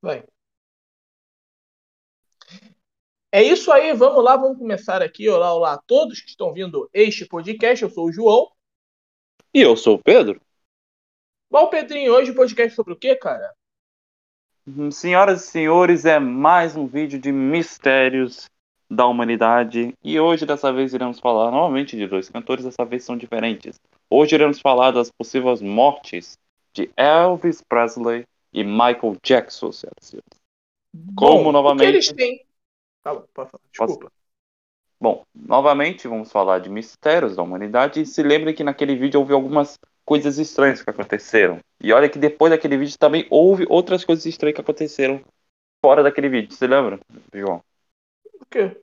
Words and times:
Vai. 0.00 0.24
É 3.32 3.42
isso 3.42 3.70
aí, 3.72 3.92
vamos 3.92 4.24
lá, 4.24 4.36
vamos 4.36 4.58
começar 4.58 5.02
aqui. 5.02 5.28
Olá, 5.28 5.52
olá 5.52 5.72
a 5.74 5.78
todos 5.78 6.20
que 6.20 6.30
estão 6.30 6.52
vindo 6.52 6.88
este 6.94 7.26
podcast. 7.26 7.82
Eu 7.82 7.90
sou 7.90 8.06
o 8.06 8.12
João. 8.12 8.50
E 9.52 9.60
eu 9.60 9.76
sou 9.76 9.96
o 9.96 10.02
Pedro. 10.02 10.40
Bom, 11.50 11.68
Pedrinho, 11.68 12.12
hoje 12.12 12.30
o 12.30 12.34
podcast 12.34 12.72
é 12.72 12.76
sobre 12.76 12.92
o 12.92 12.96
quê, 12.96 13.16
cara? 13.16 13.52
Hum, 14.66 14.90
senhoras 14.90 15.44
e 15.44 15.46
senhores, 15.48 16.04
é 16.04 16.18
mais 16.18 16.76
um 16.76 16.86
vídeo 16.86 17.18
de 17.18 17.32
mistérios 17.32 18.48
da 18.88 19.06
humanidade. 19.06 19.94
E 20.02 20.20
hoje, 20.20 20.46
dessa 20.46 20.72
vez, 20.72 20.94
iremos 20.94 21.18
falar 21.18 21.50
novamente 21.50 21.96
de 21.96 22.06
dois 22.06 22.28
cantores, 22.28 22.64
dessa 22.64 22.84
vez 22.84 23.02
são 23.02 23.16
diferentes. 23.16 23.80
Hoje 24.08 24.34
iremos 24.34 24.60
falar 24.60 24.92
das 24.92 25.10
possíveis 25.10 25.60
mortes 25.60 26.38
de 26.72 26.90
Elvis 26.96 27.62
Presley 27.62 28.24
e 28.52 28.64
Michael 28.64 29.16
Jackson, 29.22 29.72
senhoras 29.72 30.02
e 30.02 30.06
senhores. 30.06 30.38
Como 31.16 31.44
Bom, 31.44 31.52
novamente. 31.52 31.88
O 31.88 31.90
que 31.90 31.96
eles 31.96 32.12
têm? 32.12 32.46
Fala, 33.02 33.26
pode 33.34 33.50
falar. 33.50 33.62
Desculpa. 33.70 34.12
Bom, 35.00 35.24
novamente 35.34 36.08
vamos 36.08 36.30
falar 36.30 36.58
de 36.58 36.68
mistérios 36.68 37.36
da 37.36 37.42
humanidade. 37.42 38.00
E 38.00 38.06
se 38.06 38.22
lembre 38.22 38.52
que 38.52 38.64
naquele 38.64 38.96
vídeo 38.96 39.20
houve 39.20 39.32
algumas 39.32 39.78
coisas 40.04 40.38
estranhas 40.38 40.82
que 40.82 40.90
aconteceram. 40.90 41.60
E 41.80 41.92
olha 41.92 42.08
que 42.08 42.18
depois 42.18 42.50
daquele 42.50 42.76
vídeo 42.76 42.98
também 42.98 43.26
houve 43.30 43.64
outras 43.68 44.04
coisas 44.04 44.26
estranhas 44.26 44.56
que 44.56 44.60
aconteceram 44.60 45.22
fora 45.84 46.02
daquele 46.02 46.28
vídeo. 46.28 46.52
Você 46.52 46.66
lembra, 46.66 46.98
João? 47.32 47.62
O 48.40 48.46
quê? 48.46 48.76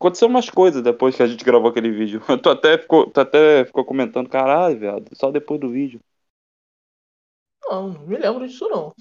Aconteceu 0.00 0.28
umas 0.28 0.48
coisas 0.48 0.82
depois 0.82 1.14
que 1.14 1.22
a 1.22 1.26
gente 1.26 1.44
gravou 1.44 1.70
aquele 1.70 1.90
vídeo. 1.90 2.20
Tu 2.42 2.48
até 2.48 2.78
ficou, 2.78 3.08
tu 3.08 3.20
até 3.20 3.64
ficou 3.64 3.84
comentando, 3.84 4.28
caralho, 4.28 4.78
viado, 4.78 5.08
só 5.12 5.30
depois 5.30 5.60
do 5.60 5.68
vídeo. 5.68 6.00
Não, 7.72 7.88
não 7.88 8.06
me 8.06 8.18
lembro 8.18 8.46
disso 8.46 8.68
não. 8.68 8.94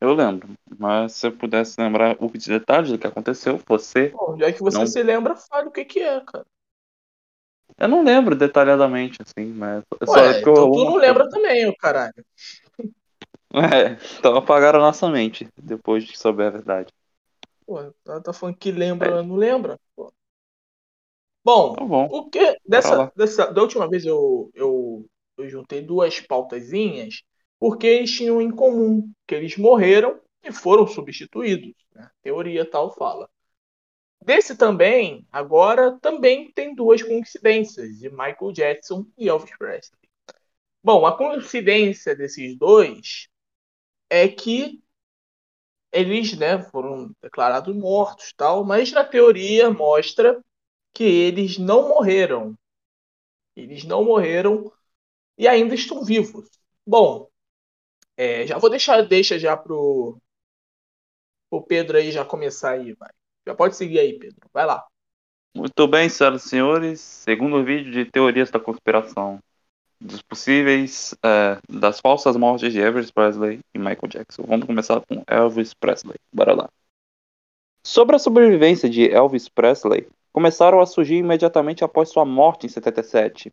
Eu 0.00 0.14
lembro, 0.14 0.48
mas 0.78 1.12
se 1.12 1.26
eu 1.26 1.36
pudesse 1.36 1.80
lembrar 1.80 2.16
os 2.22 2.46
detalhes 2.46 2.90
do 2.90 2.98
que 2.98 3.06
aconteceu, 3.06 3.58
você. 3.66 4.10
Bom, 4.12 4.36
já 4.38 4.52
que 4.52 4.60
você 4.62 4.78
Não. 4.78 4.86
se 4.86 5.00
lembra, 5.02 5.36
fale 5.36 5.68
o 5.68 5.70
que 5.72 5.84
que 5.84 6.00
é, 6.00 6.20
cara. 6.24 6.44
Eu 7.78 7.88
não 7.88 8.02
lembro 8.02 8.34
detalhadamente, 8.36 9.18
assim, 9.22 9.46
mas. 9.52 9.82
Só 10.06 10.22
Ué, 10.22 10.34
porque 10.34 10.48
eu- 10.48 10.50
então 10.50 10.70
tu 10.70 10.84
não 10.84 10.96
lembra 10.96 11.28
também, 11.28 11.66
ô 11.68 11.76
caralho. 11.76 12.24
É, 13.54 13.96
então 14.18 14.36
apagaram 14.36 14.78
a 14.80 14.82
nossa 14.82 15.08
mente 15.10 15.48
depois 15.56 16.04
de 16.04 16.16
souber 16.16 16.48
a 16.48 16.50
verdade. 16.50 16.92
Pô, 17.64 17.92
tá, 18.04 18.20
tá 18.20 18.32
falando 18.32 18.56
que 18.58 18.70
lembra, 18.72 19.22
não 19.22 19.36
lembra? 19.36 19.78
Pô. 19.94 20.12
Bom, 21.44 21.76
Tá 21.76 21.84
bom. 21.84 22.08
o 22.08 22.28
que 22.30 22.58
dessa, 22.66 23.10
dessa 23.16 23.46
da 23.52 23.62
última 23.62 23.88
vez 23.88 24.04
eu, 24.04 24.50
eu, 24.54 25.06
eu 25.36 25.48
juntei 25.48 25.82
duas 25.82 26.20
pautazinhas 26.20 27.22
porque 27.58 27.86
eles 27.86 28.10
tinham 28.12 28.40
em 28.40 28.50
comum 28.50 29.10
que 29.26 29.34
eles 29.34 29.56
morreram 29.56 30.20
e 30.42 30.52
foram 30.52 30.86
substituídos. 30.86 31.74
Né? 31.94 32.10
Teoria 32.22 32.68
tal 32.68 32.94
fala. 32.94 33.28
Desse 34.22 34.56
também, 34.56 35.26
agora 35.30 35.98
também 36.00 36.50
tem 36.52 36.74
duas 36.74 37.02
coincidências 37.02 37.98
de 37.98 38.10
Michael 38.10 38.52
Jackson 38.52 39.06
e 39.16 39.28
Elvis 39.28 39.56
Presley. 39.56 40.00
Bom, 40.82 41.06
a 41.06 41.16
coincidência 41.16 42.14
desses 42.14 42.56
dois 42.56 43.28
é 44.10 44.28
que 44.28 44.82
eles, 45.92 46.36
né, 46.36 46.62
foram 46.62 47.10
declarados 47.22 47.74
mortos, 47.74 48.32
tal, 48.36 48.64
mas 48.64 48.92
na 48.92 49.04
teoria 49.04 49.70
mostra 49.70 50.42
que 50.92 51.04
eles 51.04 51.58
não 51.58 51.88
morreram. 51.88 52.56
Eles 53.54 53.84
não 53.84 54.04
morreram 54.04 54.70
e 55.36 55.46
ainda 55.46 55.74
estão 55.74 56.04
vivos. 56.04 56.48
Bom, 56.86 57.28
é, 58.16 58.46
já 58.46 58.58
vou 58.58 58.70
deixar 58.70 59.02
deixa 59.02 59.38
já 59.38 59.56
pro, 59.56 60.18
pro 61.50 61.62
Pedro 61.62 61.98
aí 61.98 62.10
já 62.10 62.24
começar 62.24 62.72
aí, 62.72 62.92
vai. 62.94 63.10
Já 63.46 63.54
pode 63.54 63.76
seguir 63.76 64.00
aí, 64.00 64.18
Pedro. 64.18 64.48
Vai 64.52 64.66
lá. 64.66 64.84
Muito 65.54 65.86
bem, 65.86 66.08
senhoras 66.08 66.44
e 66.44 66.48
senhores. 66.48 67.00
Segundo 67.00 67.64
vídeo 67.64 67.92
de 67.92 68.04
teorias 68.04 68.50
da 68.50 68.60
conspiração. 68.60 69.38
Dos 70.00 70.20
possíveis. 70.20 71.14
é, 71.24 71.58
das 71.68 72.00
falsas 72.00 72.36
mortes 72.36 72.72
de 72.72 72.80
Elvis 72.80 73.10
Presley 73.10 73.60
e 73.74 73.78
Michael 73.78 74.08
Jackson. 74.08 74.42
Vamos 74.42 74.66
começar 74.66 75.00
com 75.00 75.22
Elvis 75.26 75.72
Presley. 75.72 76.16
Bora 76.32 76.54
lá. 76.54 76.68
Sobre 77.82 78.16
a 78.16 78.18
sobrevivência 78.18 78.90
de 78.90 79.08
Elvis 79.08 79.48
Presley, 79.48 80.08
começaram 80.32 80.80
a 80.80 80.86
surgir 80.86 81.16
imediatamente 81.16 81.84
após 81.84 82.10
sua 82.10 82.24
morte 82.24 82.66
em 82.66 82.68
77. 82.68 83.50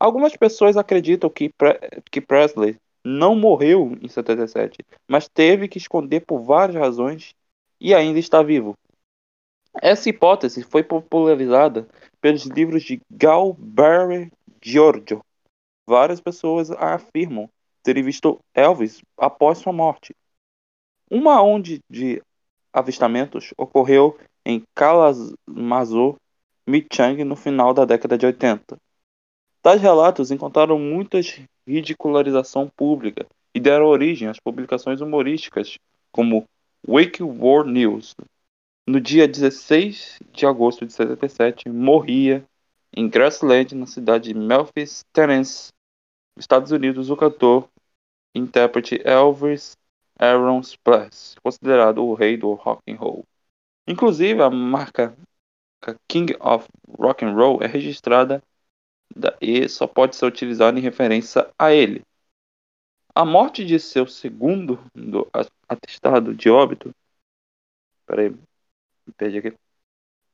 Algumas 0.00 0.34
pessoas 0.34 0.78
acreditam 0.78 1.28
que, 1.28 1.50
Pre- 1.50 1.78
que 2.10 2.22
Presley 2.22 2.76
não 3.04 3.36
morreu 3.36 3.98
em 4.00 4.08
77, 4.08 4.78
mas 5.06 5.28
teve 5.28 5.68
que 5.68 5.76
esconder 5.76 6.20
por 6.20 6.40
várias 6.40 6.78
razões 6.78 7.34
e 7.78 7.94
ainda 7.94 8.18
está 8.18 8.42
vivo. 8.42 8.74
Essa 9.82 10.08
hipótese 10.08 10.62
foi 10.62 10.82
popularizada 10.82 11.86
pelos 12.18 12.44
livros 12.44 12.82
de 12.82 13.00
Galberry 13.10 14.32
Giorgio. 14.62 15.22
Várias 15.86 16.20
pessoas 16.20 16.70
afirmam 16.70 17.48
terem 17.82 18.02
visto 18.02 18.38
Elvis 18.54 19.02
após 19.18 19.58
sua 19.58 19.72
morte. 19.72 20.14
Uma 21.10 21.42
onda 21.42 21.78
de 21.90 22.22
avistamentos 22.72 23.52
ocorreu 23.56 24.18
em 24.46 24.62
Kalamazoo, 24.74 26.16
Michang, 26.66 27.22
no 27.24 27.36
final 27.36 27.74
da 27.74 27.84
década 27.84 28.16
de 28.16 28.26
80. 28.26 28.78
Tais 29.62 29.80
relatos 29.80 30.30
encontraram 30.30 30.78
muita 30.78 31.20
ridicularização 31.66 32.70
pública 32.74 33.26
e 33.54 33.60
deram 33.60 33.86
origem 33.86 34.28
às 34.28 34.40
publicações 34.40 35.00
humorísticas 35.00 35.78
como 36.10 36.46
Wake 36.86 37.22
World 37.22 37.70
News. 37.70 38.14
No 38.86 39.00
dia 39.00 39.28
16 39.28 40.18
de 40.32 40.46
agosto 40.46 40.86
de 40.86 40.92
77, 40.92 41.68
morria 41.68 42.44
em 42.96 43.08
Grassland, 43.08 43.74
na 43.74 43.86
cidade 43.86 44.32
de 44.32 44.38
Memphis, 44.38 45.04
Tennessee, 45.12 45.72
Estados 46.36 46.72
Unidos, 46.72 47.10
o 47.10 47.16
cantor 47.16 47.68
e 48.34 48.40
intérprete 48.40 49.00
Elvis 49.04 49.76
Aaron 50.18 50.60
Presley, 50.82 51.36
considerado 51.42 52.04
o 52.04 52.14
rei 52.14 52.36
do 52.36 52.52
rock 52.54 52.82
and 52.88 52.96
roll. 52.96 53.24
Inclusive, 53.86 54.42
a 54.42 54.50
marca 54.50 55.16
King 56.08 56.36
of 56.40 56.66
Rock 56.98 57.24
and 57.24 57.34
Roll 57.34 57.62
é 57.62 57.66
registrada 57.66 58.38
da- 58.38 58.49
e 59.40 59.68
só 59.68 59.86
pode 59.86 60.16
ser 60.16 60.26
utilizada 60.26 60.78
em 60.78 60.82
referência 60.82 61.50
a 61.58 61.72
ele. 61.72 62.02
A 63.14 63.24
morte 63.24 63.64
de 63.64 63.78
seu 63.78 64.06
segundo 64.06 64.78
atestado 65.68 66.34
de 66.34 66.48
óbito. 66.48 66.94
Peraí, 68.06 68.34
perdi 69.16 69.38
aqui. 69.38 69.54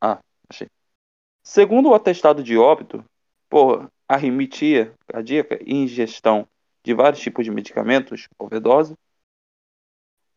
Ah, 0.01 0.19
achei. 0.49 0.69
Segundo 1.43 1.91
o 1.91 1.95
atestado 1.95 2.43
de 2.43 2.57
óbito, 2.59 3.05
por 3.49 3.91
arritmia 4.09 4.93
cardíaca 5.07 5.59
e 5.65 5.75
ingestão 5.75 6.47
de 6.83 6.95
vários 6.95 7.21
tipos 7.21 7.45
de 7.45 7.51
medicamentos, 7.51 8.29
overdose, 8.39 8.95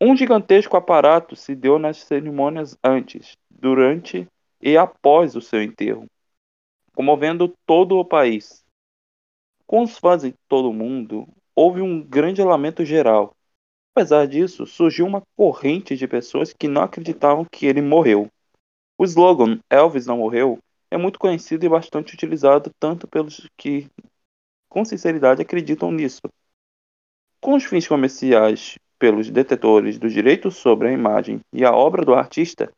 um 0.00 0.16
gigantesco 0.16 0.76
aparato 0.76 1.36
se 1.36 1.54
deu 1.54 1.78
nas 1.78 1.98
cerimônias 1.98 2.76
antes, 2.82 3.36
durante 3.50 4.26
e 4.60 4.76
após 4.76 5.36
o 5.36 5.40
seu 5.40 5.62
enterro, 5.62 6.06
comovendo 7.00 7.56
todo 7.64 7.96
o 7.96 8.04
país. 8.04 8.62
Com 9.66 9.84
os 9.84 9.96
fãs 9.96 10.22
em 10.22 10.34
todo 10.46 10.68
o 10.68 10.74
mundo, 10.74 11.26
houve 11.54 11.80
um 11.80 12.02
grande 12.02 12.42
lamento 12.42 12.84
geral. 12.84 13.34
Apesar 13.94 14.26
disso, 14.26 14.66
surgiu 14.66 15.06
uma 15.06 15.22
corrente 15.34 15.96
de 15.96 16.06
pessoas 16.06 16.52
que 16.52 16.68
não 16.68 16.82
acreditavam 16.82 17.46
que 17.50 17.64
ele 17.64 17.80
morreu. 17.80 18.28
O 18.98 19.04
slogan 19.04 19.58
Elvis 19.70 20.04
não 20.04 20.18
morreu 20.18 20.58
é 20.90 20.98
muito 20.98 21.18
conhecido 21.18 21.64
e 21.64 21.70
bastante 21.70 22.12
utilizado 22.12 22.70
tanto 22.78 23.08
pelos 23.08 23.48
que, 23.56 23.88
com 24.68 24.84
sinceridade, 24.84 25.40
acreditam 25.40 25.90
nisso. 25.90 26.20
Com 27.40 27.54
os 27.54 27.64
fins 27.64 27.88
comerciais 27.88 28.76
pelos 28.98 29.30
detetores 29.30 29.98
do 29.98 30.10
direito 30.10 30.50
sobre 30.50 30.88
a 30.88 30.92
imagem 30.92 31.40
e 31.50 31.64
a 31.64 31.72
obra 31.72 32.04
do 32.04 32.12
artista, 32.12 32.70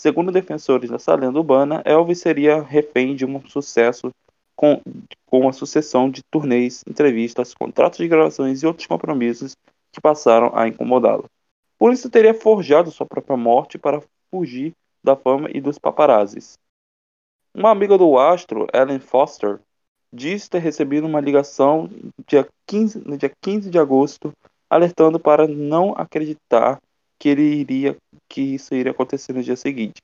segundo 0.00 0.32
defensores 0.32 0.88
dessa 0.88 1.14
lenda 1.14 1.38
urbana, 1.38 1.82
Elvis 1.84 2.20
seria 2.20 2.62
refém 2.62 3.14
de 3.14 3.26
um 3.26 3.46
sucesso 3.46 4.10
com, 4.56 4.80
com 5.26 5.46
a 5.46 5.52
sucessão 5.52 6.08
de 6.08 6.22
turnês, 6.22 6.82
entrevistas, 6.88 7.52
contratos 7.52 7.98
de 7.98 8.08
gravações 8.08 8.62
e 8.62 8.66
outros 8.66 8.86
compromissos 8.86 9.54
que 9.92 10.00
passaram 10.00 10.52
a 10.54 10.66
incomodá-lo. 10.66 11.26
Por 11.78 11.92
isso 11.92 12.08
teria 12.08 12.32
forjado 12.32 12.90
sua 12.90 13.04
própria 13.04 13.36
morte 13.36 13.76
para 13.76 14.02
fugir 14.30 14.72
da 15.04 15.14
fama 15.14 15.50
e 15.52 15.60
dos 15.60 15.78
paparazzis. 15.78 16.58
Uma 17.54 17.70
amiga 17.70 17.98
do 17.98 18.18
astro, 18.18 18.66
Ellen 18.72 19.00
Foster, 19.00 19.60
diz 20.10 20.48
ter 20.48 20.60
recebido 20.60 21.06
uma 21.06 21.20
ligação 21.20 21.90
dia 22.26 22.48
15, 22.66 23.06
no 23.06 23.18
dia 23.18 23.30
15 23.42 23.68
de 23.68 23.78
agosto, 23.78 24.32
alertando 24.70 25.20
para 25.20 25.46
não 25.46 25.92
acreditar 25.94 26.80
que 27.18 27.28
ele 27.28 27.42
iria 27.42 27.98
que 28.30 28.42
isso 28.42 28.74
iria 28.74 28.92
acontecer 28.92 29.34
no 29.34 29.42
dia 29.44 29.56
seguinte. 29.56 30.02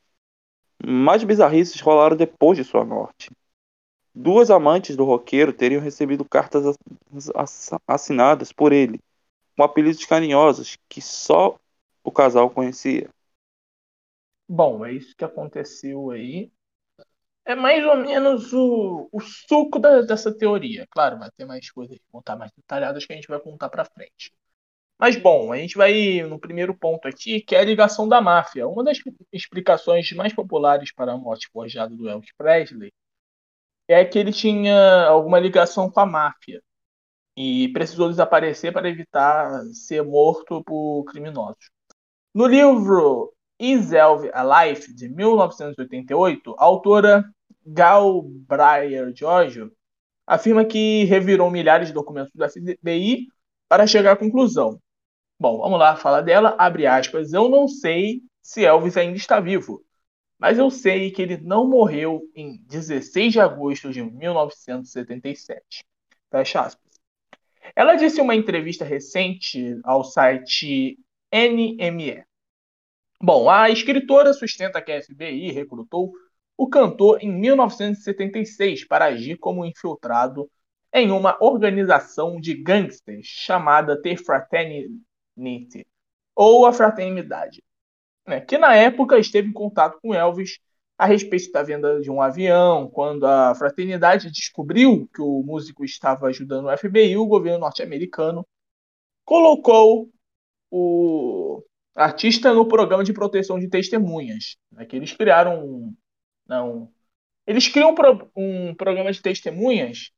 Mais 0.85 1.25
bizarrices 1.25 1.81
rolaram 1.81 2.17
depois 2.17 2.59
de 2.59 2.65
sua 2.65 2.85
morte. 2.85 3.31
Duas 4.15 4.51
amantes 4.51 4.97
do 4.97 5.05
roqueiro 5.05 5.53
teriam 5.53 5.83
recebido 5.83 6.25
cartas 6.25 6.67
ass- 6.67 7.31
ass- 7.35 7.71
assinadas 7.87 8.53
por 8.53 8.73
ele, 8.73 9.01
com 9.57 9.65
apelidos 9.65 10.05
carinhosos 10.07 10.77
que 10.89 11.01
só 11.03 11.57
o 12.05 12.13
casal 12.13 12.51
conhecia. 12.51 13.11
Bom, 14.49 14.85
é 14.85 14.93
isso 14.93 15.15
que 15.17 15.25
aconteceu 15.25 16.11
aí. 16.11 16.51
É 17.45 17.55
mais 17.55 17.85
ou 17.87 17.97
menos 17.97 18.53
o, 18.53 19.09
o 19.13 19.21
suco 19.21 19.79
da, 19.79 20.03
dessa 20.03 20.37
teoria. 20.37 20.87
Claro, 20.91 21.19
vai 21.19 21.31
ter 21.33 21.45
mais 21.47 21.71
coisas 21.71 21.97
que 21.99 22.05
contar 22.13 22.37
mais 22.37 22.53
detalhadas 22.57 23.07
que 23.07 23.13
a 23.13 23.17
gente 23.17 23.29
vai 23.29 23.41
contar 23.41 23.69
para 23.71 23.85
frente. 23.85 24.33
Mas 24.99 25.17
bom, 25.17 25.53
a 25.53 25.59
gente 25.59 25.77
vai 25.77 26.23
no 26.23 26.39
primeiro 26.39 26.75
ponto 26.75 27.07
aqui, 27.07 27.41
que 27.41 27.55
é 27.55 27.61
a 27.61 27.65
ligação 27.65 28.09
da 28.09 28.21
máfia. 28.21 28.67
Uma 28.67 28.83
das 28.83 28.99
explicações 29.33 30.11
mais 30.13 30.33
populares 30.33 30.93
para 30.93 31.13
a 31.13 31.17
morte 31.19 31.49
forjada 31.53 31.95
do 31.95 32.09
Elvis 32.09 32.33
Presley 32.37 32.93
é 33.89 34.05
que 34.05 34.19
ele 34.19 34.33
tinha 34.33 35.07
alguma 35.07 35.39
ligação 35.39 35.91
com 35.91 36.01
a 36.01 36.07
máfia 36.07 36.63
e 37.37 37.69
precisou 37.73 38.09
desaparecer 38.09 38.73
para 38.73 38.89
evitar 38.89 39.63
ser 39.73 40.03
morto 40.03 40.65
por 40.65 41.05
criminosos. 41.05 41.71
No 42.35 42.47
livro 42.47 43.35
Is 43.61 43.93
Elvis 43.93 44.31
Alive, 44.33 44.95
de 44.95 45.09
1988, 45.09 46.55
a 46.59 46.65
autora 46.65 47.25
Gal 47.65 48.23
Breyer 48.23 49.13
Giorgio 49.15 49.71
afirma 50.27 50.65
que 50.65 51.05
revirou 51.05 51.51
milhares 51.51 51.89
de 51.89 51.95
documentos 51.95 52.33
do 52.35 52.49
FBI 52.49 53.27
para 53.69 53.87
chegar 53.87 54.13
à 54.13 54.17
conclusão. 54.17 54.81
Bom, 55.39 55.59
vamos 55.59 55.79
lá, 55.79 55.97
fala 55.97 56.23
dela, 56.23 56.57
abre 56.59 56.87
aspas, 56.87 57.33
eu 57.33 57.49
não 57.49 57.69
sei 57.69 58.23
se 58.43 58.65
Elvis 58.65 58.97
ainda 58.97 59.17
está 59.17 59.39
vivo, 59.39 59.85
mas 60.39 60.59
eu 60.59 60.71
sei 60.71 61.11
que 61.11 61.21
ele 61.21 61.37
não 61.39 61.69
morreu 61.69 62.23
em 62.35 62.57
16 62.65 63.33
de 63.35 63.41
agosto 63.41 63.91
de 63.93 64.03
1977. 64.03 65.85
Fecha 66.31 66.61
aspas. 66.63 66.87
Ela 67.75 67.97
disse 67.97 68.21
em 68.21 68.23
uma 68.23 68.35
entrevista 68.35 68.85
recente 68.85 69.79
ao 69.85 70.05
site 70.05 70.99
NME. 71.33 72.25
Bom, 73.21 73.51
a 73.51 73.69
escritora 73.71 74.33
sustenta 74.33 74.81
que 74.81 74.93
a 74.93 75.03
FBI 75.03 75.51
recrutou 75.51 76.13
o 76.57 76.69
cantor 76.69 77.19
em 77.23 77.31
1976 77.31 78.87
para 78.87 79.07
agir 79.07 79.37
como 79.37 79.65
infiltrado 79.65 80.51
em 80.93 81.11
uma 81.11 81.37
organização 81.41 82.41
de 82.41 82.55
gangsters 82.55 83.27
chamada 83.27 84.01
The 84.01 84.17
Fraternity, 84.17 84.99
ou 86.35 86.67
a 86.67 86.73
Fraternidade, 86.73 87.63
né, 88.27 88.41
que 88.41 88.59
na 88.59 88.75
época 88.75 89.19
esteve 89.19 89.49
em 89.49 89.53
contato 89.53 89.99
com 90.01 90.15
Elvis 90.15 90.59
a 90.99 91.07
respeito 91.07 91.53
da 91.53 91.63
venda 91.63 92.01
de 92.01 92.11
um 92.11 92.21
avião. 92.21 92.89
Quando 92.91 93.27
a 93.27 93.55
Fraternidade 93.55 94.31
descobriu 94.31 95.09
que 95.15 95.21
o 95.21 95.43
músico 95.43 95.85
estava 95.85 96.27
ajudando 96.27 96.67
o 96.67 96.77
FBI, 96.77 97.17
o 97.17 97.27
governo 97.27 97.61
norte-americano 97.61 98.47
colocou 99.25 100.11
o 100.71 101.63
artista 101.95 102.53
no 102.53 102.69
programa 102.69 103.05
de 103.05 103.13
proteção 103.13 103.59
de 103.59 103.69
testemunhas, 103.69 104.57
né, 104.71 104.85
que 104.85 104.97
eles 104.97 105.13
criaram 105.13 105.65
um, 105.65 105.95
não. 106.47 106.93
Eles 107.47 107.69
criam 107.69 107.91
um, 107.91 107.95
pro, 107.95 108.31
um 108.37 108.75
programa 108.75 109.13
de 109.13 109.23
testemunhas, 109.23 110.11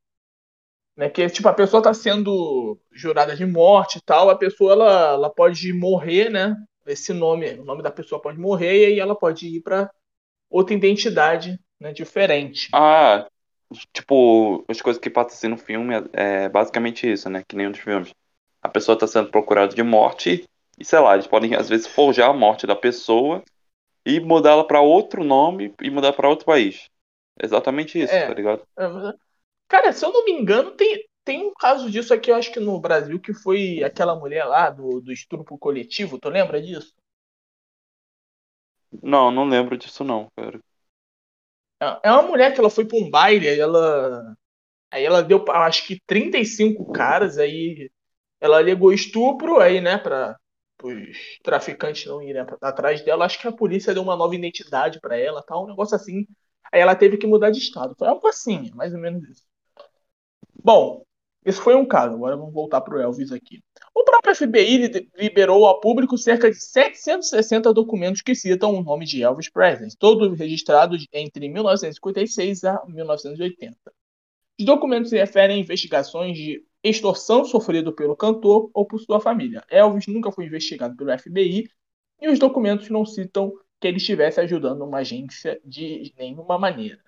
né? 0.98 1.08
Que 1.08 1.30
tipo, 1.30 1.48
a 1.48 1.54
pessoa 1.54 1.78
está 1.78 1.94
sendo 1.94 2.76
jurada 2.92 3.36
de 3.36 3.46
morte 3.46 3.98
e 3.98 4.02
tal, 4.02 4.28
a 4.28 4.36
pessoa 4.36 4.72
ela, 4.72 5.12
ela 5.12 5.30
pode 5.30 5.72
morrer, 5.72 6.28
né? 6.28 6.56
Esse 6.84 7.12
nome, 7.12 7.52
o 7.52 7.64
nome 7.64 7.84
da 7.84 7.90
pessoa 7.90 8.20
pode 8.20 8.38
morrer 8.40 8.80
e 8.80 8.86
aí 8.86 8.98
ela 8.98 9.14
pode 9.14 9.46
ir 9.46 9.60
para 9.60 9.88
outra 10.50 10.74
identidade 10.74 11.56
né, 11.78 11.92
diferente. 11.92 12.68
Ah, 12.74 13.28
tipo, 13.92 14.64
as 14.66 14.80
coisas 14.80 15.00
que 15.00 15.08
passam 15.08 15.34
assim 15.34 15.48
no 15.48 15.56
filme 15.56 15.94
é, 15.94 16.44
é 16.44 16.48
basicamente 16.48 17.08
isso, 17.08 17.30
né? 17.30 17.44
Que 17.46 17.54
nem 17.54 17.68
um 17.68 17.70
dos 17.70 17.80
filmes. 17.80 18.12
A 18.60 18.68
pessoa 18.68 18.94
está 18.94 19.06
sendo 19.06 19.30
procurada 19.30 19.72
de 19.72 19.82
morte 19.84 20.48
e, 20.76 20.84
sei 20.84 20.98
lá, 20.98 21.14
eles 21.14 21.28
podem 21.28 21.54
às 21.54 21.68
vezes 21.68 21.86
forjar 21.86 22.30
a 22.30 22.34
morte 22.34 22.66
da 22.66 22.74
pessoa 22.74 23.44
e 24.04 24.18
mudar 24.18 24.52
ela 24.52 24.66
para 24.66 24.80
outro 24.80 25.22
nome 25.22 25.72
e 25.80 25.90
mudar 25.90 26.12
para 26.12 26.28
outro 26.28 26.46
país. 26.46 26.88
Exatamente 27.40 28.00
isso, 28.00 28.12
é. 28.12 28.26
tá 28.26 28.34
ligado? 28.34 28.62
É, 28.76 29.12
cara, 29.68 29.92
se 29.92 30.04
eu 30.04 30.12
não 30.12 30.24
me 30.24 30.32
engano, 30.32 30.72
tem, 30.72 31.04
tem 31.24 31.46
um 31.46 31.54
caso 31.54 31.90
disso 31.90 32.12
aqui, 32.14 32.30
eu 32.30 32.36
acho 32.36 32.52
que 32.52 32.60
no 32.60 32.80
Brasil, 32.80 33.20
que 33.20 33.32
foi 33.34 33.82
aquela 33.84 34.16
mulher 34.16 34.44
lá 34.44 34.70
do, 34.70 35.00
do 35.00 35.12
estupro 35.12 35.58
coletivo, 35.58 36.18
tu 36.18 36.28
lembra 36.28 36.60
disso? 36.62 36.94
Não, 39.02 39.30
não 39.30 39.48
lembro 39.48 39.76
disso 39.76 40.04
não, 40.04 40.28
cara. 40.36 40.60
É, 41.80 42.08
é 42.08 42.12
uma 42.12 42.22
mulher 42.22 42.52
que 42.54 42.60
ela 42.60 42.70
foi 42.70 42.84
para 42.86 42.98
um 42.98 43.10
baile, 43.10 43.48
aí 43.48 43.58
ela. 43.60 44.34
Aí 44.92 45.04
ela 45.04 45.22
deu, 45.22 45.44
acho 45.50 45.86
que 45.86 46.00
35 46.06 46.92
caras, 46.92 47.38
aí 47.38 47.90
ela 48.40 48.58
alegou 48.58 48.92
estupro, 48.92 49.60
aí, 49.60 49.80
né, 49.80 49.98
pra, 49.98 50.38
os 50.82 51.38
traficantes 51.44 52.06
não 52.06 52.22
irem 52.22 52.42
atrás 52.62 53.02
dela. 53.04 53.26
Acho 53.26 53.40
que 53.40 53.48
a 53.48 53.52
polícia 53.52 53.94
deu 53.94 54.02
uma 54.04 54.16
nova 54.16 54.36
identidade 54.36 55.00
para 55.00 55.18
ela, 55.18 55.42
tal, 55.44 55.64
um 55.64 55.68
negócio 55.68 55.96
assim. 55.96 56.26
Aí 56.72 56.80
ela 56.82 56.96
teve 56.96 57.18
que 57.18 57.26
mudar 57.28 57.50
de 57.50 57.58
estado. 57.60 57.96
Foi 57.98 58.08
algo 58.08 58.26
assim, 58.28 58.70
mais 58.74 58.94
ou 58.94 59.00
menos 59.00 59.24
isso. 59.28 59.44
Bom, 60.62 61.04
esse 61.44 61.60
foi 61.60 61.74
um 61.74 61.86
caso. 61.86 62.14
Agora 62.14 62.36
vamos 62.36 62.52
voltar 62.52 62.80
para 62.80 62.96
o 62.96 63.00
Elvis 63.00 63.32
aqui. 63.32 63.62
O 63.94 64.04
próprio 64.04 64.34
FBI 64.34 65.08
liberou 65.16 65.64
ao 65.66 65.80
público 65.80 66.18
cerca 66.18 66.50
de 66.50 66.60
760 66.60 67.72
documentos 67.72 68.20
que 68.20 68.34
citam 68.34 68.74
o 68.74 68.82
nome 68.82 69.04
de 69.06 69.22
Elvis 69.22 69.48
Presley, 69.48 69.88
todos 69.98 70.38
registrados 70.38 71.06
entre 71.12 71.48
1956 71.48 72.64
a 72.64 72.84
1980. 72.86 73.76
Os 74.58 74.66
documentos 74.66 75.10
se 75.10 75.16
referem 75.16 75.56
a 75.56 75.60
investigações 75.60 76.36
de 76.36 76.64
extorsão 76.82 77.44
sofrida 77.44 77.92
pelo 77.92 78.16
cantor 78.16 78.70
ou 78.74 78.84
por 78.84 78.98
sua 79.00 79.20
família. 79.20 79.64
Elvis 79.70 80.06
nunca 80.06 80.32
foi 80.32 80.46
investigado 80.46 80.96
pelo 80.96 81.16
FBI 81.16 81.68
e 82.20 82.28
os 82.28 82.38
documentos 82.38 82.90
não 82.90 83.04
citam 83.06 83.52
que 83.80 83.86
ele 83.86 83.98
estivesse 83.98 84.40
ajudando 84.40 84.82
uma 84.82 84.98
agência 84.98 85.60
de 85.64 86.12
nenhuma 86.18 86.58
maneira. 86.58 87.00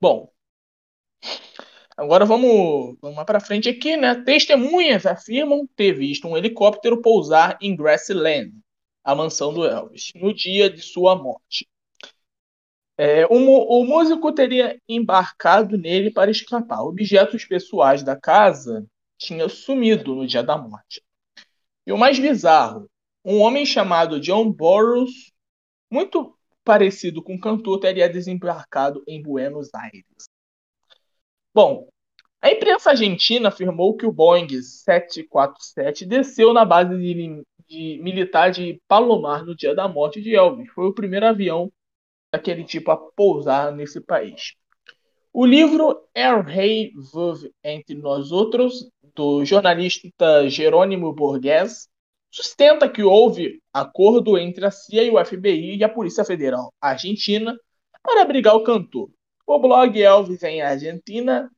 Bom, 0.00 0.30
agora 1.96 2.24
vamos, 2.24 2.96
vamos 3.00 3.24
para 3.24 3.40
frente 3.40 3.68
aqui, 3.68 3.96
né? 3.96 4.14
Testemunhas 4.24 5.06
afirmam 5.06 5.66
ter 5.76 5.92
visto 5.92 6.28
um 6.28 6.36
helicóptero 6.36 7.00
pousar 7.00 7.58
em 7.60 7.76
Grassland, 7.76 8.52
a 9.02 9.14
mansão 9.14 9.52
do 9.52 9.64
Elvis, 9.64 10.12
no 10.14 10.32
dia 10.32 10.70
de 10.70 10.80
sua 10.82 11.14
morte. 11.16 11.68
É, 12.96 13.26
o, 13.26 13.34
o, 13.34 13.84
músico 13.84 14.32
teria 14.32 14.80
embarcado 14.88 15.76
nele 15.76 16.12
para 16.12 16.30
escapar. 16.30 16.82
Objetos 16.82 17.44
pessoais 17.44 18.02
da 18.04 18.16
casa 18.16 18.86
tinha 19.18 19.48
sumido 19.48 20.14
no 20.14 20.26
dia 20.26 20.42
da 20.42 20.56
morte. 20.56 21.02
E 21.86 21.92
o 21.92 21.98
mais 21.98 22.18
bizarro, 22.18 22.88
um 23.24 23.40
homem 23.40 23.66
chamado 23.66 24.20
John 24.20 24.50
Burroughs, 24.50 25.32
muito 25.90 26.38
parecido 26.64 27.22
com 27.22 27.34
o 27.34 27.40
cantor, 27.40 27.80
teria 27.80 28.08
desembarcado 28.08 29.02
em 29.06 29.20
Buenos 29.20 29.74
Aires. 29.74 30.04
Bom, 31.52 31.88
a 32.44 32.50
imprensa 32.50 32.90
argentina 32.90 33.48
afirmou 33.48 33.96
que 33.96 34.04
o 34.04 34.12
Boeing 34.12 34.46
747 34.60 36.04
desceu 36.04 36.52
na 36.52 36.62
base 36.62 36.94
de, 36.94 37.42
de 37.66 38.02
militar 38.02 38.50
de 38.50 38.78
Palomar 38.86 39.46
no 39.46 39.56
dia 39.56 39.74
da 39.74 39.88
morte 39.88 40.20
de 40.20 40.36
Elvis. 40.36 40.70
Foi 40.74 40.84
o 40.84 40.92
primeiro 40.92 41.24
avião 41.24 41.72
daquele 42.30 42.62
tipo 42.62 42.90
a 42.90 42.98
pousar 42.98 43.72
nesse 43.72 43.98
país. 43.98 44.52
O 45.32 45.46
livro 45.46 46.06
Er 46.14 46.44
Rei 46.44 46.92
Vive 47.14 47.50
Entre 47.64 47.94
Nós 47.94 48.30
Outros 48.30 48.90
do 49.14 49.42
jornalista 49.46 50.46
Jerônimo 50.46 51.14
Borges, 51.14 51.88
sustenta 52.30 52.90
que 52.90 53.02
houve 53.02 53.58
acordo 53.72 54.36
entre 54.36 54.66
a 54.66 54.70
CIA 54.70 55.04
e 55.04 55.10
o 55.10 55.24
FBI 55.24 55.76
e 55.76 55.84
a 55.84 55.88
Polícia 55.88 56.26
Federal 56.26 56.74
Argentina 56.78 57.56
para 58.02 58.20
abrigar 58.20 58.54
o 58.54 58.64
cantor. 58.64 59.08
O 59.46 59.58
blog 59.58 59.98
Elvis 59.98 60.42
em 60.42 60.60
Argentina 60.60 61.50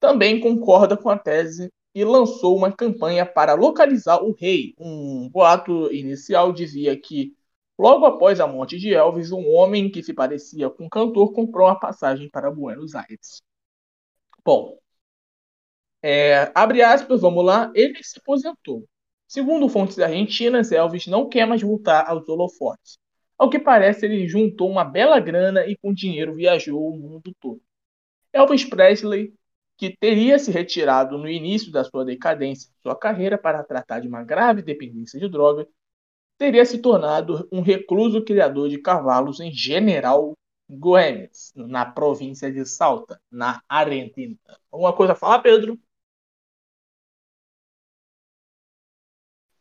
também 0.00 0.40
concorda 0.40 0.96
com 0.96 1.10
a 1.10 1.18
tese 1.18 1.70
e 1.94 2.04
lançou 2.04 2.56
uma 2.56 2.72
campanha 2.72 3.26
para 3.26 3.54
localizar 3.54 4.22
o 4.22 4.32
rei. 4.32 4.74
Um 4.78 5.28
boato 5.28 5.92
inicial 5.92 6.52
dizia 6.52 6.98
que, 6.98 7.34
logo 7.78 8.06
após 8.06 8.40
a 8.40 8.46
morte 8.46 8.78
de 8.78 8.94
Elvis, 8.94 9.30
um 9.30 9.48
homem 9.50 9.90
que 9.90 10.02
se 10.02 10.14
parecia 10.14 10.70
com 10.70 10.86
o 10.86 10.90
cantor 10.90 11.32
comprou 11.32 11.68
uma 11.68 11.78
passagem 11.78 12.28
para 12.30 12.50
Buenos 12.50 12.94
Aires. 12.94 13.42
Bom, 14.44 14.78
é, 16.02 16.50
abre 16.54 16.82
aspas, 16.82 17.20
vamos 17.20 17.44
lá, 17.44 17.70
ele 17.74 18.02
se 18.02 18.18
aposentou. 18.18 18.86
Segundo 19.28 19.68
fontes 19.68 19.98
argentinas, 19.98 20.72
Elvis 20.72 21.06
não 21.06 21.28
quer 21.28 21.46
mais 21.46 21.62
voltar 21.62 22.08
aos 22.08 22.28
holofotes. 22.28 22.98
Ao 23.38 23.48
que 23.50 23.58
parece, 23.58 24.06
ele 24.06 24.26
juntou 24.28 24.68
uma 24.70 24.84
bela 24.84 25.20
grana 25.20 25.66
e 25.66 25.76
com 25.76 25.94
dinheiro 25.94 26.34
viajou 26.34 26.88
o 26.88 26.96
mundo 26.96 27.32
todo. 27.40 27.60
Elvis 28.32 28.64
Presley, 28.64 29.32
que 29.80 29.96
teria 29.96 30.38
se 30.38 30.50
retirado 30.50 31.16
no 31.16 31.26
início 31.26 31.72
da 31.72 31.82
sua 31.82 32.04
decadência 32.04 32.68
de 32.68 32.82
sua 32.82 32.94
carreira 32.94 33.38
para 33.38 33.64
tratar 33.64 34.00
de 34.00 34.08
uma 34.08 34.22
grave 34.22 34.60
dependência 34.60 35.18
de 35.18 35.26
droga, 35.26 35.66
teria 36.36 36.66
se 36.66 36.76
tornado 36.82 37.48
um 37.50 37.62
recluso 37.62 38.22
criador 38.22 38.68
de 38.68 38.76
cavalos 38.76 39.40
em 39.40 39.50
General 39.50 40.34
Gomes, 40.68 41.50
na 41.56 41.86
província 41.86 42.52
de 42.52 42.62
Salta, 42.66 43.18
na 43.32 43.62
Argentina. 43.66 44.36
Alguma 44.70 44.92
coisa 44.92 45.14
a 45.14 45.16
falar, 45.16 45.38
Pedro? 45.38 45.78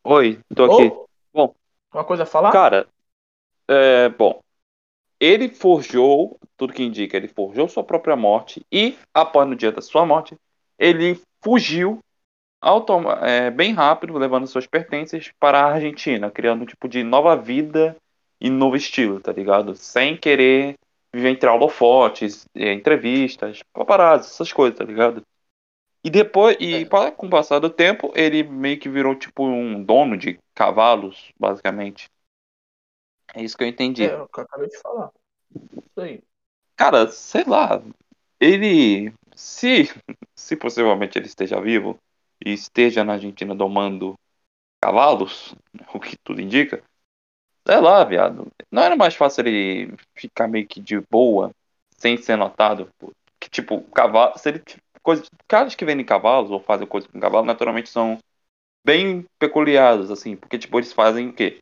Oi, 0.03 0.37
tô 0.53 0.65
aqui. 0.65 0.83
Ô, 0.89 1.07
Bom, 1.33 1.55
uma 1.93 2.03
coisa 2.03 2.23
a 2.23 2.25
falar? 2.25 2.51
cara, 2.51 2.89
é, 3.69 4.09
bom, 4.09 4.41
ele 5.19 5.49
forjou, 5.49 6.37
tudo 6.55 6.73
que 6.73 6.83
indica, 6.83 7.17
ele 7.17 7.27
forjou 7.27 7.67
sua 7.67 7.83
própria 7.83 8.15
morte 8.15 8.65
e, 8.71 8.97
após 9.13 9.47
no 9.47 9.55
dia 9.55 9.71
da 9.71 9.81
sua 9.81 10.05
morte, 10.05 10.35
ele 10.77 11.19
fugiu 11.43 11.99
é, 13.21 13.49
bem 13.49 13.73
rápido, 13.73 14.17
levando 14.17 14.47
suas 14.47 14.67
pertences 14.67 15.31
para 15.39 15.59
a 15.59 15.73
Argentina, 15.73 16.29
criando 16.31 16.63
um 16.63 16.65
tipo 16.65 16.87
de 16.87 17.03
nova 17.03 17.35
vida 17.35 17.95
e 18.39 18.49
novo 18.49 18.75
estilo, 18.75 19.19
tá 19.19 19.31
ligado? 19.31 19.75
Sem 19.75 20.15
querer 20.17 20.75
viver 21.13 21.29
entre 21.29 21.49
holofotes, 21.49 22.45
é, 22.55 22.73
entrevistas, 22.73 23.59
paparazzi, 23.73 24.29
essas 24.29 24.53
coisas, 24.53 24.77
tá 24.77 24.85
ligado? 24.85 25.21
E 26.03 26.09
depois, 26.09 26.55
e 26.59 26.75
É, 26.75 27.11
com 27.11 27.27
o 27.27 27.29
passar 27.29 27.59
do 27.59 27.69
tempo, 27.69 28.11
ele 28.15 28.43
meio 28.43 28.79
que 28.79 28.87
virou 28.87 29.15
tipo 29.15 29.45
um 29.45 29.83
dono 29.83 30.15
de 30.15 30.37
cavalos, 30.55 31.31
basicamente. 31.37 32.07
É 33.33 33.43
isso 33.43 33.57
que 33.57 33.63
eu 33.63 33.67
é, 33.67 33.69
entendi. 33.69 34.03
é 34.03 34.21
o 34.21 34.27
que 34.27 34.39
eu 34.39 34.43
acabei 34.43 34.67
de 34.67 34.77
falar. 34.79 35.11
Isso 35.55 36.01
aí. 36.01 36.23
Cara, 36.75 37.07
sei 37.09 37.43
lá, 37.43 37.81
ele, 38.39 39.13
se, 39.35 39.89
se 40.35 40.55
possivelmente 40.55 41.17
ele 41.17 41.27
esteja 41.27 41.59
vivo 41.59 41.97
e 42.43 42.53
esteja 42.53 43.03
na 43.03 43.13
Argentina 43.13 43.53
domando 43.53 44.15
cavalos, 44.81 45.53
o 45.93 45.99
que 45.99 46.17
tudo 46.23 46.41
indica, 46.41 46.81
sei 47.67 47.79
lá, 47.79 48.03
viado, 48.03 48.47
não 48.71 48.81
era 48.81 48.95
mais 48.95 49.15
fácil 49.15 49.45
ele 49.45 49.93
ficar 50.15 50.47
meio 50.47 50.67
que 50.67 50.79
de 50.79 50.99
boa, 51.01 51.51
sem 51.97 52.17
ser 52.17 52.35
notado? 52.37 52.89
Que 53.39 53.49
tipo, 53.49 53.81
cavalo, 53.91 54.37
se 54.37 54.49
ele, 54.49 54.63
coisa, 55.01 55.23
caras 55.47 55.75
que 55.75 55.85
vendem 55.85 56.05
cavalos 56.05 56.49
ou 56.49 56.59
fazem 56.59 56.87
coisa 56.87 57.07
com 57.07 57.19
cavalo, 57.19 57.45
naturalmente 57.45 57.89
são 57.89 58.17
bem 58.85 59.25
peculiares, 59.37 60.09
assim, 60.09 60.35
porque 60.35 60.57
tipo, 60.57 60.79
eles 60.79 60.93
fazem 60.93 61.29
o 61.29 61.33
quê? 61.33 61.59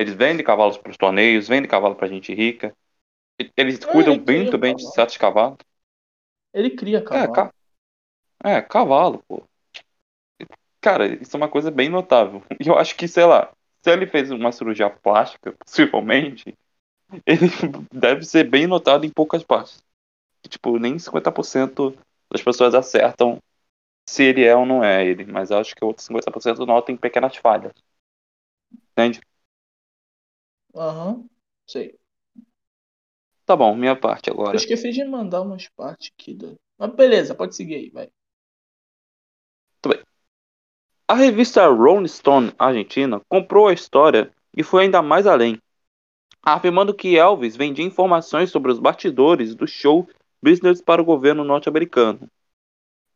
Eles 0.00 0.14
vendem 0.14 0.44
cavalos 0.44 0.78
para 0.78 0.90
os 0.90 0.98
torneios, 0.98 1.48
vendem 1.48 1.70
cavalo 1.70 1.96
pra 1.96 2.08
gente 2.08 2.34
rica, 2.34 2.74
eles 3.56 3.84
Ah, 3.84 3.86
cuidam 3.86 4.16
ele 4.16 4.20
muito 4.26 4.58
bem 4.58 4.76
de 4.76 4.84
cavalo. 4.84 4.92
certos 4.92 5.16
cavalos. 5.16 5.58
Ele 6.54 6.70
cria 6.76 7.02
É, 7.12 7.26
cavalo. 7.26 7.28
ca- 7.28 7.52
é, 8.44 8.62
cavalo, 8.62 9.22
pô. 9.28 9.44
Cara, 10.80 11.06
isso 11.22 11.36
é 11.36 11.38
uma 11.38 11.48
coisa 11.48 11.70
bem 11.70 11.88
notável. 11.88 12.42
E 12.60 12.66
eu 12.68 12.78
acho 12.78 12.96
que, 12.96 13.06
sei 13.06 13.24
lá, 13.24 13.52
se 13.82 13.90
ele 13.90 14.06
fez 14.06 14.30
uma 14.30 14.52
cirurgia 14.52 14.88
plástica, 14.90 15.52
possivelmente, 15.64 16.56
ele 17.26 17.48
deve 17.92 18.24
ser 18.24 18.44
bem 18.44 18.66
notado 18.66 19.06
em 19.06 19.10
poucas 19.10 19.42
partes. 19.44 19.82
Tipo, 20.48 20.78
nem 20.78 20.98
50% 20.98 21.96
das 22.32 22.42
pessoas 22.42 22.74
acertam 22.74 23.38
se 24.08 24.24
ele 24.24 24.44
é 24.44 24.56
ou 24.56 24.66
não 24.66 24.84
é 24.84 25.06
ele. 25.06 25.24
Mas 25.26 25.50
eu 25.50 25.58
acho 25.58 25.74
que 25.76 25.84
outros 25.84 26.06
50% 26.06 26.66
notam 26.66 26.94
em 26.94 26.98
pequenas 26.98 27.36
falhas. 27.36 27.72
Entende? 28.92 29.20
Aham, 30.74 31.28
sei. 31.66 31.98
Tá 33.46 33.56
bom, 33.56 33.74
minha 33.74 33.96
parte 33.96 34.30
Eu 34.30 34.34
agora. 34.34 34.56
esqueci 34.56 34.90
de 34.90 35.04
mandar 35.04 35.42
umas 35.42 35.68
partes 35.68 36.10
aqui. 36.16 36.34
Do... 36.34 36.56
Mas 36.78 36.94
beleza, 36.94 37.34
pode 37.34 37.54
seguir 37.56 37.74
aí, 37.74 37.90
vai. 37.90 38.08
A 41.10 41.14
revista 41.14 41.66
Rolling 41.66 42.06
Stone 42.06 42.52
Argentina 42.56 43.20
comprou 43.28 43.66
a 43.66 43.72
história 43.72 44.32
e 44.56 44.62
foi 44.62 44.84
ainda 44.84 45.02
mais 45.02 45.26
além, 45.26 45.60
afirmando 46.40 46.94
que 46.94 47.18
Elvis 47.18 47.56
vendia 47.56 47.84
informações 47.84 48.50
sobre 48.50 48.70
os 48.70 48.78
bastidores 48.78 49.56
do 49.56 49.66
show 49.66 50.08
business 50.40 50.80
para 50.80 51.02
o 51.02 51.04
governo 51.04 51.42
norte-americano. 51.42 52.28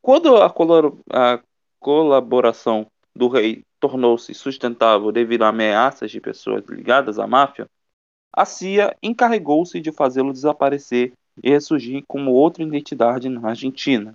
Quando 0.03 0.37
a, 0.37 0.51
color- 0.51 0.99
a 1.09 1.41
colaboração 1.79 2.91
do 3.15 3.29
rei 3.29 3.63
tornou-se 3.79 4.33
sustentável 4.35 5.13
devido 5.13 5.43
a 5.43 5.49
ameaças 5.49 6.11
de 6.11 6.21
pessoas 6.21 6.65
ligadas 6.69 7.19
à 7.19 7.27
máfia, 7.27 7.67
a 8.33 8.45
CIA 8.45 8.97
encarregou-se 9.03 9.81
de 9.81 9.93
fazê-lo 9.93 10.33
desaparecer 10.33 11.13
e 11.43 11.51
ressurgir 11.51 12.03
como 12.09 12.33
outra 12.33 12.63
identidade 12.63 13.29
na 13.29 13.51
Argentina. 13.51 14.15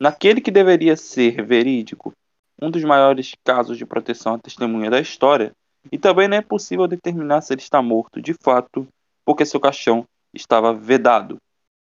Naquele 0.00 0.40
que 0.40 0.50
deveria 0.50 0.96
ser 0.96 1.44
verídico, 1.44 2.12
um 2.60 2.70
dos 2.70 2.84
maiores 2.84 3.34
casos 3.44 3.76
de 3.76 3.84
proteção 3.84 4.34
à 4.34 4.38
testemunha 4.38 4.90
da 4.90 5.00
história, 5.00 5.52
e 5.90 5.98
também 5.98 6.28
não 6.28 6.36
é 6.36 6.42
possível 6.42 6.86
determinar 6.86 7.40
se 7.40 7.52
ele 7.52 7.60
está 7.60 7.82
morto 7.82 8.20
de 8.20 8.34
fato, 8.34 8.86
porque 9.24 9.46
seu 9.46 9.58
caixão 9.58 10.06
estava 10.32 10.72
vedado. 10.72 11.38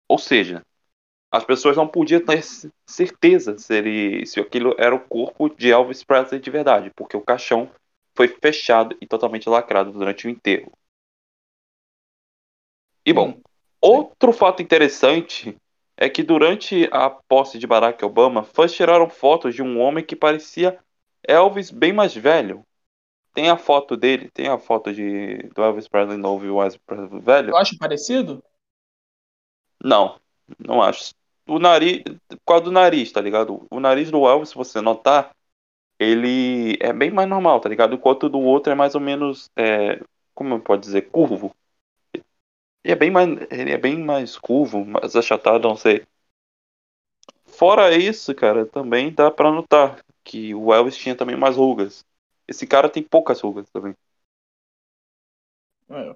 Ou 0.08 0.18
seja, 0.18 0.62
as 1.32 1.46
pessoas 1.46 1.78
não 1.78 1.88
podiam 1.88 2.24
ter 2.24 2.44
certeza 2.86 3.58
se, 3.58 3.74
ele, 3.74 4.26
se 4.26 4.40
aquilo 4.40 4.76
era 4.78 4.94
o 4.94 5.00
corpo 5.00 5.50
de 5.50 5.72
Elvis 5.72 6.04
Presley 6.04 6.42
de 6.42 6.52
verdade, 6.52 6.92
porque 6.96 7.16
o 7.16 7.22
caixão 7.22 7.72
foi 8.14 8.28
fechado 8.28 8.98
e 9.00 9.08
totalmente 9.08 9.48
lacrado 9.50 9.92
durante 9.92 10.28
o 10.28 10.30
enterro. 10.30 10.72
E 13.06 13.14
bom, 13.14 13.30
Hum, 13.30 13.42
outro 13.82 14.34
fato 14.34 14.62
interessante 14.62 15.58
é 15.96 16.10
que 16.10 16.22
durante 16.24 16.90
a 16.92 17.10
posse 17.10 17.58
de 17.58 17.66
Barack 17.66 18.04
Obama, 18.04 18.44
fãs 18.44 18.74
tiraram 18.74 19.10
fotos 19.10 19.56
de 19.56 19.62
um 19.62 19.80
homem 19.80 20.04
que 20.04 20.16
parecia 20.16 20.80
Elvis 21.24 21.72
bem 21.72 21.94
mais 21.94 22.14
velho. 22.14 22.66
Tem 23.34 23.50
a 23.50 23.58
foto 23.58 23.96
dele, 23.96 24.30
tem 24.32 24.48
a 24.48 24.58
foto 24.58 24.94
de, 24.94 25.38
do 25.56 25.64
Elvis 25.64 25.88
Presley 25.88 26.18
novo 26.18 26.46
e 26.46 26.50
o 26.50 26.62
Elvis 26.62 26.78
Presley 26.78 27.22
velho? 27.22 27.50
eu 27.52 27.58
acho 27.58 27.78
parecido? 27.78 28.44
Não, 29.84 30.20
não 30.60 30.82
acho. 30.82 31.14
O 31.48 31.60
nariz, 31.60 32.04
por 32.28 32.40
causa 32.46 32.64
do 32.66 32.72
nariz, 32.72 33.12
tá 33.12 33.22
ligado? 33.22 33.66
O 33.70 33.80
nariz 33.80 34.10
do 34.12 34.28
Elvis, 34.28 34.50
se 34.50 34.56
você 34.56 34.80
notar, 34.82 35.32
ele 36.00 36.78
é 36.82 36.94
bem 36.94 37.12
mais 37.12 37.30
normal, 37.30 37.60
tá 37.62 37.70
ligado? 37.70 37.96
Enquanto 37.96 38.26
o 38.26 38.30
do 38.30 38.40
outro 38.40 38.72
é 38.74 38.76
mais 38.76 38.96
ou 38.96 39.02
menos, 39.02 39.50
é, 39.58 40.02
como 40.36 40.62
pode 40.62 40.84
dizer, 40.84 41.10
curvo. 41.12 41.54
Ele 42.84 42.94
é 42.94 42.96
bem 42.96 43.10
mais, 43.10 43.30
ele 43.50 43.72
é 43.72 43.78
bem 43.78 43.98
mais 43.98 44.38
curvo, 44.38 44.86
mais 44.86 45.16
achatado, 45.16 45.68
não 45.68 45.76
sei. 45.76 46.04
Fora 47.46 47.96
isso, 47.96 48.34
cara, 48.34 48.66
também 48.66 49.14
dá 49.14 49.30
pra 49.30 49.52
notar 49.52 50.04
que 50.24 50.56
o 50.56 50.74
Elvis 50.74 50.98
tinha 50.98 51.16
também 51.16 51.38
mais 51.38 51.56
rugas. 51.56 52.04
Esse 52.48 52.66
cara 52.66 52.90
tem 52.90 53.04
poucas 53.04 53.40
rugas 53.42 53.70
também. 53.70 53.96
É. 55.90 56.16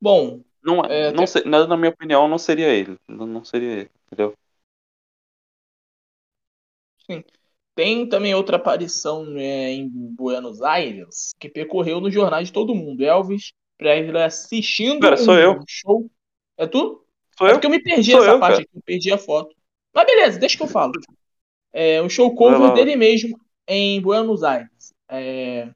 Bom, 0.00 0.42
Não, 0.66 0.80
é, 0.84 1.12
não 1.12 1.24
tem- 1.26 1.44
nada 1.46 1.66
na 1.66 1.76
minha 1.76 1.90
opinião 1.90 2.28
não 2.28 2.38
seria 2.38 2.68
ele. 2.68 2.96
Não, 3.08 3.26
não 3.26 3.44
seria 3.44 3.72
ele, 3.72 3.90
entendeu? 4.06 4.34
sim. 7.10 7.22
Tem 7.74 8.08
também 8.08 8.34
outra 8.34 8.56
aparição 8.56 9.24
né, 9.26 9.70
em 9.72 9.88
Buenos 9.88 10.62
Aires 10.62 11.32
que 11.38 11.48
percorreu 11.48 12.00
nos 12.00 12.12
jornais 12.12 12.48
de 12.48 12.54
todo 12.54 12.74
mundo. 12.74 13.04
Elvis 13.04 13.52
Presley 13.78 14.22
assistindo 14.22 15.00
Pera, 15.00 15.16
sou 15.16 15.34
um 15.34 15.38
eu. 15.38 15.60
show. 15.68 16.10
É 16.56 16.66
tu? 16.66 17.04
Sou 17.38 17.46
É 17.46 17.50
eu? 17.50 17.54
porque 17.54 17.66
eu 17.66 17.70
me 17.70 17.82
perdi 17.82 18.12
Sou 18.12 18.22
essa 18.22 18.32
eu, 18.32 18.40
parte 18.40 18.56
cara. 18.56 18.62
aqui, 18.62 18.70
eu 18.76 18.82
perdi 18.82 19.12
a 19.12 19.18
foto. 19.18 19.54
Mas 19.94 20.06
beleza, 20.06 20.38
deixa 20.38 20.56
que 20.56 20.62
eu 20.62 20.68
falo. 20.68 20.92
É 21.72 22.02
um 22.02 22.08
show 22.08 22.34
cover 22.34 22.72
dele 22.72 22.96
mesmo 22.96 23.38
em 23.68 24.00
Buenos 24.00 24.42
Aires, 24.42 24.94
é, 25.08 25.70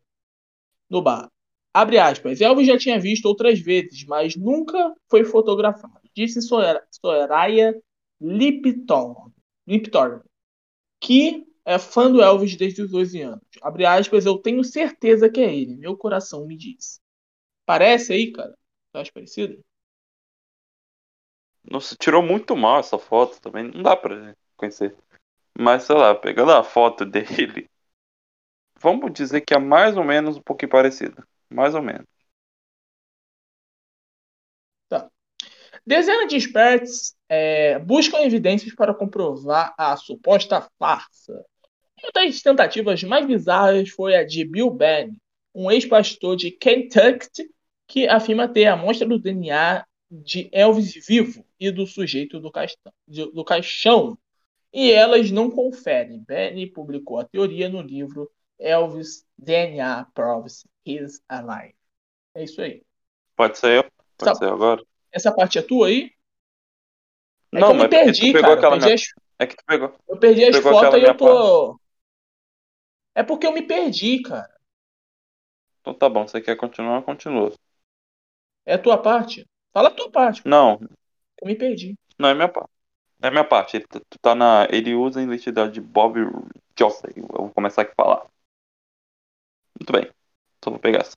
no 0.91 1.03
bar. 1.03 1.29
Abre 1.73 1.99
aspas. 1.99 2.41
Elvis 2.41 2.67
já 2.67 2.79
tinha 2.79 2.99
visto 2.99 3.27
outras 3.27 3.61
vezes, 3.61 4.05
mas 4.05 4.37
nunca 4.37 4.95
foi 5.09 5.25
fotografado. 5.25 6.01
Disse 6.15 6.43
Sora- 6.43 6.85
Soraya 6.91 7.75
Lipton, 8.21 9.31
Lipton, 9.67 10.21
que 11.01 11.47
é 11.65 11.79
fã 11.79 12.11
do 12.11 12.23
Elvis 12.23 12.57
desde 12.57 12.83
os 12.83 12.91
12 12.91 13.21
anos. 13.23 13.43
Abre 13.63 13.87
aspas, 13.87 14.27
eu 14.27 14.39
tenho 14.39 14.65
certeza 14.65 15.31
que 15.31 15.41
é 15.41 15.55
ele. 15.55 15.77
Meu 15.77 15.97
coração 15.97 16.47
me 16.47 16.57
diz. 16.57 17.01
Parece 17.67 18.13
aí, 18.15 18.33
cara? 18.33 18.55
Acha 18.95 19.13
parecido? 19.13 19.63
Nossa, 21.65 21.97
tirou 21.97 22.23
muito 22.23 22.55
mal 22.57 22.81
essa 22.81 22.99
foto 22.99 23.41
também. 23.41 23.65
Não 23.71 23.83
dá 23.83 23.97
pra 23.97 24.35
conhecer. 24.57 24.95
Mas 25.59 25.85
sei 25.85 25.97
lá, 25.97 26.15
pegando 26.15 26.53
a 26.53 26.65
foto 26.65 27.05
dele, 27.07 27.69
vamos 28.83 29.13
dizer 29.13 29.43
que 29.43 29.55
é 29.55 29.59
mais 29.59 29.97
ou 29.97 30.03
menos 30.05 30.37
um 30.37 30.43
pouquinho 30.43 30.71
parecida. 30.71 31.25
Mais 31.51 31.75
ou 31.75 31.83
menos. 31.83 32.07
Dezenas 35.87 36.29
de 36.29 36.37
experts 36.37 37.17
é, 37.29 37.79
buscam 37.79 38.19
evidências 38.21 38.75
para 38.75 38.95
comprovar 38.95 39.75
a 39.79 39.97
suposta 39.97 40.69
farsa. 40.79 41.45
Uma 42.03 42.11
das 42.15 42.41
tentativas 42.41 43.03
mais 43.03 43.27
bizarras 43.27 43.89
foi 43.91 44.15
a 44.15 44.25
de 44.25 44.45
Bill 44.45 44.71
Benn, 44.71 45.17
um 45.55 45.71
ex-pastor 45.71 46.37
de 46.37 46.51
Kentucky 46.51 47.51
que 47.87 48.07
afirma 48.07 48.49
ter 48.49 48.67
a 48.67 48.75
amostra 48.75 49.07
do 49.07 49.19
DNA 49.19 49.85
de 50.11 50.49
Elvis 50.53 50.95
vivo 51.07 51.45
e 51.59 51.71
do 51.71 51.87
sujeito 51.87 52.41
do, 52.41 52.51
caixão, 52.51 52.93
do 53.07 53.45
caixão. 53.45 54.19
E 54.73 54.93
elas 54.93 55.31
não 55.31 55.51
conferem. 55.51 56.23
Benny 56.27 56.67
publicou 56.67 57.19
a 57.19 57.25
teoria 57.25 57.69
no 57.69 57.83
livro 57.83 58.31
Elvis 58.59 59.25
DNA 59.37 60.07
Proves 60.15 60.65
He's 60.97 61.23
Alive. 61.29 61.75
É 62.35 62.45
isso 62.45 62.61
aí. 62.61 62.83
Pode 63.37 63.59
ser 63.59 63.79
eu? 63.79 63.85
Pode 64.19 64.25
Sabe- 64.25 64.39
ser 64.39 64.45
eu 64.47 64.55
agora? 64.55 64.83
Essa 65.13 65.33
parte 65.35 65.59
é 65.59 65.63
tua 65.63 65.89
aí? 65.89 66.13
É 67.53 67.59
não, 67.61 67.69
que 67.69 67.73
eu 67.73 67.75
me 67.75 67.81
mas 67.81 67.89
porque 67.91 68.05
perdi, 68.05 68.33
pegou 68.33 68.41
cara. 68.43 68.55
Aquela 68.55 68.71
perdi, 68.73 68.85
minha... 68.87 68.95
as, 68.95 69.03
É 69.39 69.47
que 69.47 69.57
tu 69.57 69.65
pegou. 69.67 69.95
eu 70.09 70.19
perdi 70.19 70.45
as 70.45 70.57
fotos 70.59 71.01
e 71.01 71.03
eu 71.05 71.17
tô. 71.17 71.81
É 73.15 73.23
porque 73.23 73.47
eu 73.47 73.53
me 73.53 73.63
perdi, 73.63 74.21
cara. 74.23 74.53
Então 75.81 75.93
tá 75.95 76.09
bom, 76.09 76.27
você 76.27 76.41
quer 76.41 76.57
continuar? 76.57 77.03
Continua. 77.03 77.53
É 78.65 78.75
a 78.75 78.79
tua 78.79 78.97
parte. 79.03 79.47
Fala 79.73 79.89
a 79.89 79.95
tua 79.95 80.11
parte. 80.11 80.43
Não, 80.47 80.79
Eu 81.41 81.47
me 81.49 81.55
perdi. 81.57 81.97
não 82.19 82.29
é 82.29 82.35
minha 82.35 82.49
parte. 82.49 82.71
É 83.23 83.31
minha 83.31 83.45
parte. 83.45 83.77
Ele, 83.77 83.87
tu 83.89 84.19
tá 84.21 84.35
na, 84.35 84.67
ele 84.71 84.95
usa 84.95 85.21
a 85.21 85.23
identidade 85.23 85.73
de 85.75 85.81
Bob 85.81 86.17
Josley. 86.79 87.15
Eu 87.19 87.27
vou 87.47 87.51
começar 87.51 87.83
aqui 87.83 87.93
a 87.93 88.03
falar. 88.05 88.27
Muito 89.79 89.93
bem. 89.93 90.11
Só 90.63 90.71
vou 90.71 90.79
pegar 90.79 91.01
essa. 91.01 91.17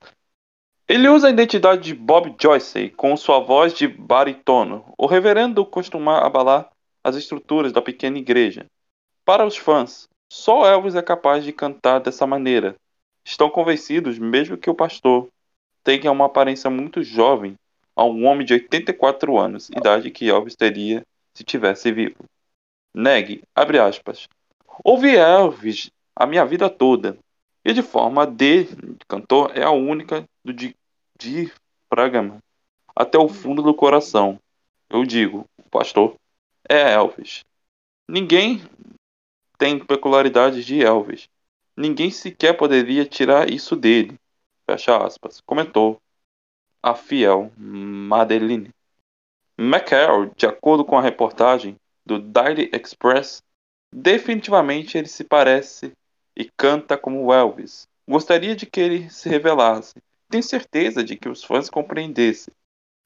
Ele 0.88 1.08
usa 1.08 1.28
a 1.28 1.32
identidade 1.32 1.82
de 1.82 1.96
Bob 1.96 2.36
Joyce 2.40 2.90
com 2.90 3.16
sua 3.16 3.40
voz 3.40 3.74
de 3.74 3.88
baritono. 3.88 4.86
O 4.98 5.06
reverendo 5.06 5.66
costuma 5.66 6.20
abalar 6.20 6.70
as 7.04 7.16
estruturas 7.16 7.72
da 7.72 7.82
pequena 7.82 8.18
igreja. 8.18 8.66
Para 9.26 9.46
os 9.46 9.58
fãs, 9.58 10.10
só 10.32 10.66
Elvis 10.66 10.96
é 10.96 11.02
capaz 11.02 11.44
de 11.44 11.54
cantar 11.54 12.00
dessa 12.00 12.28
maneira. 12.28 12.76
Estão 13.26 13.50
convencidos 13.50 14.20
mesmo 14.20 14.58
que 14.58 14.70
o 14.70 14.76
pastor 14.76 15.30
tenha 15.84 16.12
uma 16.12 16.26
aparência 16.26 16.70
muito 16.70 17.02
jovem 17.04 17.56
a 17.96 18.04
um 18.04 18.26
homem 18.26 18.46
de 18.46 18.54
84 18.54 19.38
anos, 19.38 19.70
idade 19.70 20.12
que 20.12 20.30
Elvis 20.30 20.56
teria 20.56 21.04
se 21.34 21.44
tivesse 21.44 21.92
vivo. 21.92 22.26
Neg, 22.94 23.42
abre 23.56 23.80
aspas. 23.80 24.28
Ouvi 24.84 25.16
Elvis 25.16 25.90
a 26.16 26.26
minha 26.26 26.46
vida 26.46 26.70
toda. 26.70 27.18
E 27.66 27.74
de 27.74 27.82
forma 27.82 28.28
de 28.28 28.68
cantor 29.08 29.52
é 29.58 29.64
a 29.64 29.72
única 29.72 30.28
do 30.44 30.54
di- 30.54 30.76
diafragma 31.18 32.40
até 32.96 33.18
o 33.18 33.30
fundo 33.30 33.62
do 33.62 33.74
coração. 33.74 34.40
Eu 34.90 35.06
digo, 35.06 35.46
o 35.58 35.70
pastor 35.70 36.16
é 36.68 36.94
Elvis. 36.94 37.44
Ninguém 38.08 38.62
tem 39.58 39.80
peculiaridades 39.80 40.66
de 40.66 40.84
Elvis. 40.84 41.30
Ninguém 41.76 42.12
sequer 42.12 42.54
poderia 42.54 43.06
tirar 43.06 43.50
isso 43.50 43.76
dele. 43.76 44.20
Fecha 44.70 44.98
aspas. 44.98 45.42
Comentou 45.42 46.00
a 46.82 46.94
fiel 46.94 47.52
Madeline. 47.58 48.70
McCall, 49.58 50.32
de 50.36 50.46
acordo 50.46 50.84
com 50.84 50.98
a 50.98 51.02
reportagem 51.02 51.78
do 52.06 52.20
Daily 52.20 52.70
Express, 52.74 53.42
definitivamente 53.92 54.98
ele 54.98 55.08
se 55.08 55.24
parece 55.24 55.94
e 56.36 56.50
canta 56.58 56.98
como 56.98 57.34
Elvis. 57.34 57.88
Gostaria 58.08 58.56
de 58.56 58.66
que 58.66 58.80
ele 58.80 59.10
se 59.10 59.30
revelasse. 59.30 59.94
Tenho 60.30 60.44
certeza 60.44 61.04
de 61.04 61.16
que 61.16 61.30
os 61.30 61.44
fãs 61.44 61.70
compreendessem, 61.70 62.54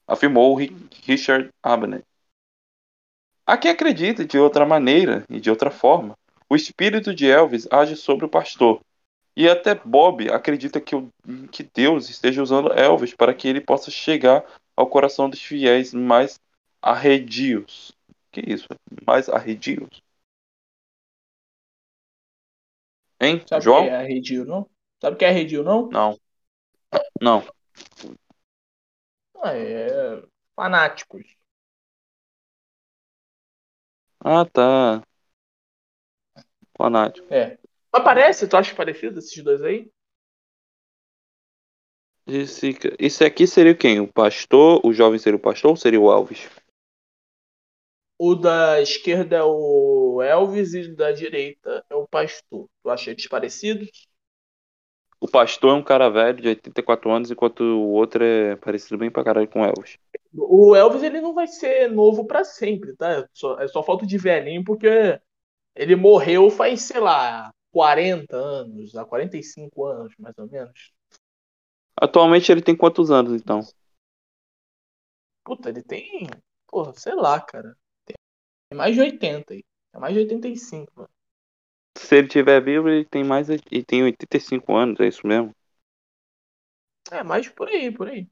afirmou 0.06 0.54
Ri- 0.54 0.74
Richard 1.04 1.50
Abnett. 1.62 2.04
Há 3.46 3.56
quem 3.56 3.70
acredita 3.70 4.24
de 4.24 4.38
outra 4.38 4.66
maneira 4.66 5.24
e 5.28 5.40
de 5.40 5.50
outra 5.50 5.70
forma. 5.70 6.16
O 6.50 6.56
espírito 6.56 7.14
de 7.14 7.26
Elvis 7.26 7.66
age 7.70 7.96
sobre 7.96 8.24
o 8.24 8.28
pastor. 8.28 8.80
E 9.36 9.48
até 9.48 9.74
Bob 9.74 10.28
acredita 10.30 10.80
que, 10.80 10.96
o- 10.96 11.10
que 11.52 11.62
Deus 11.62 12.10
esteja 12.10 12.42
usando 12.42 12.72
Elvis 12.72 13.14
para 13.14 13.32
que 13.34 13.46
ele 13.48 13.60
possa 13.60 13.90
chegar 13.90 14.44
ao 14.76 14.86
coração 14.88 15.30
dos 15.30 15.40
fiéis 15.40 15.94
mais 15.94 16.38
arredios. 16.82 17.92
Que 18.32 18.40
isso? 18.40 18.66
Mais 19.06 19.28
arredios? 19.28 20.02
Hein, 23.20 23.42
Sabe 23.48 23.60
o 23.60 23.64
João? 23.64 23.84
que 23.84 23.90
é 23.90 23.96
arredio, 23.96 24.44
não? 24.44 24.70
Sabe 25.00 25.14
o 25.16 25.18
que 25.18 25.24
é 25.24 25.28
arredio, 25.28 25.62
não? 25.64 25.88
Não. 25.88 26.18
Não. 27.20 27.44
Ah, 29.42 29.52
É 29.54 30.22
fanáticos. 30.54 31.24
Ah, 34.20 34.44
tá. 34.44 35.02
Fanático. 36.76 37.26
É. 37.32 37.58
Mas 37.92 38.04
parece, 38.04 38.46
tu 38.48 38.56
acha 38.56 38.74
parecido 38.74 39.18
esses 39.18 39.42
dois 39.42 39.62
aí? 39.62 39.90
Esse, 42.26 42.78
esse 42.98 43.24
aqui 43.24 43.46
seria 43.46 43.74
quem? 43.74 44.00
O 44.00 44.06
pastor? 44.12 44.80
O 44.84 44.92
jovem 44.92 45.18
seria 45.18 45.36
o 45.36 45.40
pastor 45.40 45.70
ou 45.70 45.76
seria 45.76 46.00
o 46.00 46.12
Elvis? 46.12 46.48
O 48.18 48.34
da 48.34 48.80
esquerda 48.80 49.36
é 49.36 49.42
o 49.44 50.20
Elvis 50.20 50.74
e 50.74 50.80
o 50.80 50.96
da 50.96 51.12
direita 51.12 51.84
é 51.88 51.94
o 51.94 52.06
pastor. 52.06 52.68
Tu 52.82 52.90
acha 52.90 53.10
eles 53.12 53.28
parecidos? 53.28 54.08
O 55.20 55.28
pastor 55.28 55.70
é 55.70 55.74
um 55.74 55.82
cara 55.82 56.08
velho 56.08 56.40
de 56.40 56.48
84 56.48 57.10
anos, 57.10 57.30
enquanto 57.30 57.60
o 57.60 57.90
outro 57.90 58.24
é 58.24 58.56
parecido 58.56 58.98
bem 58.98 59.10
pra 59.10 59.24
caralho 59.24 59.48
com 59.48 59.62
o 59.62 59.64
Elvis. 59.64 59.98
O 60.32 60.74
Elvis 60.74 61.02
ele 61.02 61.20
não 61.20 61.32
vai 61.32 61.46
ser 61.46 61.90
novo 61.90 62.24
pra 62.24 62.44
sempre, 62.44 62.94
tá? 62.96 63.20
É 63.20 63.28
só, 63.32 63.58
é 63.60 63.68
só 63.68 63.82
falta 63.82 64.06
de 64.06 64.18
velhinho 64.18 64.64
porque 64.64 65.20
ele 65.74 65.94
morreu 65.96 66.50
faz, 66.50 66.82
sei 66.82 67.00
lá, 67.00 67.52
40 67.72 68.36
anos, 68.36 68.96
há 68.96 69.04
45 69.04 69.84
anos, 69.86 70.14
mais 70.18 70.36
ou 70.38 70.48
menos. 70.48 70.92
Atualmente 71.96 72.50
ele 72.50 72.62
tem 72.62 72.76
quantos 72.76 73.10
anos, 73.10 73.32
então? 73.32 73.60
Puta, 75.44 75.68
ele 75.68 75.82
tem, 75.82 76.28
porra, 76.66 76.92
sei 76.94 77.14
lá, 77.14 77.40
cara. 77.40 77.76
Tem 78.68 78.76
mais 78.76 78.94
de 78.94 79.00
80 79.00 79.54
aí. 79.54 79.64
É 79.94 79.98
mais 79.98 80.14
de 80.14 80.20
85, 80.20 80.92
mano. 80.94 81.10
Se 81.96 82.16
ele 82.16 82.28
tiver 82.28 82.60
vivo, 82.62 82.88
ele 82.88 83.04
tem 83.04 83.24
mais. 83.24 83.48
Ele 83.48 83.84
tem 83.84 84.02
85 84.02 84.76
anos, 84.76 85.00
é 85.00 85.08
isso 85.08 85.26
mesmo? 85.26 85.54
É, 87.10 87.22
mais 87.22 87.48
por 87.48 87.68
aí, 87.68 87.90
por 87.90 88.08
aí. 88.08 88.28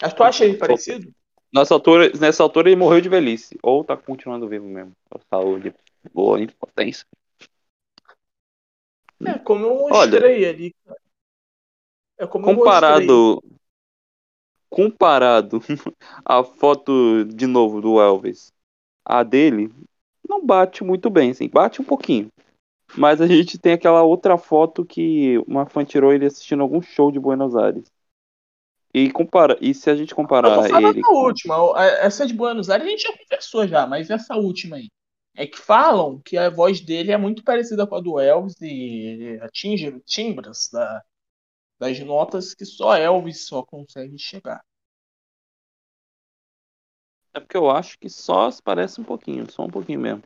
Mas 0.00 0.14
tu 0.14 0.22
acha 0.22 0.44
ele 0.44 0.56
parecido? 0.56 1.12
Nessa 1.52 1.74
altura, 1.74 2.12
nessa 2.18 2.42
altura 2.42 2.68
ele 2.68 2.76
morreu 2.76 3.00
de 3.00 3.08
velhice. 3.08 3.58
Ou 3.62 3.82
tá 3.82 3.96
continuando 3.96 4.48
vivo 4.48 4.66
mesmo. 4.66 4.92
Saúde 5.28 5.74
boa, 6.12 6.40
impotência. 6.40 7.06
É, 9.26 9.38
como 9.38 9.64
eu 9.66 9.74
Olha, 9.74 9.90
mostrei 9.90 10.48
ali, 10.48 10.74
cara. 10.84 11.00
É 12.18 12.26
como 12.26 12.50
eu 12.50 12.54
mostrei. 12.54 13.06
Comparado. 14.70 15.60
A 16.24 16.44
foto 16.44 17.24
de 17.24 17.46
novo 17.46 17.80
do 17.80 18.00
Elvis, 18.00 18.52
a 19.04 19.22
dele, 19.22 19.72
não 20.28 20.44
bate 20.44 20.84
muito 20.84 21.08
bem, 21.08 21.30
assim, 21.30 21.48
bate 21.48 21.80
um 21.80 21.84
pouquinho. 21.84 22.28
Mas 22.96 23.20
a 23.20 23.26
gente 23.26 23.58
tem 23.58 23.72
aquela 23.72 24.02
outra 24.02 24.36
foto 24.36 24.84
que 24.84 25.38
uma 25.46 25.66
fã 25.66 25.84
tirou 25.84 26.12
ele 26.12 26.26
assistindo 26.26 26.62
algum 26.62 26.82
show 26.82 27.10
de 27.10 27.18
Buenos 27.18 27.56
Aires. 27.56 27.90
E 28.92 29.10
compara, 29.10 29.56
e 29.60 29.74
se 29.74 29.90
a 29.90 29.96
gente 29.96 30.12
Eu 30.12 30.16
comparar 30.16 30.54
vou 30.54 30.68
falar 30.68 30.90
ele 30.90 31.02
da 31.02 31.08
última. 31.08 31.56
Essa 32.00 32.26
de 32.26 32.34
Buenos 32.34 32.70
Aires 32.70 32.86
a 32.86 32.90
gente 32.90 33.02
já 33.02 33.16
conversou 33.16 33.66
já, 33.66 33.86
mas 33.86 34.10
essa 34.10 34.36
última 34.36 34.76
aí. 34.76 34.88
É 35.36 35.46
que 35.46 35.58
falam 35.58 36.20
que 36.24 36.36
a 36.36 36.50
voz 36.50 36.80
dele 36.80 37.12
é 37.12 37.16
muito 37.16 37.44
parecida 37.44 37.86
com 37.86 37.94
a 37.94 38.00
do 38.00 38.18
Elvis 38.18 38.56
e 38.60 39.38
atinge 39.40 40.00
timbres 40.04 40.68
da, 40.72 41.02
das 41.78 41.98
notas 42.00 42.54
que 42.54 42.64
só 42.64 42.96
Elvis 42.96 43.46
só 43.46 43.62
consegue 43.64 44.18
chegar. 44.18 44.62
É 47.34 47.40
porque 47.40 47.56
eu 47.56 47.70
acho 47.70 47.98
que 47.98 48.08
só 48.10 48.50
se 48.50 48.62
parece 48.62 49.00
um 49.00 49.04
pouquinho, 49.04 49.50
só 49.50 49.64
um 49.64 49.70
pouquinho 49.70 50.00
mesmo. 50.00 50.22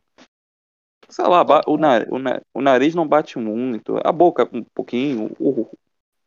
Sei 1.09 1.25
lá, 1.25 1.43
o, 1.67 1.77
na- 1.77 2.05
o 2.09 2.17
na- 2.19 2.41
o 2.53 2.61
nariz 2.61 2.95
não 2.95 3.07
bate 3.07 3.37
muito, 3.37 3.97
a 4.03 4.11
boca 4.11 4.49
um 4.51 4.63
pouquinho, 4.63 5.31
o, 5.39 5.69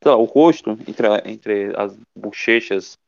lá, 0.05 0.17
o 0.17 0.25
rosto 0.25 0.71
entre, 0.87 1.07
a- 1.09 1.23
entre 1.27 1.73
as 1.77 1.99
bochechas 2.17 2.99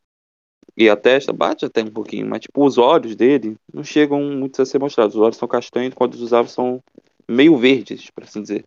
e 0.77 0.89
a 0.89 0.97
testa 0.97 1.33
bate 1.33 1.65
até 1.65 1.83
um 1.83 1.91
pouquinho, 1.91 2.27
mas 2.27 2.41
tipo, 2.41 2.65
os 2.65 2.77
olhos 2.77 3.15
dele 3.15 3.57
não 3.73 3.83
chegam 3.83 4.21
muito 4.23 4.61
a 4.61 4.65
ser 4.65 4.79
mostrados. 4.79 5.15
Os 5.15 5.21
olhos 5.21 5.37
são 5.37 5.47
castanhos, 5.47 5.93
quando 5.95 6.15
os 6.15 6.51
são 6.51 6.83
meio 7.27 7.57
verdes, 7.57 8.09
por 8.11 8.23
assim 8.23 8.41
dizer. 8.41 8.65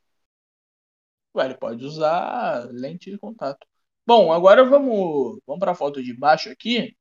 Ué, 1.34 1.46
ele 1.46 1.56
pode 1.56 1.84
usar 1.84 2.68
lente 2.70 3.10
de 3.10 3.18
contato. 3.18 3.66
Bom, 4.06 4.32
agora 4.32 4.64
vamos, 4.64 5.40
vamos 5.46 5.60
para 5.60 5.72
a 5.72 5.74
foto 5.74 6.02
de 6.02 6.12
baixo 6.12 6.50
aqui, 6.50 6.96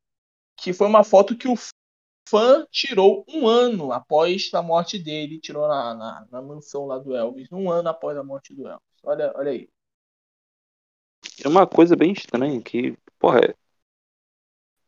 que 0.55 0.73
foi 0.73 0.87
uma 0.87 1.03
foto 1.03 1.37
que 1.37 1.47
o 1.47 1.55
fã 2.29 2.65
tirou 2.71 3.25
um 3.27 3.47
ano 3.47 3.91
após 3.91 4.49
a 4.53 4.61
morte 4.61 4.97
dele, 4.97 5.39
tirou 5.39 5.67
na, 5.67 5.93
na, 5.93 6.27
na 6.31 6.41
mansão 6.41 6.85
lá 6.85 6.97
do 6.97 7.15
Elvis, 7.15 7.51
um 7.51 7.69
ano 7.69 7.89
após 7.89 8.17
a 8.17 8.23
morte 8.23 8.53
do 8.53 8.67
Elvis. 8.67 8.85
Olha, 9.03 9.33
olha 9.35 9.51
aí. 9.51 9.69
É 11.43 11.47
uma 11.47 11.67
coisa 11.67 11.95
bem 11.95 12.13
estranha 12.13 12.61
que, 12.61 12.97
porra, 13.19 13.53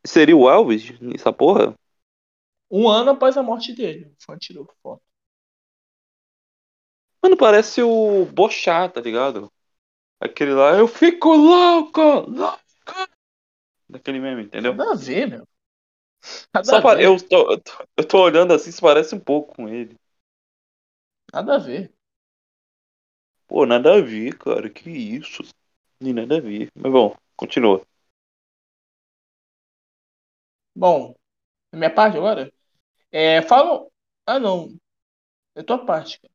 seria 0.05 0.37
o 0.37 0.49
Elvis 0.49 0.99
nessa 0.99 1.33
porra? 1.33 1.75
Um 2.69 2.87
ano 2.87 3.11
após 3.11 3.37
a 3.37 3.43
morte 3.43 3.73
dele, 3.73 4.05
o 4.05 4.23
fã 4.23 4.37
tirou 4.37 4.67
foto. 4.81 5.03
Mano, 7.23 7.37
parece 7.37 7.81
o 7.81 8.25
Bochá, 8.25 8.87
tá 8.89 9.01
ligado? 9.01 9.51
Aquele 10.19 10.53
lá, 10.53 10.77
eu 10.77 10.87
fico 10.87 11.29
louco, 11.35 12.01
louco. 12.29 12.59
Daquele 13.89 14.19
meme, 14.19 14.43
entendeu? 14.43 14.77
Nada 14.77 14.91
a 14.91 14.95
ver, 14.95 15.27
meu. 15.27 15.47
Nada 16.53 16.79
Só 16.81 16.81
ver. 16.81 16.97
eu, 16.99 17.17
tô, 17.27 17.51
eu, 17.51 17.59
tô, 17.61 17.71
eu 17.97 18.07
tô 18.07 18.21
olhando 18.23 18.53
assim, 18.53 18.71
se 18.71 18.81
parece 18.81 19.13
um 19.15 19.19
pouco 19.19 19.55
com 19.55 19.67
ele. 19.69 19.95
Nada 21.33 21.55
a 21.55 21.59
ver. 21.59 21.93
Pô, 23.47 23.65
nada 23.65 23.93
a 23.95 24.01
ver, 24.01 24.37
cara, 24.37 24.69
que 24.69 24.89
isso. 24.89 25.43
Nem 26.01 26.13
nada 26.13 26.37
a 26.37 26.41
ver. 26.41 26.69
Mas 26.75 26.91
bom, 26.91 27.15
continua. 27.35 27.85
Bom, 30.75 31.15
minha 31.73 31.93
parte 31.93 32.17
agora? 32.17 32.53
É. 33.11 33.39
Ah, 34.25 34.39
não. 34.39 34.75
É 35.55 35.63
tua 35.63 35.85
parte, 35.85 36.19
cara. 36.21 36.32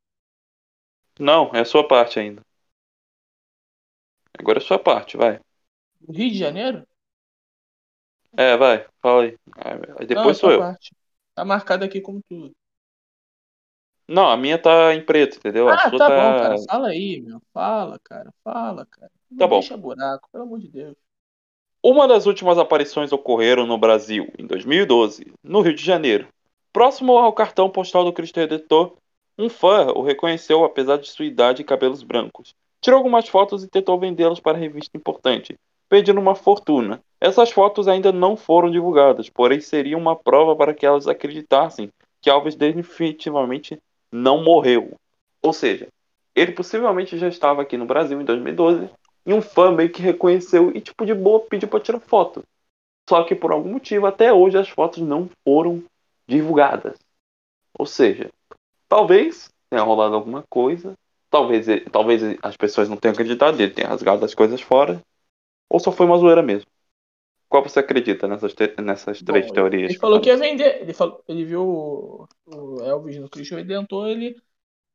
Não, 1.19 1.51
é 1.55 1.61
a 1.61 1.65
sua 1.65 1.87
parte 1.87 2.19
ainda. 2.19 2.43
Agora 4.39 4.59
é 4.59 4.63
a 4.63 4.65
sua 4.67 4.79
parte, 4.79 5.19
vai. 5.19 5.39
Rio 6.09 6.31
de 6.33 6.39
Janeiro? 6.39 6.85
É, 8.37 8.57
vai, 8.57 8.87
fala 9.03 9.25
aí. 9.25 9.37
Aí 9.99 10.07
depois 10.07 10.37
Não, 10.37 10.41
é 10.41 10.41
sou 10.41 10.51
eu. 10.51 10.69
parte. 10.69 10.95
Tá 11.35 11.45
marcado 11.45 11.85
aqui 11.85 12.01
como 12.01 12.23
tudo. 12.29 12.55
Não, 14.09 14.29
a 14.29 14.37
minha 14.37 14.59
tá 14.61 14.95
em 14.95 15.05
preto, 15.05 15.37
entendeu? 15.39 15.69
A 15.71 15.77
Ah, 15.77 15.91
tá 15.93 16.09
tá. 16.09 16.11
bom, 16.11 16.35
cara. 16.35 16.57
Fala 16.69 16.89
aí, 16.89 17.21
meu. 17.21 17.41
Fala, 17.53 17.99
cara. 18.01 18.33
Fala, 18.43 18.87
cara. 18.87 19.13
Não 19.31 19.39
Tá 19.39 19.47
bom. 19.47 19.63
deixa 19.63 19.77
buraco, 19.77 20.29
pelo 20.31 20.45
amor 20.45 20.61
de 20.61 20.69
Deus. 20.69 20.97
Uma 21.83 22.07
das 22.07 22.27
últimas 22.27 22.57
aparições 22.59 23.13
ocorreram 23.13 23.67
no 23.67 23.77
Brasil, 23.79 24.33
em 24.39 24.47
2012, 24.47 25.33
no 25.43 25.61
Rio 25.61 25.75
de 25.75 25.85
Janeiro. 25.85 26.29
Próximo 26.73 27.17
ao 27.17 27.33
cartão 27.33 27.69
postal 27.71 28.05
do 28.05 28.13
Cristo 28.13 28.37
Redentor, 28.39 28.97
um 29.39 29.49
fã 29.49 29.93
o 29.95 30.03
reconheceu 30.03 30.65
apesar 30.65 30.97
de 30.97 31.09
sua 31.09 31.25
idade 31.25 31.63
e 31.63 31.65
cabelos 31.65 32.03
brancos. 32.03 32.55
Tirou 32.81 32.99
algumas 32.99 33.29
fotos 33.29 33.63
e 33.63 33.69
tentou 33.69 33.99
vendê-las 33.99 34.41
para 34.41 34.59
revista 34.59 34.97
importante, 34.97 35.57
pedindo 35.89 36.21
uma 36.21 36.35
fortuna. 36.35 37.01
Essas 37.21 37.51
fotos 37.51 37.87
ainda 37.87 38.13
não 38.13 38.37
foram 38.37 38.71
divulgadas, 38.71 39.29
porém 39.29 39.61
seriam 39.61 40.01
uma 40.01 40.17
prova 40.17 40.57
para 40.57 40.75
que 40.75 40.85
elas 40.85 41.07
acreditassem 41.07 41.91
que 42.21 42.29
Alves 42.29 42.57
definitivamente 42.57 43.79
não 44.11 44.43
morreu. 44.43 44.95
Ou 45.43 45.53
seja, 45.53 45.89
ele 46.35 46.53
possivelmente 46.53 47.17
já 47.19 47.29
estava 47.29 47.63
aqui 47.63 47.77
no 47.77 47.87
Brasil 47.87 48.21
em 48.21 48.25
2012 48.25 48.91
e 49.27 49.33
um 49.33 49.43
fã 49.43 49.71
meio 49.71 49.91
que 49.91 50.03
reconheceu 50.03 50.73
e, 50.75 50.81
tipo, 50.81 51.05
de 51.05 51.15
boa 51.15 51.41
pediu 51.41 51.69
para 51.69 51.81
tirar 51.81 52.01
foto. 52.01 52.43
Só 53.09 53.23
que 53.25 53.35
por 53.35 53.53
algum 53.53 53.73
motivo, 53.73 54.07
até 54.07 54.33
hoje, 54.33 54.59
as 54.59 54.69
fotos 54.69 55.03
não 55.03 55.31
foram 55.45 55.83
divulgadas. 56.27 56.99
Ou 57.79 57.87
seja, 57.87 58.31
talvez 58.89 59.51
tenha 59.71 59.83
rolado 59.83 60.15
alguma 60.15 60.43
coisa, 60.49 60.95
talvez, 61.31 61.67
talvez 61.93 62.23
as 62.43 62.57
pessoas 62.57 62.89
não 62.89 62.97
tenham 62.97 63.13
acreditado, 63.13 63.61
ele 63.61 63.73
tenha 63.73 63.89
rasgado 63.89 64.25
as 64.25 64.35
coisas 64.35 64.61
fora, 64.61 65.01
ou 65.69 65.79
só 65.79 65.93
foi 65.93 66.07
uma 66.07 66.19
zoeira 66.19 66.43
mesmo. 66.43 66.71
Qual 67.49 67.63
você 67.63 67.79
acredita 67.79 68.29
nessas, 68.29 68.53
te 68.53 68.75
nessas 68.81 69.23
três 69.23 69.47
Bom, 69.47 69.55
teorias? 69.55 69.91
Ele 69.91 69.99
falou 69.99 70.21
que 70.21 70.29
ia 70.29 70.37
vender. 70.37 70.83
Ele, 70.83 70.93
falou, 70.93 71.23
ele 71.27 71.45
viu 71.45 71.63
o, 71.63 72.29
o 72.47 72.83
Elvis 72.83 73.19
no 73.19 73.29
Cristo 73.29 73.57
Redentor, 73.57 74.09
ele, 74.09 74.37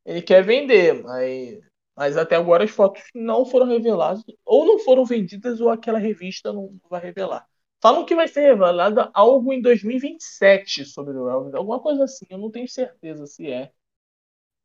ele 0.06 0.22
quer 0.22 0.44
vender, 0.44 1.02
mas, 1.02 1.60
mas 1.96 2.18
até 2.18 2.36
agora 2.36 2.64
as 2.64 2.70
fotos 2.70 3.04
não 3.16 3.44
foram 3.44 3.66
reveladas, 3.66 4.24
ou 4.46 4.66
não 4.66 4.80
foram 4.80 5.04
vendidas, 5.04 5.60
ou 5.62 5.70
aquela 5.70 5.98
revista 5.98 6.54
não 6.54 6.78
vai 6.90 7.02
revelar. 7.02 7.48
Falam 7.82 8.06
que 8.06 8.16
vai 8.16 8.28
ser 8.28 8.42
revelado 8.42 9.10
algo 9.14 9.52
em 9.52 9.62
2027 9.62 10.86
sobre 10.86 11.18
o 11.18 11.28
Elvis, 11.28 11.56
alguma 11.56 11.82
coisa 11.82 12.04
assim, 12.04 12.26
eu 12.30 12.38
não 12.38 12.52
tenho 12.52 12.68
certeza 12.68 13.26
se 13.26 13.52
é. 13.52 13.72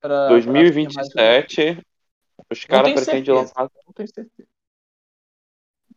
Pra, 0.01 0.29
2027, 0.29 1.83
os 2.51 2.65
caras 2.65 2.93
pretendem 2.93 3.35
lançar. 3.35 3.71
Não 3.87 3.93
tenho 3.93 4.09
certeza. 4.09 4.49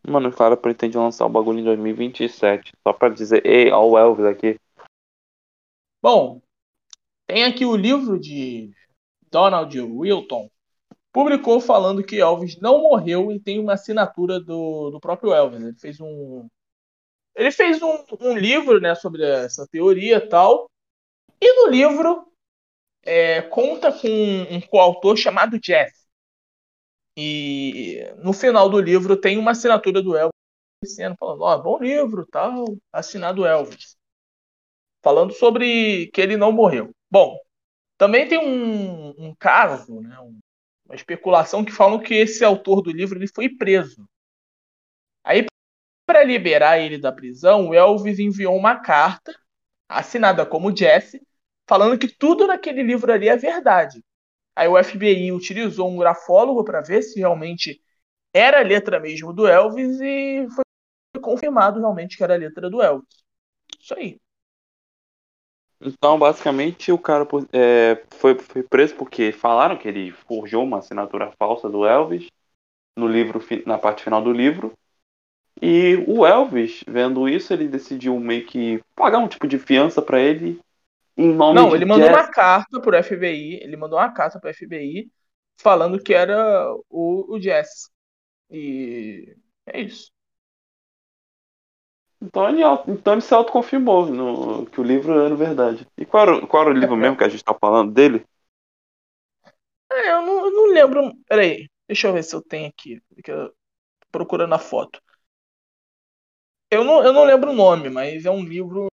Mano, 0.07 0.29
os 0.29 0.35
caras 0.35 0.59
pretendem 0.59 0.99
lançar 0.99 1.25
o 1.25 1.29
bagulho 1.29 1.59
em 1.59 1.63
2027. 1.63 2.73
Só 2.81 2.93
pra 2.93 3.09
dizer, 3.09 3.45
ei, 3.45 3.71
ó 3.71 3.85
o 3.85 3.97
Elvis 3.97 4.25
aqui. 4.25 4.59
Bom, 6.01 6.41
tem 7.27 7.43
aqui 7.43 7.63
o 7.65 7.75
livro 7.75 8.19
de 8.19 8.71
Donald 9.29 9.79
Wilton. 9.79 10.49
Publicou 11.13 11.59
falando 11.59 12.03
que 12.03 12.19
Elvis 12.19 12.59
não 12.59 12.81
morreu 12.81 13.31
e 13.31 13.39
tem 13.39 13.59
uma 13.59 13.73
assinatura 13.73 14.39
do, 14.39 14.89
do 14.89 14.99
próprio 14.99 15.33
Elvis. 15.33 15.61
Ele 15.61 15.77
fez 15.77 15.99
um. 15.99 16.47
Ele 17.35 17.51
fez 17.51 17.81
um, 17.81 18.03
um 18.19 18.35
livro 18.35 18.79
né, 18.79 18.95
sobre 18.95 19.23
essa 19.23 19.67
teoria 19.67 20.17
e 20.17 20.27
tal. 20.27 20.69
E 21.39 21.53
no 21.61 21.69
livro 21.69 22.30
é, 23.03 23.41
conta 23.41 23.91
com 23.91 24.07
um 24.07 24.61
coautor 24.61 25.17
chamado 25.17 25.59
Jeff. 25.59 25.91
E 27.17 27.99
no 28.17 28.33
final 28.33 28.69
do 28.69 28.79
livro 28.79 29.17
tem 29.17 29.37
uma 29.37 29.51
assinatura 29.51 30.01
do 30.01 30.15
Elvis 30.15 30.31
falando, 31.19 31.41
ó, 31.41 31.55
oh, 31.55 31.61
bom 31.61 31.77
livro, 31.79 32.25
tal, 32.25 32.65
assinado 32.91 33.45
Elvis. 33.45 33.97
Falando 35.03 35.33
sobre 35.33 36.07
que 36.13 36.21
ele 36.21 36.37
não 36.37 36.51
morreu. 36.51 36.91
Bom, 37.09 37.37
também 37.97 38.27
tem 38.27 38.39
um, 38.39 39.09
um 39.17 39.35
caso, 39.35 40.01
né, 40.01 40.17
uma 40.85 40.95
especulação 40.95 41.63
que 41.63 41.71
falam 41.71 41.99
que 41.99 42.13
esse 42.13 42.43
autor 42.43 42.81
do 42.81 42.91
livro 42.91 43.17
ele 43.17 43.27
foi 43.27 43.49
preso. 43.49 44.07
Aí, 45.23 45.45
para 46.05 46.23
liberar 46.23 46.79
ele 46.79 46.97
da 46.97 47.11
prisão, 47.11 47.69
o 47.69 47.73
Elvis 47.73 48.19
enviou 48.19 48.55
uma 48.55 48.79
carta, 48.79 49.33
assinada 49.87 50.45
como 50.45 50.75
Jesse, 50.75 51.21
falando 51.71 51.97
que 51.97 52.09
tudo 52.09 52.45
naquele 52.45 52.83
livro 52.83 53.13
ali 53.13 53.29
é 53.29 53.37
verdade. 53.37 54.03
Aí 54.53 54.67
o 54.67 54.77
FBI 54.77 55.31
utilizou 55.31 55.89
um 55.89 55.95
grafólogo 55.95 56.65
para 56.65 56.81
ver 56.81 57.01
se 57.01 57.17
realmente 57.17 57.81
era 58.33 58.59
a 58.59 58.61
letra 58.61 58.99
mesmo 58.99 59.31
do 59.31 59.47
Elvis 59.47 60.01
e 60.01 60.45
foi 60.49 61.21
confirmado 61.21 61.79
realmente 61.79 62.17
que 62.17 62.23
era 62.25 62.33
a 62.33 62.37
letra 62.37 62.69
do 62.69 62.81
Elvis. 62.81 63.07
Isso 63.79 63.93
aí. 63.93 64.19
Então, 65.79 66.19
basicamente, 66.19 66.91
o 66.91 66.97
cara 66.97 67.25
é, 67.53 68.03
foi, 68.15 68.37
foi 68.37 68.63
preso 68.63 68.93
porque 68.95 69.31
falaram 69.31 69.77
que 69.77 69.87
ele 69.87 70.11
forjou 70.11 70.65
uma 70.65 70.79
assinatura 70.79 71.31
falsa 71.39 71.69
do 71.69 71.85
Elvis 71.85 72.27
no 72.97 73.07
livro, 73.07 73.41
na 73.65 73.77
parte 73.77 74.03
final 74.03 74.21
do 74.21 74.33
livro. 74.33 74.73
E 75.61 76.03
o 76.05 76.25
Elvis, 76.25 76.83
vendo 76.85 77.29
isso, 77.29 77.53
ele 77.53 77.69
decidiu 77.69 78.19
meio 78.19 78.45
que 78.45 78.81
pagar 78.93 79.19
um 79.19 79.27
tipo 79.29 79.47
de 79.47 79.57
fiança 79.57 80.01
para 80.01 80.19
ele 80.19 80.59
Não, 81.17 81.75
ele 81.75 81.85
mandou 81.85 82.07
Jess. 82.07 82.17
uma 82.17 82.31
carta 82.31 82.79
pro 82.79 83.03
FBI, 83.03 83.59
ele 83.61 83.77
mandou 83.77 83.99
uma 83.99 84.11
carta 84.11 84.39
pro 84.39 84.53
FBI 84.53 85.11
falando 85.57 86.01
que 86.01 86.13
era 86.13 86.73
o, 86.89 87.35
o 87.35 87.39
Jess. 87.39 87.89
E 88.49 89.35
é 89.65 89.81
isso. 89.81 90.11
Então 92.21 92.47
ele, 92.47 92.61
então 92.87 93.13
ele 93.13 93.21
se 93.21 93.33
autoconfirmou 93.33 94.05
no, 94.05 94.65
que 94.67 94.79
o 94.79 94.83
livro 94.83 95.19
era 95.19 95.35
verdade. 95.35 95.87
E 95.97 96.05
qual 96.05 96.23
era, 96.23 96.47
qual 96.47 96.63
era 96.63 96.71
o 96.71 96.77
livro 96.77 96.95
mesmo 96.95 97.17
que 97.17 97.23
a 97.23 97.29
gente 97.29 97.43
tá 97.43 97.53
falando 97.59 97.91
dele? 97.91 98.23
É, 99.91 100.11
eu 100.11 100.21
não, 100.21 100.45
eu 100.45 100.51
não 100.51 100.65
lembro. 100.67 101.11
Peraí, 101.27 101.67
deixa 101.87 102.07
eu 102.07 102.13
ver 102.13 102.23
se 102.23 102.35
eu 102.35 102.41
tenho 102.41 102.69
aqui. 102.69 103.01
Procurando 104.11 104.53
a 104.53 104.59
foto. 104.59 105.01
Eu 106.69 106.83
não, 106.83 107.03
eu 107.03 107.11
não 107.11 107.23
lembro 107.23 107.51
o 107.51 107.55
nome, 107.55 107.89
mas 107.89 108.25
é 108.25 108.31
um 108.31 108.43
livro 108.43 108.90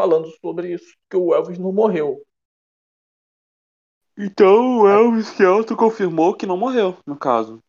falando 0.00 0.30
sobre 0.40 0.72
isso, 0.72 0.96
que 1.10 1.16
o 1.18 1.34
Elvis 1.34 1.58
não 1.58 1.70
morreu. 1.74 2.26
Então 4.16 4.78
o 4.78 4.88
Elvis 4.88 5.26
se 5.26 5.44
autoconfirmou 5.44 6.34
que 6.34 6.46
não 6.46 6.56
morreu, 6.56 6.96
no 7.06 7.18
caso. 7.18 7.62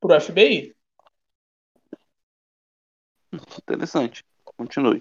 Pro 0.00 0.20
FBI. 0.20 0.74
Interessante. 3.32 4.24
Continue. 4.56 5.00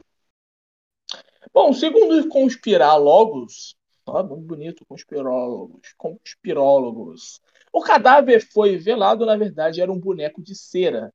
Bom, 1.52 1.74
segundo 1.74 2.20
os 2.20 2.28
conspirólogos, 2.28 3.76
ó, 4.06 4.22
muito 4.22 4.46
bonito, 4.46 4.86
conspirólogos, 4.86 5.92
conspirólogos, 5.98 7.42
o 7.74 7.82
cadáver 7.82 8.48
foi 8.54 8.78
velado, 8.78 9.26
na 9.26 9.36
verdade, 9.36 9.82
era 9.82 9.92
um 9.92 10.00
boneco 10.00 10.40
de 10.40 10.54
cera. 10.54 11.12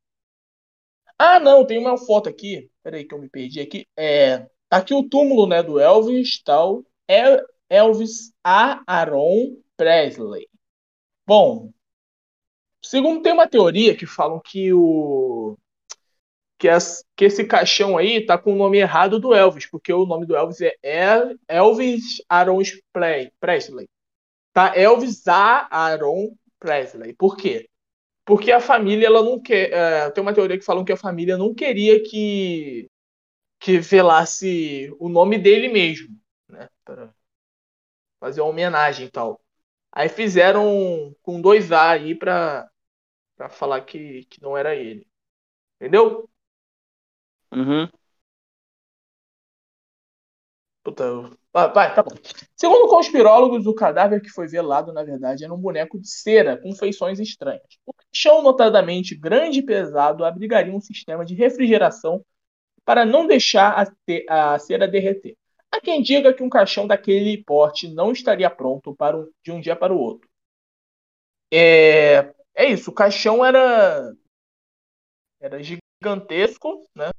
Ah, 1.17 1.39
não, 1.39 1.65
tem 1.65 1.79
uma 1.79 1.97
foto 1.97 2.29
aqui. 2.29 2.69
Peraí 2.83 3.05
que 3.05 3.15
eu 3.15 3.21
me 3.21 3.29
perdi 3.29 3.61
aqui. 3.61 3.87
É, 3.97 4.49
aqui 4.77 4.95
o 4.95 5.09
túmulo, 5.09 5.47
né, 5.47 5.63
do 5.63 5.79
Elvis, 5.79 6.43
tal. 6.43 6.85
É 7.09 7.41
Elvis. 7.69 8.33
Aaron 8.43 9.57
Presley. 9.77 10.49
Bom, 11.27 11.71
segundo 12.83 13.23
tem 13.23 13.33
uma 13.33 13.49
teoria 13.49 13.97
que 13.97 14.07
falam 14.07 14.41
que 14.41 14.73
o 14.73 15.57
que, 16.59 16.69
as, 16.69 17.05
que 17.17 17.25
esse 17.27 17.45
caixão 17.45 17.97
aí 17.99 18.25
tá 18.25 18.39
com 18.39 18.53
o 18.53 18.57
nome 18.57 18.79
errado 18.79 19.19
do 19.19 19.35
Elvis, 19.35 19.67
porque 19.67 19.93
o 19.93 20.07
nome 20.07 20.27
do 20.27 20.37
Elvis 20.37 20.61
é 20.61 20.75
Elvis 21.49 22.23
Aaron 22.29 22.61
Presley. 23.41 23.89
Tá? 24.53 24.73
Elvis 24.77 25.27
A. 25.27 25.67
Aaron 25.71 26.35
Presley. 26.59 27.13
Por 27.15 27.37
quê? 27.37 27.69
Porque 28.25 28.51
a 28.53 28.61
família, 28.61 29.07
ela 29.07 29.23
não 29.23 29.39
quer. 29.41 29.73
É, 29.73 30.11
tem 30.11 30.23
uma 30.23 30.33
teoria 30.33 30.57
que 30.57 30.65
falam 30.65 30.85
que 30.85 30.93
a 30.93 30.97
família 30.97 31.37
não 31.37 31.53
queria 31.53 32.03
que, 32.03 32.89
que 33.65 33.79
velasse 33.79 34.95
o 35.01 35.09
nome 35.09 35.39
dele 35.39 35.69
mesmo, 35.69 36.15
né? 36.51 36.69
Para 36.85 37.15
fazer 38.21 38.43
uma 38.43 38.51
homenagem 38.51 39.07
e 39.07 39.11
tal. 39.11 39.41
Aí 39.91 40.09
fizeram 40.09 41.17
com 41.23 41.41
dois 41.41 41.73
A 41.73 41.93
aí 41.93 42.15
pra, 42.15 42.69
pra 43.37 43.49
falar 43.49 43.81
que, 43.83 44.25
que 44.27 44.43
não 44.43 44.57
era 44.57 44.77
ele. 44.77 45.07
Entendeu? 45.81 46.29
Uhum. 47.53 47.89
Puta, 50.83 51.05
vai, 51.51 51.73
vai, 51.73 51.95
tá 51.95 52.03
bom. 52.03 52.15
Segundo 52.55 52.89
conspirólogos, 52.89 53.67
o 53.67 53.75
cadáver 53.75 54.21
que 54.21 54.29
foi 54.29 54.47
velado, 54.47 54.93
na 54.93 55.03
verdade, 55.03 55.43
era 55.43 55.55
um 55.55 55.59
boneco 55.59 55.99
de 55.99 56.11
cera 56.11 56.59
com 56.59 56.75
feições 56.75 57.19
estranhas. 57.19 57.63
O 57.87 57.95
caixão, 57.95 58.43
notadamente 58.43 59.15
grande 59.15 59.61
e 59.61 59.65
pesado, 59.65 60.23
abrigaria 60.23 60.75
um 60.75 60.81
sistema 60.81 61.25
de 61.25 61.35
refrigeração 61.35 62.23
para 62.85 63.05
não 63.05 63.27
deixar 63.27 63.73
a, 63.79 63.87
te, 63.87 64.27
a 64.29 64.59
cera 64.59 64.89
derreter. 64.89 65.37
Há 65.71 65.81
quem 65.81 66.03
diga 66.03 66.33
que 66.33 66.43
um 66.43 66.49
caixão 66.49 66.87
daquele 66.87 67.43
porte 67.45 67.89
não 67.89 68.13
estaria 68.13 68.49
pronto 68.51 68.95
para 68.95 69.17
um, 69.19 69.29
de 69.43 69.53
um 69.53 69.61
dia 69.61 69.77
para 69.77 69.93
o 69.93 69.99
outro. 69.99 70.29
É, 71.53 72.35
é 72.55 72.67
isso, 72.71 72.91
o 72.91 72.95
caixão 72.95 73.45
era, 73.45 74.13
era 75.41 75.61
gigantesco, 75.63 76.85
né? 76.95 77.11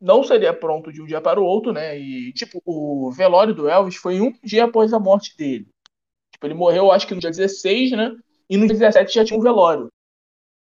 Não 0.00 0.22
seria 0.22 0.54
pronto 0.54 0.92
de 0.92 1.02
um 1.02 1.06
dia 1.06 1.20
para 1.20 1.40
o 1.40 1.44
outro, 1.44 1.72
né? 1.72 1.98
E, 1.98 2.32
tipo, 2.32 2.62
o 2.64 3.10
velório 3.12 3.54
do 3.54 3.68
Elvis 3.68 3.96
foi 3.96 4.20
um 4.20 4.32
dia 4.44 4.64
após 4.64 4.92
a 4.92 5.00
morte 5.00 5.36
dele. 5.36 5.68
Tipo, 6.32 6.46
ele 6.46 6.54
morreu, 6.54 6.92
acho 6.92 7.06
que 7.06 7.14
no 7.14 7.20
dia 7.20 7.30
16, 7.30 7.92
né? 7.92 8.16
E 8.50 8.56
no 8.56 8.66
dia 8.66 8.76
17 8.76 9.14
já 9.14 9.24
tinha 9.24 9.38
um 9.38 9.42
velório. 9.42 9.88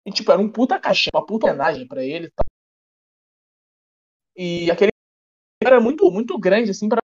E, 0.06 0.12
tipo, 0.12 0.32
era 0.32 0.40
um 0.40 0.50
puta 0.50 0.80
caixão, 0.80 1.10
uma 1.14 1.26
puta 1.26 1.46
homenagem 1.46 1.86
pra 1.88 2.04
ele 2.04 2.26
e 2.26 2.30
tal. 2.30 2.46
E 4.36 4.70
aquele 4.70 4.90
era 5.62 5.80
muito, 5.80 6.10
muito 6.10 6.38
grande, 6.38 6.70
assim, 6.70 6.88
pra 6.88 7.00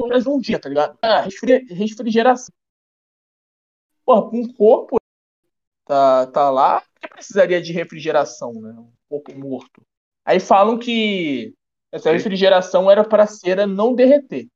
horas 0.00 0.26
um 0.26 0.38
dia, 0.38 0.58
tá 0.58 0.68
ligado? 0.68 0.98
Ah, 1.02 1.26
refrigeração. 1.70 2.54
Pô, 4.04 4.30
um 4.32 4.52
corpo 4.52 4.96
tá, 5.86 6.26
tá 6.26 6.50
lá, 6.50 6.82
que 7.00 7.08
precisaria 7.08 7.60
de 7.60 7.72
refrigeração, 7.72 8.52
né? 8.54 8.70
Um 8.78 8.90
corpo 9.08 9.38
morto. 9.38 9.82
Aí 10.24 10.40
falam 10.40 10.78
que 10.78 11.54
essa 11.90 12.12
refrigeração 12.12 12.90
era 12.90 13.02
para 13.02 13.24
a 13.24 13.26
cera 13.26 13.66
não 13.66 13.94
derreter. 13.94 14.46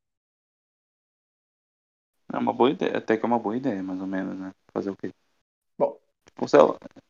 É 2.33 2.39
uma 2.39 2.53
boa 2.53 2.71
ideia, 2.71 2.97
até 2.97 3.17
que 3.17 3.25
é 3.25 3.29
uma 3.29 3.39
boa 3.39 3.57
ideia, 3.57 3.83
mais 3.83 4.01
ou 4.01 4.07
menos, 4.07 4.39
né? 4.39 4.53
Fazer 4.73 4.91
o 4.91 4.97
quê? 4.97 5.11
Bom. 5.79 5.99
Tipo, 6.27 6.47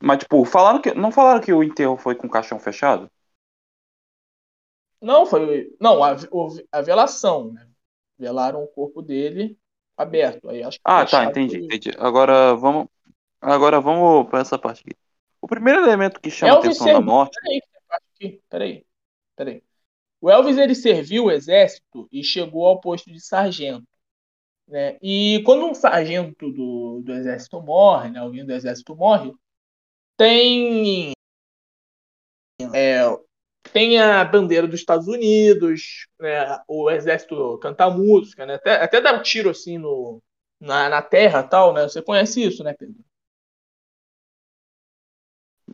Mas, 0.02 0.18
tipo, 0.18 0.44
falaram 0.44 0.80
que. 0.80 0.94
Não 0.94 1.12
falaram 1.12 1.40
que 1.40 1.52
o 1.52 1.62
enterro 1.62 1.96
foi 1.96 2.14
com 2.14 2.28
caixão 2.28 2.58
fechado? 2.58 3.08
Não, 5.02 5.26
foi. 5.26 5.74
Não, 5.80 6.02
a, 6.02 6.16
a 6.70 6.80
velação, 6.80 7.52
né? 7.52 7.68
Velaram 8.16 8.62
o 8.62 8.68
corpo 8.68 9.02
dele 9.02 9.58
aberto. 9.96 10.48
Aí 10.48 10.62
acho 10.62 10.78
ah, 10.84 11.04
tá, 11.04 11.24
entendi, 11.24 11.58
foi... 11.58 11.64
entendi. 11.64 11.90
Agora 11.98 12.54
vamos. 12.54 12.86
Agora 13.40 13.80
vamos 13.80 14.28
para 14.30 14.40
essa 14.40 14.56
parte 14.56 14.82
aqui. 14.86 14.96
O 15.40 15.48
primeiro 15.48 15.80
elemento 15.80 16.20
que 16.20 16.30
chama 16.30 16.52
Elvis 16.52 16.66
atenção 16.66 16.86
serviu... 16.86 17.00
da 17.00 17.06
morte. 17.06 17.38
Peraí, 17.42 18.40
peraí, 18.48 18.86
peraí. 19.34 19.62
O 20.20 20.30
Elvis 20.30 20.56
ele 20.56 20.76
serviu 20.76 21.24
o 21.24 21.30
exército 21.32 22.08
e 22.12 22.22
chegou 22.22 22.64
ao 22.64 22.80
posto 22.80 23.10
de 23.10 23.20
sargento. 23.20 23.86
Né? 24.68 24.96
E 25.02 25.42
quando 25.44 25.66
um 25.66 25.74
sargento 25.74 26.52
do, 26.52 27.02
do 27.04 27.12
exército 27.12 27.60
morre, 27.60 28.10
né? 28.10 28.20
alguém 28.20 28.46
do 28.46 28.52
exército 28.52 28.94
morre, 28.94 29.32
tem 30.16 31.12
é, 32.72 33.02
tem 33.72 33.98
a 33.98 34.24
bandeira 34.24 34.66
dos 34.66 34.80
Estados 34.80 35.08
Unidos, 35.08 36.06
né? 36.20 36.60
o 36.68 36.90
exército 36.90 37.58
canta 37.58 37.90
música, 37.90 38.46
né? 38.46 38.54
até, 38.54 38.82
até 38.82 39.00
dá 39.00 39.12
um 39.12 39.22
tiro 39.22 39.50
assim 39.50 39.78
no, 39.78 40.22
na, 40.60 40.88
na 40.88 41.02
terra 41.02 41.42
tal, 41.42 41.72
né? 41.72 41.82
Você 41.82 42.02
conhece 42.02 42.42
isso, 42.42 42.62
né, 42.62 42.74
Pedro? 42.78 42.96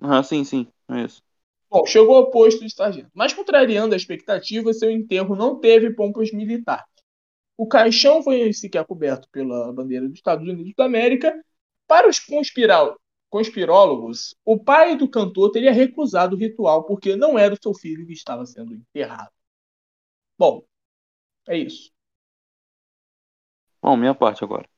Ah, 0.00 0.22
sim, 0.22 0.44
sim, 0.44 0.66
é 0.90 1.04
isso. 1.04 1.22
Bom, 1.70 1.84
chegou 1.84 2.16
ao 2.16 2.30
posto 2.30 2.64
de 2.64 2.72
sargento, 2.72 3.10
mas 3.12 3.34
contrariando 3.34 3.94
a 3.94 3.96
expectativa, 3.96 4.72
seu 4.72 4.90
enterro 4.90 5.36
não 5.36 5.60
teve 5.60 5.90
pompas 5.90 6.32
militares. 6.32 6.86
O 7.58 7.66
caixão 7.66 8.22
foi 8.22 8.52
sequer 8.52 8.84
coberto 8.86 9.28
pela 9.30 9.72
bandeira 9.72 10.06
dos 10.06 10.16
Estados 10.16 10.48
Unidos 10.48 10.72
da 10.76 10.84
América. 10.84 11.34
Para 11.86 12.08
os 12.08 12.18
conspiral 12.18 12.96
conspirólogos, 13.28 14.34
o 14.44 14.58
pai 14.58 14.96
do 14.96 15.08
cantor 15.08 15.50
teria 15.50 15.72
recusado 15.72 16.34
o 16.34 16.38
ritual 16.38 16.84
porque 16.84 17.16
não 17.16 17.38
era 17.38 17.54
o 17.54 17.58
seu 17.60 17.74
filho 17.74 18.06
que 18.06 18.12
estava 18.12 18.46
sendo 18.46 18.74
enterrado. 18.74 19.30
Bom, 20.38 20.62
é 21.48 21.58
isso. 21.58 21.90
Bom, 23.82 23.96
minha 23.96 24.14
parte 24.14 24.42
agora. 24.44 24.68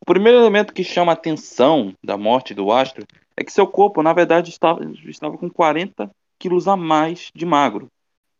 O 0.00 0.04
primeiro 0.04 0.38
elemento 0.38 0.74
que 0.74 0.84
chama 0.84 1.12
a 1.12 1.14
atenção 1.14 1.94
da 2.02 2.18
morte 2.18 2.52
do 2.52 2.70
astro 2.70 3.06
é 3.36 3.42
que 3.42 3.52
seu 3.52 3.66
corpo, 3.66 4.02
na 4.02 4.12
verdade, 4.12 4.50
estava, 4.50 4.80
estava 5.06 5.38
com 5.38 5.48
40 5.48 6.10
quilos 6.38 6.68
a 6.68 6.76
mais 6.76 7.30
de 7.34 7.46
magro. 7.46 7.88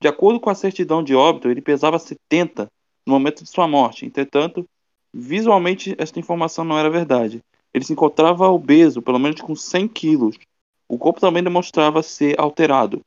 De 0.00 0.08
acordo 0.08 0.38
com 0.38 0.50
a 0.50 0.54
certidão 0.54 1.02
de 1.02 1.14
óbito, 1.14 1.48
ele 1.48 1.62
pesava 1.62 1.98
70 1.98 2.70
no 3.06 3.12
momento 3.14 3.42
de 3.42 3.48
sua 3.48 3.66
morte. 3.66 4.04
Entretanto, 4.04 4.68
visualmente, 5.12 5.94
esta 5.98 6.18
informação 6.18 6.64
não 6.64 6.78
era 6.78 6.90
verdade. 6.90 7.42
Ele 7.74 7.84
se 7.84 7.92
encontrava 7.92 8.48
obeso, 8.48 9.02
pelo 9.02 9.18
menos 9.18 9.40
com 9.40 9.56
100 9.56 9.88
quilos. 9.88 10.38
O 10.88 10.96
corpo 10.96 11.20
também 11.20 11.42
demonstrava 11.42 12.04
ser 12.04 12.38
alterado. 12.38 13.04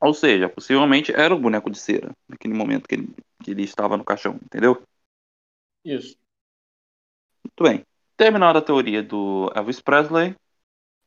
Ou 0.00 0.14
seja, 0.14 0.48
possivelmente 0.48 1.12
era 1.12 1.34
um 1.34 1.40
boneco 1.40 1.68
de 1.68 1.76
cera 1.76 2.12
naquele 2.28 2.54
momento 2.54 2.86
que 2.86 2.94
ele, 2.94 3.12
que 3.42 3.50
ele 3.50 3.64
estava 3.64 3.96
no 3.96 4.04
caixão, 4.04 4.38
entendeu? 4.44 4.80
Isso. 5.84 6.16
Muito 7.42 7.64
bem. 7.64 7.84
Terminada 8.16 8.60
a 8.60 8.62
teoria 8.62 9.02
do 9.02 9.50
Elvis 9.52 9.80
Presley, 9.80 10.36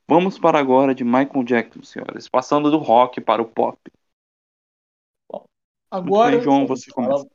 vamos 0.06 0.38
para 0.38 0.60
agora 0.60 0.94
de 0.94 1.06
Michael 1.06 1.44
Jackson, 1.46 1.84
senhores. 1.84 2.28
Passando 2.28 2.70
do 2.70 2.78
rock 2.78 3.22
para 3.22 3.42
o 3.42 3.48
pop. 3.48 3.80
Bom, 5.32 5.46
agora. 5.90 6.36
Bem, 6.36 6.42
João, 6.42 6.68
você 6.68 6.92
começa. 6.92 7.26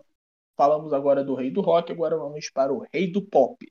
Falamos 0.55 0.93
agora 0.93 1.25
do 1.25 1.35
rei 1.35 1.51
do 1.51 1.63
rock, 1.63 1.91
agora 1.93 2.19
vamos 2.19 2.51
para 2.51 2.73
o 2.73 2.87
rei 2.93 3.11
do 3.11 3.23
pop 3.23 3.67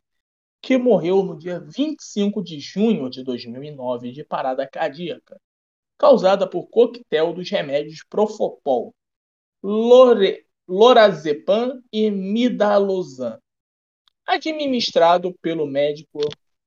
que 0.66 0.80
morreu 0.80 1.22
no 1.22 1.38
dia 1.38 1.60
25 1.60 2.42
de 2.44 2.60
junho 2.60 3.08
de 3.08 3.24
2009 3.24 4.12
de 4.12 4.24
parada 4.24 4.68
cardíaca, 4.68 5.40
causada 5.96 6.50
por 6.50 6.68
coquetel 6.70 7.34
dos 7.34 7.48
remédios 7.52 8.04
Profopol, 8.10 8.92
Lore, 9.62 10.44
Lorazepam 10.68 11.84
e 11.94 12.10
Midalozan, 12.10 13.40
administrado 14.26 15.36
pelo 15.40 15.68
médico 15.68 16.20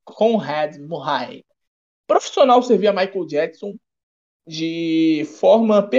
Conrad 0.04 0.78
Murray. 0.78 1.44
profissional 2.06 2.62
servia 2.62 2.92
Michael 2.92 3.26
Jackson 3.26 3.74
de 4.46 5.26
forma 5.40 5.90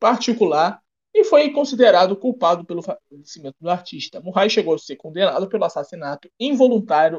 particular 0.00 0.80
e 1.12 1.22
foi 1.22 1.50
considerado 1.50 2.16
culpado 2.16 2.64
pelo 2.64 2.80
falecimento 2.80 3.58
do 3.60 3.68
artista. 3.68 4.22
Murray 4.22 4.48
chegou 4.48 4.74
a 4.74 4.78
ser 4.78 4.96
condenado 4.96 5.50
pelo 5.50 5.66
assassinato 5.66 6.30
involuntário 6.40 7.18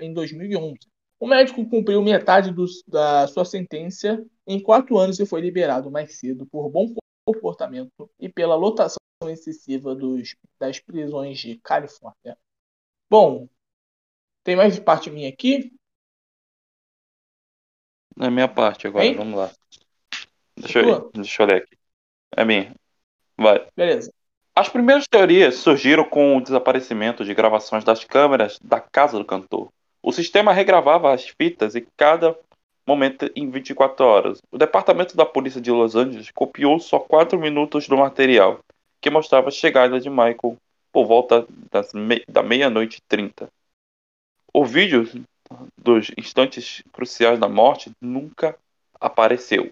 em 0.00 0.12
2011. 0.12 0.78
O 1.18 1.26
médico 1.26 1.64
cumpriu 1.68 2.02
metade 2.02 2.50
do, 2.50 2.64
da 2.88 3.26
sua 3.28 3.44
sentença 3.44 4.24
em 4.46 4.60
quatro 4.60 4.98
anos 4.98 5.20
e 5.20 5.26
foi 5.26 5.40
liberado 5.40 5.90
mais 5.90 6.18
cedo 6.18 6.46
por 6.46 6.68
bom 6.68 6.92
comportamento 7.24 8.10
e 8.18 8.28
pela 8.28 8.56
lotação 8.56 8.98
excessiva 9.28 9.94
dos, 9.94 10.34
das 10.58 10.80
prisões 10.80 11.38
de 11.38 11.58
Califórnia. 11.58 12.36
Bom, 13.08 13.48
tem 14.42 14.56
mais 14.56 14.78
parte 14.80 15.10
minha 15.10 15.28
aqui? 15.28 15.72
É 18.18 18.28
minha 18.28 18.48
parte 18.48 18.86
agora, 18.86 19.04
hein? 19.04 19.14
vamos 19.14 19.38
lá. 19.38 19.52
Deixa 20.56 20.80
eu, 20.80 21.10
deixa 21.12 21.42
eu 21.42 21.46
ler 21.46 21.62
aqui. 21.62 21.78
É 22.36 22.44
minha. 22.44 22.74
Vai. 23.36 23.68
Beleza. 23.76 24.12
As 24.54 24.68
primeiras 24.68 25.06
teorias 25.06 25.56
surgiram 25.56 26.04
com 26.04 26.36
o 26.36 26.40
desaparecimento 26.40 27.24
de 27.24 27.32
gravações 27.32 27.84
das 27.84 28.04
câmeras 28.04 28.58
da 28.58 28.80
casa 28.80 29.18
do 29.18 29.24
cantor. 29.24 29.72
O 30.02 30.12
sistema 30.12 30.52
regravava 30.52 31.12
as 31.12 31.28
fitas 31.28 31.76
em 31.76 31.86
cada 31.96 32.36
momento 32.86 33.30
em 33.36 33.48
24 33.48 34.04
horas. 34.04 34.42
O 34.50 34.58
departamento 34.58 35.16
da 35.16 35.24
polícia 35.24 35.60
de 35.60 35.70
Los 35.70 35.94
Angeles 35.94 36.30
copiou 36.32 36.80
só 36.80 36.98
4 36.98 37.38
minutos 37.38 37.86
do 37.86 37.96
material, 37.96 38.58
que 39.00 39.10
mostrava 39.10 39.48
a 39.48 39.52
chegada 39.52 40.00
de 40.00 40.10
Michael 40.10 40.56
por 40.92 41.06
volta 41.06 41.46
da 42.28 42.42
meia-noite 42.42 42.98
e 42.98 43.02
30. 43.08 43.48
O 44.52 44.64
vídeo 44.64 45.08
dos 45.78 46.10
instantes 46.18 46.82
cruciais 46.92 47.38
da 47.38 47.48
morte 47.48 47.92
nunca 48.00 48.58
apareceu. 49.00 49.70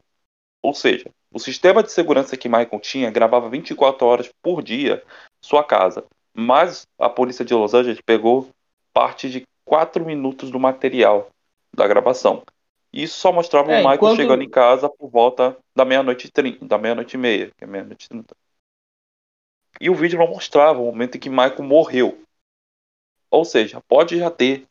Ou 0.63 0.73
seja, 0.73 1.11
o 1.33 1.39
sistema 1.39 1.83
de 1.83 1.91
segurança 1.91 2.37
que 2.37 2.49
Michael 2.49 2.81
tinha 2.81 3.11
gravava 3.11 3.49
24 3.49 4.07
horas 4.07 4.31
por 4.43 4.63
dia 4.63 5.03
sua 5.41 5.65
casa, 5.65 6.05
mas 6.35 6.87
a 6.99 7.09
polícia 7.09 7.45
de 7.45 7.55
Los 7.55 7.75
Angeles 7.75 8.01
pegou 8.01 8.49
parte 8.93 9.31
de 9.31 9.43
quatro 9.71 10.05
minutos 10.05 10.51
do 10.51 10.59
material 10.59 11.31
da 11.73 11.87
gravação. 11.87 12.43
Isso 12.93 13.17
só 13.21 13.31
mostrava 13.31 13.71
é, 13.71 13.77
o 13.77 13.79
Michael 13.79 13.95
enquanto... 13.95 14.17
chegando 14.17 14.43
em 14.43 14.51
casa 14.51 14.89
por 14.89 15.09
volta 15.09 15.57
da 15.77 15.85
meia-noite 15.85 16.29
da 16.61 16.77
meia-noite 16.77 17.15
e 17.15 17.19
meia, 17.19 17.53
que 17.57 17.63
é 17.63 17.69
meia-noite 17.69 18.09
e 18.13 18.25
E 19.81 19.89
o 19.89 19.95
vídeo 19.95 20.19
não 20.19 20.27
mostrava 20.27 20.81
o 20.81 20.87
momento 20.87 21.15
em 21.15 21.21
que 21.21 21.31
Michael 21.31 21.63
morreu. 21.63 22.21
Ou 23.31 23.45
seja, 23.45 23.81
pode 23.87 24.19
já 24.19 24.29
ter 24.29 24.67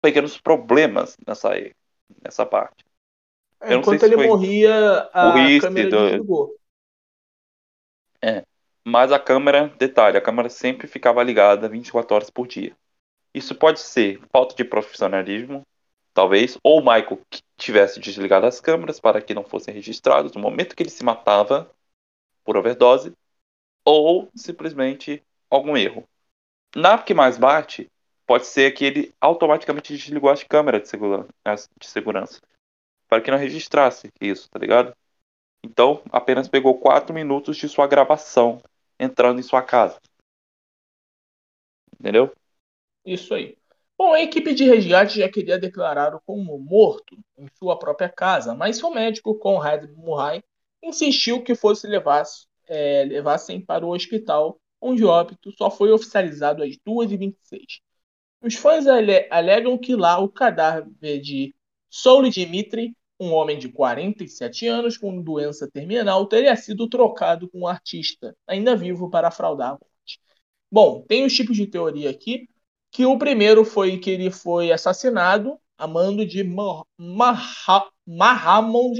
pequenos 0.00 0.40
problemas 0.40 1.14
nessa, 1.26 1.50
nessa 2.24 2.46
parte. 2.46 2.86
É, 3.60 3.74
enquanto 3.74 4.02
ele 4.02 4.16
morria, 4.16 5.10
a 5.12 5.60
câmera 5.60 5.90
do... 5.90 6.08
desligou. 6.08 6.56
É. 8.22 8.42
Mas 8.82 9.12
a 9.12 9.18
câmera, 9.18 9.68
detalhe, 9.76 10.16
a 10.16 10.22
câmera 10.22 10.48
sempre 10.48 10.86
ficava 10.86 11.22
ligada 11.22 11.68
24 11.68 12.14
horas 12.14 12.30
por 12.30 12.46
dia. 12.46 12.74
Isso 13.38 13.54
pode 13.54 13.78
ser 13.78 14.20
falta 14.32 14.56
de 14.56 14.64
profissionalismo, 14.64 15.62
talvez, 16.12 16.58
ou 16.60 16.80
o 16.80 16.80
Michael 16.80 17.20
que 17.30 17.40
tivesse 17.56 18.00
desligado 18.00 18.46
as 18.46 18.60
câmeras 18.60 18.98
para 18.98 19.22
que 19.22 19.32
não 19.32 19.44
fossem 19.44 19.72
registrados 19.72 20.32
no 20.32 20.40
momento 20.40 20.74
que 20.74 20.82
ele 20.82 20.90
se 20.90 21.04
matava 21.04 21.70
por 22.42 22.56
overdose, 22.56 23.12
ou 23.84 24.28
simplesmente 24.34 25.22
algum 25.48 25.76
erro. 25.76 26.02
Na 26.74 27.00
que 27.00 27.14
mais 27.14 27.38
bate, 27.38 27.88
pode 28.26 28.44
ser 28.44 28.72
que 28.72 28.84
ele 28.84 29.14
automaticamente 29.20 29.96
desligou 29.96 30.30
as 30.30 30.42
câmeras 30.42 30.82
de 30.82 30.88
segurança, 30.88 31.28
de 31.78 31.86
segurança 31.86 32.40
para 33.06 33.22
que 33.22 33.30
não 33.30 33.38
registrasse 33.38 34.10
isso, 34.20 34.50
tá 34.50 34.58
ligado? 34.58 34.92
Então, 35.64 36.02
apenas 36.10 36.48
pegou 36.48 36.76
4 36.80 37.14
minutos 37.14 37.56
de 37.56 37.68
sua 37.68 37.86
gravação 37.86 38.60
entrando 38.98 39.38
em 39.38 39.44
sua 39.44 39.62
casa. 39.62 40.00
Entendeu? 42.00 42.34
Isso 43.12 43.34
aí. 43.34 43.56
Bom, 43.96 44.12
a 44.12 44.20
equipe 44.20 44.54
de 44.54 44.64
resgate 44.64 45.18
já 45.18 45.28
queria 45.30 45.58
declará-lo 45.58 46.20
como 46.26 46.58
morto 46.58 47.16
em 47.38 47.46
sua 47.58 47.78
própria 47.78 48.08
casa, 48.08 48.54
mas 48.54 48.76
seu 48.76 48.90
médico, 48.90 49.34
Conrad 49.38 49.90
Murray, 49.96 50.42
insistiu 50.82 51.42
que 51.42 51.54
fosse 51.54 51.86
levasse, 51.86 52.46
é, 52.66 53.04
levassem 53.04 53.60
para 53.60 53.84
o 53.84 53.90
hospital, 53.94 54.60
onde 54.80 55.04
o 55.04 55.08
óbito 55.08 55.50
só 55.52 55.70
foi 55.70 55.90
oficializado 55.90 56.62
às 56.62 56.76
2h26. 56.76 57.80
Os 58.42 58.54
fãs 58.54 58.86
ale 58.86 59.26
alegam 59.30 59.76
que 59.78 59.96
lá 59.96 60.18
o 60.18 60.28
cadáver 60.28 61.20
de 61.20 61.54
Soul 61.90 62.28
Dimitri, 62.28 62.94
um 63.18 63.32
homem 63.32 63.58
de 63.58 63.70
47 63.70 64.66
anos 64.68 64.98
com 64.98 65.20
doença 65.20 65.68
terminal, 65.68 66.26
teria 66.26 66.54
sido 66.56 66.88
trocado 66.88 67.48
com 67.48 67.60
um 67.60 67.66
artista 67.66 68.36
ainda 68.46 68.76
vivo 68.76 69.10
para 69.10 69.30
fraudar 69.30 69.70
a 69.70 69.72
morte. 69.72 70.20
Bom, 70.70 71.02
tem 71.08 71.24
os 71.24 71.34
tipos 71.34 71.56
de 71.56 71.66
teoria 71.66 72.10
aqui, 72.10 72.48
que 72.90 73.06
o 73.06 73.18
primeiro 73.18 73.64
foi 73.64 73.98
que 73.98 74.10
ele 74.10 74.30
foi 74.30 74.72
assassinado 74.72 75.58
a 75.76 75.86
mando 75.86 76.26
de 76.26 76.42
Mahamud 78.06 78.98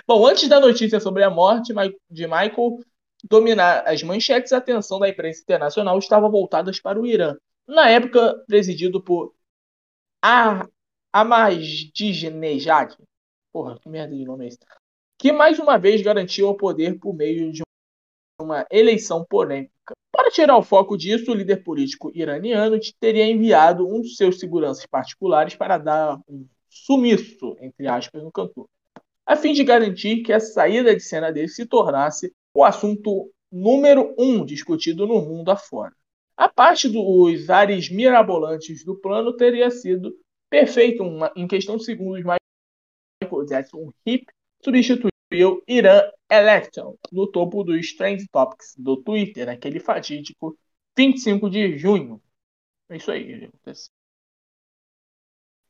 Bom, 0.06 0.26
antes 0.26 0.48
da 0.48 0.60
notícia 0.60 1.00
sobre 1.00 1.22
a 1.22 1.30
morte 1.30 1.72
de 2.10 2.26
Michael 2.26 2.78
dominar 3.22 3.84
as 3.86 4.02
manchetes, 4.02 4.52
a 4.52 4.58
atenção 4.58 4.98
da 4.98 5.08
imprensa 5.08 5.40
internacional 5.40 5.98
estava 5.98 6.28
voltada 6.28 6.70
para 6.82 7.00
o 7.00 7.06
Irã, 7.06 7.34
na 7.66 7.88
época 7.88 8.44
presidido 8.46 9.02
por 9.02 9.34
Ahmadinejad. 11.12 12.94
Porra, 13.52 13.78
que 13.78 13.88
merda 13.88 14.14
de 14.14 14.24
nome 14.24 14.44
é 14.44 14.48
esse? 14.48 14.58
Que 15.16 15.32
mais 15.32 15.58
uma 15.58 15.78
vez 15.78 16.02
garantiu 16.02 16.48
o 16.48 16.56
poder 16.56 16.98
por 16.98 17.14
meio 17.14 17.50
de 17.52 17.62
uma 18.40 18.66
eleição 18.70 19.24
polêmica. 19.24 19.94
Para 20.10 20.30
tirar 20.30 20.56
o 20.56 20.62
foco 20.62 20.96
disso, 20.96 21.30
o 21.30 21.34
líder 21.34 21.62
político 21.62 22.10
iraniano 22.14 22.78
teria 23.00 23.26
enviado 23.26 23.86
um 23.86 24.00
dos 24.00 24.16
seus 24.16 24.38
seguranças 24.38 24.86
particulares 24.86 25.54
para 25.54 25.78
dar 25.78 26.18
um 26.28 26.46
sumiço, 26.68 27.56
entre 27.60 27.86
aspas, 27.86 28.22
no 28.22 28.32
cantor, 28.32 28.68
a 29.26 29.36
fim 29.36 29.52
de 29.52 29.64
garantir 29.64 30.22
que 30.22 30.32
a 30.32 30.40
saída 30.40 30.94
de 30.94 31.00
cena 31.00 31.32
dele 31.32 31.48
se 31.48 31.66
tornasse 31.66 32.32
o 32.54 32.64
assunto 32.64 33.30
número 33.50 34.14
um 34.18 34.44
discutido 34.44 35.06
no 35.06 35.20
mundo 35.22 35.50
afora. 35.50 35.92
A 36.36 36.48
parte 36.48 36.88
dos 36.88 37.48
ares 37.48 37.88
mirabolantes 37.88 38.84
do 38.84 38.96
plano 38.96 39.36
teria 39.36 39.70
sido 39.70 40.14
perfeito 40.50 41.02
uma, 41.02 41.32
em 41.36 41.46
questão 41.46 41.76
de 41.76 41.84
segundos, 41.84 42.24
Michael 42.24 43.46
Jackson 43.46 43.90
Hip 44.04 44.26
substituiu 44.62 45.62
Irã 45.66 46.02
Election 46.30 46.94
no 47.12 47.30
topo 47.30 47.62
dos 47.62 47.94
Trend 47.94 48.24
Topics 48.30 48.74
do 48.76 48.96
Twitter, 48.96 49.46
naquele 49.46 49.80
fatídico 49.80 50.56
25 50.96 51.50
de 51.50 51.76
junho. 51.76 52.20
É 52.88 52.96
isso 52.96 53.10
aí. 53.10 53.50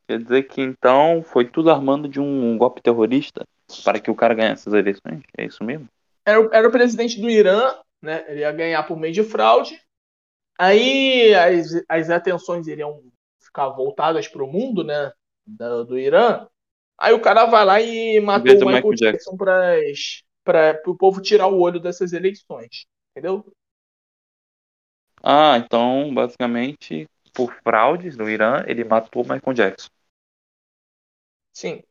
Quer 0.06 0.22
dizer 0.22 0.42
que 0.44 0.60
então 0.60 1.22
foi 1.22 1.48
tudo 1.48 1.70
armando 1.70 2.08
de 2.08 2.20
um 2.20 2.58
golpe 2.58 2.82
terrorista 2.82 3.46
para 3.82 3.98
que 3.98 4.10
o 4.10 4.14
cara 4.14 4.34
ganhasse 4.34 4.68
as 4.68 4.74
eleições? 4.74 5.22
É 5.36 5.46
isso 5.46 5.64
mesmo? 5.64 5.88
Era, 6.24 6.48
era 6.52 6.68
o 6.68 6.72
presidente 6.72 7.20
do 7.20 7.30
Irã, 7.30 7.74
né? 8.02 8.24
Ele 8.28 8.40
ia 8.40 8.52
ganhar 8.52 8.82
por 8.82 8.98
meio 8.98 9.12
de 9.12 9.24
fraude. 9.24 9.80
Aí 10.58 11.34
as, 11.34 11.82
as 11.88 12.10
atenções 12.10 12.66
iriam 12.66 13.02
ficar 13.40 13.68
voltadas 13.70 14.28
para 14.28 14.44
o 14.44 14.50
mundo, 14.50 14.84
né? 14.84 15.12
Do, 15.46 15.84
do 15.84 15.98
Irã. 15.98 16.46
Aí 16.98 17.12
o 17.12 17.20
cara 17.20 17.46
vai 17.46 17.64
lá 17.64 17.80
e 17.80 18.20
matou 18.20 18.52
o 18.52 18.54
Michael, 18.54 18.74
Michael 18.74 18.94
Jackson 18.94 19.36
para 19.36 19.78
o 20.86 20.96
povo 20.96 21.20
tirar 21.20 21.48
o 21.48 21.60
olho 21.60 21.80
dessas 21.80 22.12
eleições. 22.12 22.86
Entendeu? 23.10 23.44
Ah, 25.22 25.56
então, 25.56 26.12
basicamente, 26.12 27.08
por 27.32 27.52
fraudes 27.62 28.16
no 28.16 28.28
Irã, 28.28 28.62
ele 28.66 28.84
matou 28.84 29.22
o 29.22 29.28
Michael 29.28 29.54
Jackson. 29.54 29.88
Sim. 31.52 31.82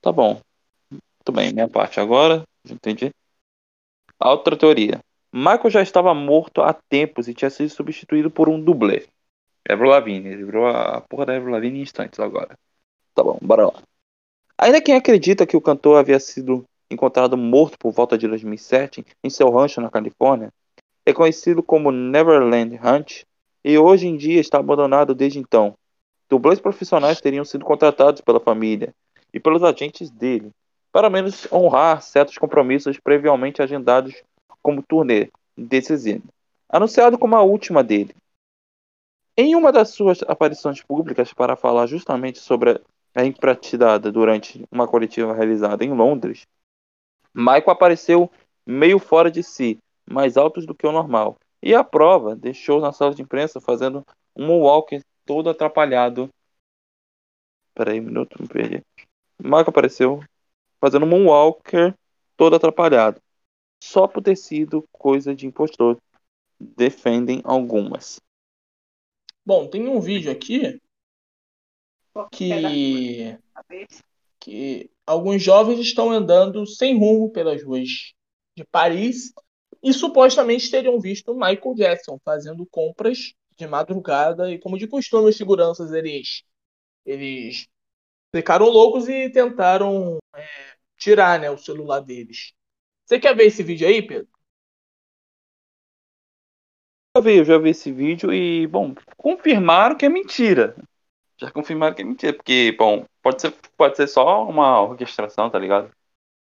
Tá 0.00 0.10
bom. 0.10 0.40
Muito 0.90 1.32
bem, 1.32 1.52
minha 1.52 1.68
parte 1.68 2.00
agora. 2.00 2.44
Entendi. 2.68 3.10
A 4.18 4.30
outra 4.30 4.56
teoria. 4.56 5.00
Michael 5.32 5.70
já 5.70 5.82
estava 5.82 6.14
morto 6.14 6.62
há 6.62 6.72
tempos 6.72 7.28
e 7.28 7.34
tinha 7.34 7.50
sido 7.50 7.68
substituído 7.70 8.30
por 8.30 8.48
um 8.48 8.60
dublê. 8.60 9.06
Avril 9.68 9.90
Lavigne. 9.90 10.28
Ele 10.28 10.44
virou 10.44 10.66
a 10.66 11.00
porra 11.02 11.26
da 11.26 11.36
Avril 11.36 11.52
Lavigne 11.52 11.78
em 11.78 11.82
instantes 11.82 12.18
agora. 12.18 12.58
Tá 13.14 13.22
bom, 13.22 13.38
bora 13.40 13.66
lá. 13.66 13.82
Ainda 14.58 14.80
quem 14.80 14.94
acredita 14.94 15.46
que 15.46 15.56
o 15.56 15.60
cantor 15.60 15.98
havia 15.98 16.18
sido 16.20 16.64
encontrado 16.90 17.36
morto 17.36 17.78
por 17.78 17.92
volta 17.92 18.18
de 18.18 18.26
2007 18.26 19.04
em 19.22 19.30
seu 19.30 19.50
rancho 19.50 19.80
na 19.80 19.90
Califórnia, 19.90 20.52
é 21.06 21.12
conhecido 21.12 21.62
como 21.62 21.90
Neverland 21.90 22.78
Hunt 22.82 23.22
e 23.64 23.78
hoje 23.78 24.06
em 24.06 24.16
dia 24.16 24.40
está 24.40 24.58
abandonado 24.58 25.14
desde 25.14 25.38
então. 25.38 25.74
Dublês 26.28 26.60
profissionais 26.60 27.20
teriam 27.20 27.44
sido 27.44 27.64
contratados 27.64 28.20
pela 28.20 28.40
família 28.40 28.94
e 29.32 29.40
pelos 29.40 29.62
agentes 29.62 30.10
dele, 30.10 30.50
para 30.92 31.10
menos 31.10 31.50
honrar 31.52 32.02
certos 32.02 32.36
compromissos 32.38 32.98
previamente 32.98 33.62
agendados 33.62 34.14
como 34.62 34.82
turnê 34.82 35.30
This 35.56 35.88
anunciado 36.68 37.18
como 37.18 37.36
a 37.36 37.42
última 37.42 37.82
dele. 37.82 38.14
Em 39.36 39.54
uma 39.54 39.72
das 39.72 39.90
suas 39.90 40.22
aparições 40.22 40.82
públicas 40.82 41.32
para 41.32 41.56
falar 41.56 41.86
justamente 41.86 42.38
sobre 42.38 42.80
a 43.14 43.24
impraticada 43.24 44.12
durante 44.12 44.64
uma 44.70 44.86
coletiva 44.86 45.34
realizada 45.34 45.84
em 45.84 45.92
Londres, 45.92 46.46
Michael 47.34 47.70
apareceu 47.70 48.30
meio 48.66 48.98
fora 48.98 49.30
de 49.30 49.42
si, 49.42 49.78
mais 50.08 50.36
altos 50.36 50.66
do 50.66 50.74
que 50.74 50.86
o 50.86 50.92
normal, 50.92 51.38
e 51.62 51.74
a 51.74 51.84
prova 51.84 52.34
deixou 52.34 52.80
na 52.80 52.92
sala 52.92 53.14
de 53.14 53.22
imprensa 53.22 53.60
fazendo 53.60 54.04
um 54.36 54.50
walker 54.60 55.00
todo 55.24 55.50
atrapalhado. 55.50 56.28
Peraí 57.74 58.00
um 58.00 58.04
minuto, 58.04 58.40
me 58.40 58.48
perdi. 58.48 58.82
Michael 59.38 59.68
apareceu 59.68 60.24
fazendo 60.80 61.04
um 61.04 61.08
moonwalker 61.08 61.94
todo 62.36 62.56
atrapalhado. 62.56 63.20
Só 63.82 64.06
por 64.06 64.22
ter 64.22 64.36
sido 64.36 64.84
coisa 64.90 65.34
de 65.34 65.46
impostor. 65.46 65.98
Defendem 66.58 67.40
algumas. 67.44 68.20
Bom, 69.44 69.66
tem 69.68 69.88
um 69.88 70.00
vídeo 70.00 70.30
aqui 70.30 70.80
que, 72.30 73.38
que 74.38 74.90
alguns 75.10 75.42
jovens 75.42 75.80
estão 75.80 76.10
andando 76.12 76.64
sem 76.64 76.96
rumo 76.96 77.30
pelas 77.32 77.64
ruas 77.64 77.88
de 78.56 78.64
Paris 78.64 79.32
e 79.82 79.92
supostamente 79.92 80.70
teriam 80.70 81.00
visto 81.00 81.34
Michael 81.34 81.74
Jackson 81.74 82.16
fazendo 82.24 82.64
compras 82.66 83.34
de 83.56 83.66
madrugada 83.66 84.52
e 84.52 84.58
como 84.58 84.78
de 84.78 84.86
costume 84.86 85.30
os 85.30 85.36
seguranças 85.36 85.90
eles 85.92 86.44
eles 87.04 87.66
ficaram 88.34 88.66
loucos 88.66 89.08
e 89.08 89.28
tentaram 89.30 90.18
é, 90.36 90.46
tirar 90.96 91.40
né, 91.40 91.50
o 91.50 91.58
celular 91.58 92.00
deles. 92.00 92.52
Você 93.04 93.18
quer 93.18 93.34
ver 93.34 93.46
esse 93.46 93.64
vídeo 93.64 93.88
aí, 93.88 94.00
Pedro? 94.06 94.28
Já 97.16 97.22
vi, 97.22 97.38
eu 97.38 97.44
já 97.44 97.58
vi 97.58 97.70
esse 97.70 97.90
vídeo 97.90 98.32
e, 98.32 98.68
bom, 98.68 98.94
confirmaram 99.16 99.96
que 99.96 100.06
é 100.06 100.08
mentira. 100.08 100.76
Já 101.40 101.50
confirmaram 101.50 101.94
que 101.94 102.02
é 102.02 102.04
mentira, 102.04 102.34
porque, 102.34 102.74
bom, 102.78 103.06
pode 103.22 103.40
ser, 103.40 103.54
pode 103.76 103.96
ser 103.96 104.06
só 104.06 104.46
uma 104.46 104.82
orquestração, 104.82 105.48
tá 105.48 105.58
ligado? 105.58 105.90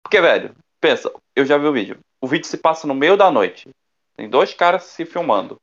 Porque, 0.02 0.20
velho, 0.20 0.54
pensa, 0.78 1.10
eu 1.34 1.46
já 1.46 1.56
vi 1.56 1.66
o 1.66 1.72
vídeo. 1.72 1.98
O 2.20 2.26
vídeo 2.26 2.46
se 2.46 2.58
passa 2.58 2.86
no 2.86 2.94
meio 2.94 3.16
da 3.16 3.30
noite. 3.30 3.70
Tem 4.14 4.28
dois 4.28 4.52
caras 4.52 4.84
se 4.84 5.06
filmando. 5.06 5.58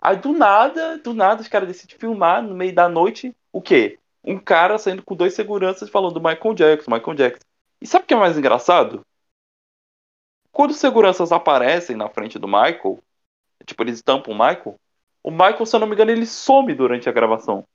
Aí 0.00 0.16
do 0.16 0.32
nada, 0.32 0.96
do 0.98 1.12
nada, 1.12 1.42
os 1.42 1.48
caras 1.48 1.68
decidem 1.68 1.98
filmar 1.98 2.42
no 2.42 2.54
meio 2.54 2.74
da 2.74 2.88
noite 2.88 3.34
o 3.52 3.60
quê? 3.60 3.98
Um 4.24 4.38
cara 4.38 4.78
saindo 4.78 5.02
com 5.02 5.14
dois 5.14 5.34
seguranças 5.34 5.90
falando 5.90 6.14
do 6.14 6.20
Michael 6.20 6.54
Jackson, 6.54 6.90
Michael 6.90 7.16
Jackson. 7.16 7.44
E 7.80 7.86
sabe 7.86 8.04
o 8.04 8.06
que 8.06 8.14
é 8.14 8.16
mais 8.16 8.38
engraçado? 8.38 9.04
Quando 10.50 10.70
os 10.70 10.78
seguranças 10.78 11.30
aparecem 11.30 11.94
na 11.94 12.08
frente 12.08 12.38
do 12.38 12.48
Michael, 12.48 12.98
tipo, 13.66 13.82
eles 13.82 13.96
estampam 13.96 14.32
o 14.32 14.38
Michael, 14.38 14.76
o 15.22 15.30
Michael, 15.30 15.66
se 15.66 15.76
eu 15.76 15.80
não 15.80 15.86
me 15.86 15.92
engano, 15.92 16.10
ele 16.10 16.24
some 16.24 16.74
durante 16.74 17.08
a 17.08 17.12
gravação. 17.12 17.66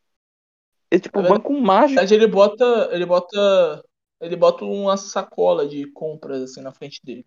Ele, 0.92 1.02
tipo, 1.02 1.20
é 1.20 1.30
banco 1.30 1.54
mágico. 1.54 2.14
Ele 2.14 2.28
bota. 2.28 2.90
Ele 2.92 3.06
bota. 3.06 3.84
Ele 4.20 4.36
bota 4.36 4.66
uma 4.66 4.98
sacola 4.98 5.68
de 5.68 5.90
compras 5.92 6.44
assim 6.44 6.62
na 6.62 6.72
frente 6.72 7.00
dele. 7.04 7.26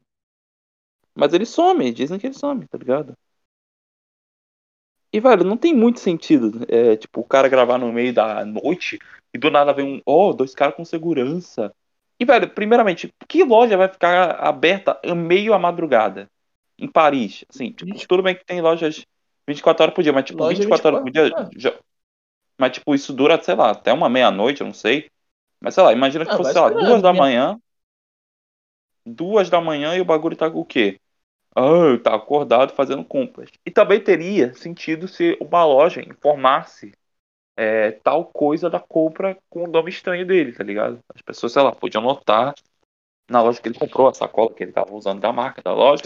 Mas 1.14 1.32
ele 1.32 1.46
some, 1.46 1.92
dizem 1.92 2.18
que 2.18 2.26
ele 2.26 2.34
some, 2.34 2.66
tá 2.68 2.78
ligado? 2.78 3.16
E, 5.12 5.20
velho, 5.20 5.44
não 5.44 5.56
tem 5.56 5.72
muito 5.72 6.00
sentido. 6.00 6.64
É, 6.68 6.96
tipo, 6.96 7.20
o 7.20 7.24
cara 7.24 7.48
gravar 7.48 7.78
no 7.78 7.92
meio 7.92 8.12
da 8.12 8.44
noite 8.44 8.98
e 9.32 9.38
do 9.38 9.50
nada 9.50 9.72
vem 9.72 9.96
um. 9.96 10.02
Oh, 10.04 10.32
dois 10.32 10.54
caras 10.54 10.74
com 10.74 10.84
segurança. 10.84 11.72
E, 12.18 12.24
velho, 12.24 12.48
primeiramente, 12.50 13.12
que 13.28 13.44
loja 13.44 13.76
vai 13.76 13.88
ficar 13.88 14.32
aberta 14.40 14.98
meio 15.14 15.54
à 15.54 15.58
madrugada? 15.58 16.28
Em 16.76 16.90
Paris? 16.90 17.44
Assim, 17.48 17.70
tipo, 17.70 18.06
tudo 18.08 18.22
bem 18.22 18.34
que 18.34 18.44
tem 18.44 18.60
lojas 18.60 19.06
24 19.46 19.84
horas 19.84 19.94
por 19.94 20.02
dia, 20.02 20.12
mas, 20.12 20.24
tipo, 20.24 20.42
Loja 20.42 20.58
24 20.58 20.88
horas 20.88 21.00
por 21.00 21.12
dia. 21.12 21.24
24, 21.24 21.60
já- 21.60 21.78
Mas, 22.58 22.72
tipo, 22.72 22.94
isso 22.94 23.12
dura, 23.12 23.40
sei 23.42 23.54
lá, 23.54 23.70
até 23.70 23.92
uma 23.92 24.08
meia-noite, 24.08 24.60
eu 24.60 24.66
não 24.66 24.74
sei. 24.74 25.10
Mas, 25.60 25.74
sei 25.74 25.82
lá, 25.82 25.92
imagina 25.92 26.24
que 26.24 26.32
Ah, 26.32 26.36
fosse, 26.36 26.52
vai 26.52 26.52
sei 26.52 26.62
lá, 26.62 26.68
duas 26.70 27.02
da 27.02 27.10
minha- 27.12 27.22
manhã. 27.22 27.60
Duas 29.06 29.50
da 29.50 29.60
manhã 29.60 29.94
e 29.96 30.00
o 30.00 30.04
bagulho 30.04 30.36
tá 30.36 30.50
com 30.50 30.60
o 30.60 30.64
quê? 30.64 30.98
Ah, 31.56 31.98
tá 32.02 32.14
acordado 32.14 32.72
fazendo 32.74 33.04
compras. 33.04 33.50
E 33.64 33.70
também 33.70 34.02
teria 34.02 34.54
sentido 34.54 35.06
se 35.08 35.36
uma 35.40 35.64
loja 35.64 36.00
informasse 36.02 36.92
é, 37.56 37.92
tal 37.92 38.26
coisa 38.26 38.70
da 38.70 38.80
compra 38.80 39.38
com 39.50 39.64
o 39.64 39.68
nome 39.68 39.90
estranho 39.90 40.26
dele, 40.26 40.52
tá 40.52 40.64
ligado? 40.64 41.00
As 41.14 41.22
pessoas, 41.22 41.52
sei 41.52 41.62
lá, 41.62 41.72
podiam 41.72 42.02
notar 42.02 42.54
na 43.30 43.42
loja 43.42 43.60
que 43.60 43.68
ele 43.68 43.78
comprou, 43.78 44.08
a 44.08 44.14
sacola 44.14 44.52
que 44.54 44.62
ele 44.64 44.72
tava 44.72 44.94
usando 44.94 45.20
da 45.20 45.32
marca 45.32 45.62
da 45.62 45.72
loja. 45.72 46.04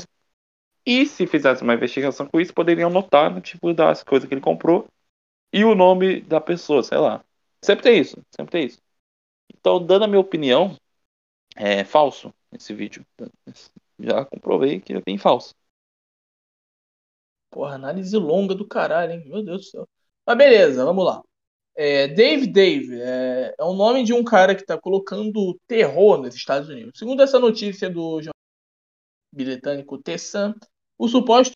E 0.86 1.06
se 1.06 1.26
fizesse 1.26 1.62
uma 1.62 1.74
investigação 1.74 2.26
com 2.26 2.40
isso, 2.40 2.54
poderiam 2.54 2.90
notar 2.90 3.30
no 3.30 3.40
tipo 3.40 3.72
das 3.74 4.02
coisas 4.02 4.28
que 4.28 4.34
ele 4.34 4.40
comprou 4.40 4.86
e 5.52 5.64
o 5.64 5.74
nome 5.74 6.20
da 6.22 6.40
pessoa, 6.40 6.82
sei 6.82 6.98
lá. 6.98 7.24
Sempre 7.62 7.82
tem 7.84 8.00
isso, 8.00 8.16
sempre 8.30 8.52
tem 8.52 8.66
isso. 8.66 8.78
Então, 9.52 9.84
dando 9.84 10.04
a 10.04 10.08
minha 10.08 10.20
opinião, 10.20 10.76
é 11.56 11.84
falso 11.84 12.32
esse 12.52 12.72
vídeo. 12.74 13.04
Já 13.98 14.24
comprovei 14.24 14.80
que 14.80 14.92
é 14.92 15.00
bem 15.00 15.18
falso. 15.18 15.54
Porra, 17.50 17.74
análise 17.74 18.16
longa 18.16 18.54
do 18.54 18.66
caralho, 18.66 19.12
hein? 19.12 19.24
Meu 19.26 19.42
Deus 19.42 19.62
do 19.62 19.70
céu. 19.70 19.88
Mas 20.26 20.36
beleza, 20.36 20.84
vamos 20.84 21.04
lá. 21.04 21.22
É, 21.74 22.08
Dave 22.08 22.46
Dave 22.46 23.00
é, 23.00 23.54
é 23.58 23.64
o 23.64 23.72
nome 23.72 24.04
de 24.04 24.12
um 24.12 24.24
cara 24.24 24.54
que 24.54 24.62
está 24.62 24.78
colocando 24.78 25.58
terror 25.66 26.18
nos 26.18 26.34
Estados 26.34 26.68
Unidos. 26.68 26.98
Segundo 26.98 27.22
essa 27.22 27.38
notícia 27.38 27.88
do 27.88 28.20
jornal 28.20 28.32
britânico 29.32 29.98
The 29.98 30.18
Sun, 30.18 30.54
o 30.98 31.08
suposto 31.08 31.54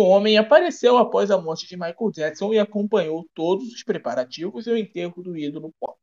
homem 0.00 0.38
apareceu 0.38 0.96
após 0.98 1.30
a 1.30 1.38
morte 1.40 1.66
de 1.66 1.76
Michael 1.76 2.10
Jackson 2.12 2.52
e 2.52 2.58
acompanhou 2.58 3.26
todos 3.34 3.72
os 3.72 3.82
preparativos 3.82 4.66
e 4.66 4.70
o 4.70 4.76
enterro 4.76 5.22
do 5.22 5.36
ídolo 5.36 5.72
pop. 5.80 5.98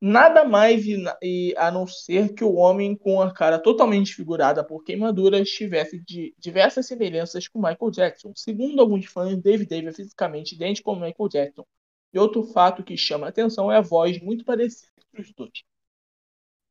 Nada 0.00 0.44
mais 0.44 0.84
e, 1.22 1.54
a 1.56 1.70
não 1.70 1.86
ser 1.86 2.34
que 2.34 2.44
o 2.44 2.54
homem 2.56 2.94
com 2.94 3.22
a 3.22 3.32
cara 3.32 3.58
totalmente 3.58 4.08
desfigurada 4.08 4.62
por 4.62 4.84
queimaduras 4.84 5.48
tivesse 5.48 5.98
de 5.98 6.34
diversas 6.38 6.86
semelhanças 6.86 7.48
com 7.48 7.58
Michael 7.58 7.90
Jackson. 7.90 8.32
Segundo 8.36 8.80
alguns 8.80 9.06
fãs, 9.06 9.40
Dave 9.40 9.64
Dave 9.64 9.86
é 9.86 9.92
fisicamente 9.92 10.54
idêntico 10.54 10.90
ao 10.90 10.96
Michael 10.96 11.28
Jackson. 11.30 11.64
E 12.12 12.18
outro 12.18 12.42
fato 12.42 12.84
que 12.84 12.96
chama 12.96 13.26
a 13.26 13.28
atenção 13.30 13.72
é 13.72 13.78
a 13.78 13.80
voz 13.80 14.20
muito 14.20 14.44
parecida 14.44 14.92
entre 15.08 15.22
os 15.22 15.32
dois. 15.32 15.64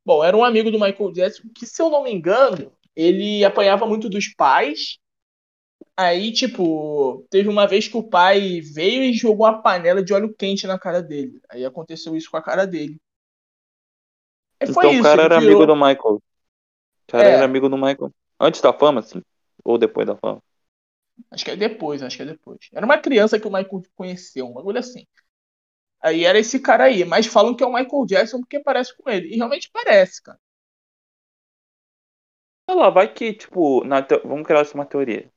Bom, 0.05 0.23
era 0.23 0.37
um 0.37 0.43
amigo 0.43 0.69
do 0.69 0.79
Michael 0.79 1.11
Jackson 1.11 1.49
que, 1.55 1.65
se 1.65 1.81
eu 1.81 1.89
não 1.89 2.03
me 2.03 2.13
engano, 2.13 2.71
ele 2.95 3.43
apanhava 3.43 3.87
muito 3.87 4.09
dos 4.09 4.33
pais. 4.35 4.99
Aí, 5.97 6.31
tipo, 6.33 7.25
teve 7.29 7.49
uma 7.49 7.67
vez 7.67 7.87
que 7.87 7.97
o 7.97 8.03
pai 8.03 8.61
veio 8.61 9.03
e 9.03 9.13
jogou 9.13 9.45
uma 9.47 9.61
panela 9.61 10.03
de 10.03 10.13
óleo 10.13 10.33
quente 10.35 10.65
na 10.67 10.79
cara 10.79 11.01
dele. 11.03 11.39
Aí 11.49 11.63
aconteceu 11.65 12.15
isso 12.15 12.31
com 12.31 12.37
a 12.37 12.41
cara 12.43 12.65
dele. 12.65 12.99
E 14.61 14.65
foi 14.67 14.87
então 14.87 14.93
isso, 14.93 15.15
o 15.17 15.19
cara 15.19 15.23
era 15.23 15.37
virou- 15.37 15.37
amigo 15.37 15.65
do 15.65 15.75
Michael. 15.75 16.15
O 16.15 16.21
cara 17.07 17.29
É. 17.29 17.33
era 17.33 17.45
amigo 17.45 17.69
do 17.69 17.77
Michael. 17.77 18.11
Antes 18.39 18.61
da 18.61 18.73
fama, 18.73 19.01
assim? 19.01 19.21
Ou 19.65 19.77
depois 19.77 20.07
da 20.07 20.17
fama? 20.17 20.41
Acho 21.31 21.45
que 21.45 21.51
é 21.51 21.55
depois, 21.55 22.01
acho 22.01 22.15
que 22.17 22.23
é 22.23 22.25
depois. 22.25 22.59
Era 22.73 22.85
uma 22.85 22.97
criança 22.97 23.39
que 23.39 23.47
o 23.47 23.51
Michael 23.51 23.83
conheceu, 23.95 24.47
um 24.47 24.53
bagulho 24.53 24.79
assim. 24.79 25.05
Aí 26.01 26.25
era 26.25 26.39
esse 26.39 26.59
cara 26.59 26.85
aí, 26.85 27.05
mas 27.05 27.27
falam 27.27 27.55
que 27.55 27.63
é 27.63 27.67
o 27.67 27.73
Michael 27.73 28.05
Jackson 28.07 28.39
porque 28.41 28.59
parece 28.61 28.95
com 28.97 29.09
ele. 29.09 29.29
E 29.33 29.37
realmente 29.37 29.69
parece, 29.73 30.21
cara. 30.23 30.39
Sei 32.69 32.75
lá, 32.77 32.89
vai 32.89 33.13
que, 33.13 33.33
tipo, 33.33 33.83
na 33.85 34.01
teo- 34.01 34.21
vamos 34.27 34.45
criar 34.45 34.63
uma 34.75 34.85
teoria. 34.85 35.31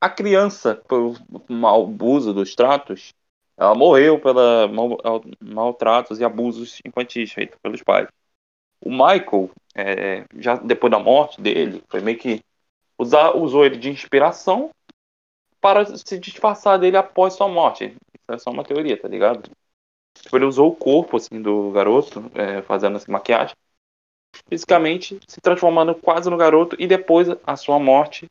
A 0.00 0.08
criança, 0.08 0.76
pelo 0.88 1.14
mau 1.48 1.84
abuso 1.84 2.32
dos 2.32 2.54
tratos, 2.54 3.12
ela 3.56 3.74
morreu 3.74 4.18
pela 4.18 4.66
mal, 4.66 4.98
maltratos 5.38 6.18
e 6.18 6.24
abusos 6.24 6.80
infantis 6.86 7.30
feitos 7.32 7.58
pelos 7.62 7.82
pais. 7.82 8.08
O 8.82 8.90
Michael, 8.90 9.50
é, 9.74 10.24
já 10.38 10.56
depois 10.56 10.90
da 10.90 10.98
morte 10.98 11.38
dele, 11.40 11.84
foi 11.90 12.00
meio 12.00 12.16
que 12.16 12.42
usar, 12.98 13.36
usou 13.36 13.66
ele 13.66 13.76
de 13.76 13.90
inspiração 13.90 14.70
para 15.60 15.84
se 15.94 16.18
disfarçar 16.18 16.78
dele 16.78 16.96
após 16.96 17.34
sua 17.34 17.48
morte. 17.48 17.84
Isso 17.84 18.30
é 18.30 18.38
só 18.38 18.50
uma 18.50 18.64
teoria, 18.64 18.98
tá 18.98 19.06
ligado? 19.06 19.50
Tipo, 20.14 20.36
ele 20.36 20.46
usou 20.46 20.70
o 20.70 20.76
corpo 20.76 21.18
assim 21.18 21.42
do 21.42 21.70
garoto, 21.72 22.30
é, 22.34 22.62
fazendo 22.62 22.96
assim, 22.96 23.12
maquiagem, 23.12 23.54
fisicamente 24.48 25.20
se 25.28 25.40
transformando 25.42 25.94
quase 25.94 26.30
no 26.30 26.38
garoto 26.38 26.74
e 26.78 26.86
depois 26.86 27.28
a 27.46 27.56
sua 27.56 27.78
morte 27.78 28.26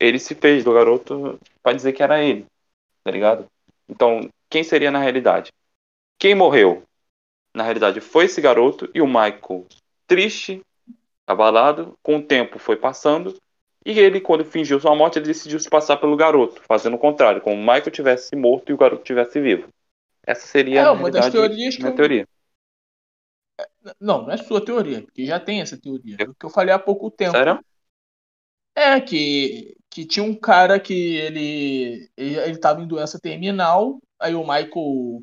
ele 0.00 0.18
se 0.18 0.34
fez 0.34 0.64
do 0.64 0.72
garoto 0.72 1.38
para 1.62 1.76
dizer 1.76 1.92
que 1.92 2.02
era 2.02 2.22
ele, 2.22 2.46
tá 3.04 3.10
ligado? 3.10 3.46
Então, 3.88 4.28
quem 4.48 4.64
seria 4.64 4.90
na 4.90 4.98
realidade? 4.98 5.52
Quem 6.18 6.34
morreu? 6.34 6.82
Na 7.54 7.62
realidade, 7.64 8.00
foi 8.00 8.24
esse 8.26 8.40
garoto 8.40 8.88
e 8.94 9.00
o 9.02 9.06
Michael, 9.06 9.66
triste, 10.06 10.62
abalado, 11.26 11.94
com 12.02 12.16
o 12.16 12.22
tempo 12.22 12.58
foi 12.58 12.76
passando 12.76 13.36
e 13.84 13.98
ele, 13.98 14.20
quando 14.20 14.44
fingiu 14.44 14.78
sua 14.78 14.94
morte, 14.94 15.18
ele 15.18 15.26
decidiu 15.26 15.58
se 15.58 15.68
passar 15.68 15.96
pelo 15.96 16.16
garoto, 16.16 16.60
fazendo 16.68 16.96
o 16.96 16.98
contrário, 16.98 17.40
como 17.40 17.56
o 17.56 17.60
Michael 17.60 17.90
tivesse 17.90 18.36
morto 18.36 18.70
e 18.70 18.72
o 18.72 18.76
garoto 18.76 19.02
tivesse 19.02 19.40
vivo. 19.40 19.68
Essa 20.26 20.46
seria 20.46 20.82
É, 20.82 20.90
uma 20.90 21.10
das 21.10 21.30
teorias 21.30 21.76
que 21.76 21.86
eu- 21.86 21.94
teoria. 21.96 22.26
Não, 23.98 24.22
não 24.22 24.30
é 24.30 24.36
sua 24.36 24.62
teoria, 24.64 25.02
porque 25.02 25.24
já 25.24 25.40
tem 25.40 25.60
essa 25.60 25.78
teoria. 25.78 26.16
É 26.18 26.24
o 26.24 26.34
que 26.34 26.44
eu 26.44 26.50
falei 26.50 26.74
há 26.74 26.78
pouco 26.78 27.10
tempo. 27.10 27.32
Sério? 27.32 27.58
É 28.74 29.00
que, 29.00 29.76
que 29.90 30.04
tinha 30.06 30.24
um 30.24 30.34
cara 30.38 30.78
que 30.80 30.94
ele, 31.16 32.10
ele, 32.16 32.36
ele 32.38 32.58
tava 32.58 32.80
em 32.82 32.86
doença 32.88 33.18
terminal, 33.20 34.00
aí 34.20 34.34
o 34.34 34.40
Michael. 34.42 35.22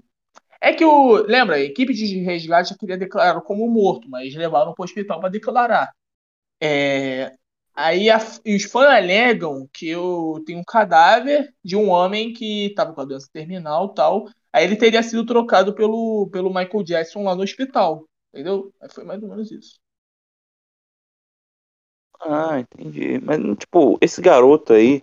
É 0.62 0.74
que 0.74 0.86
o. 0.86 1.18
Lembra, 1.28 1.58
a 1.58 1.62
equipe 1.62 1.94
de 1.94 2.20
resgate 2.24 2.78
queria 2.78 2.98
declarar 2.98 3.42
como 3.42 3.68
morto, 3.70 4.10
mas 4.10 4.36
levaram 4.36 4.74
pro 4.74 4.86
hospital 4.86 5.20
para 5.20 5.30
declarar. 5.30 5.92
É, 6.62 7.34
aí 7.76 8.10
a- 8.10 8.18
os 8.46 8.64
fãs 8.64 8.88
alegam 8.90 9.68
que 9.74 9.88
eu 9.90 10.44
tenho 10.46 10.60
um 10.60 10.64
cadáver 10.64 11.54
de 11.64 11.76
um 11.76 11.90
homem 11.90 12.34
que 12.34 12.68
estava 12.68 12.94
com 12.94 13.02
a 13.02 13.06
doença 13.06 13.30
terminal 13.32 13.94
tal. 13.94 14.26
Aí 14.52 14.64
ele 14.66 14.76
teria 14.78 15.04
sido 15.04 15.26
trocado 15.26 15.74
pelo, 15.76 16.30
pelo 16.32 16.50
Michael 16.54 16.84
Jackson 16.84 17.24
lá 17.24 17.36
no 17.36 17.44
hospital. 17.44 18.06
Entendeu? 18.34 18.74
Aí 18.82 18.90
foi 18.94 19.04
mais 19.04 19.22
ou 19.22 19.30
menos 19.30 19.52
isso. 19.52 19.80
Ah, 22.20 22.60
entendi. 22.60 23.20
Mas, 23.20 23.40
tipo, 23.58 23.98
esse 24.02 24.22
garoto 24.22 24.74
aí 24.74 25.02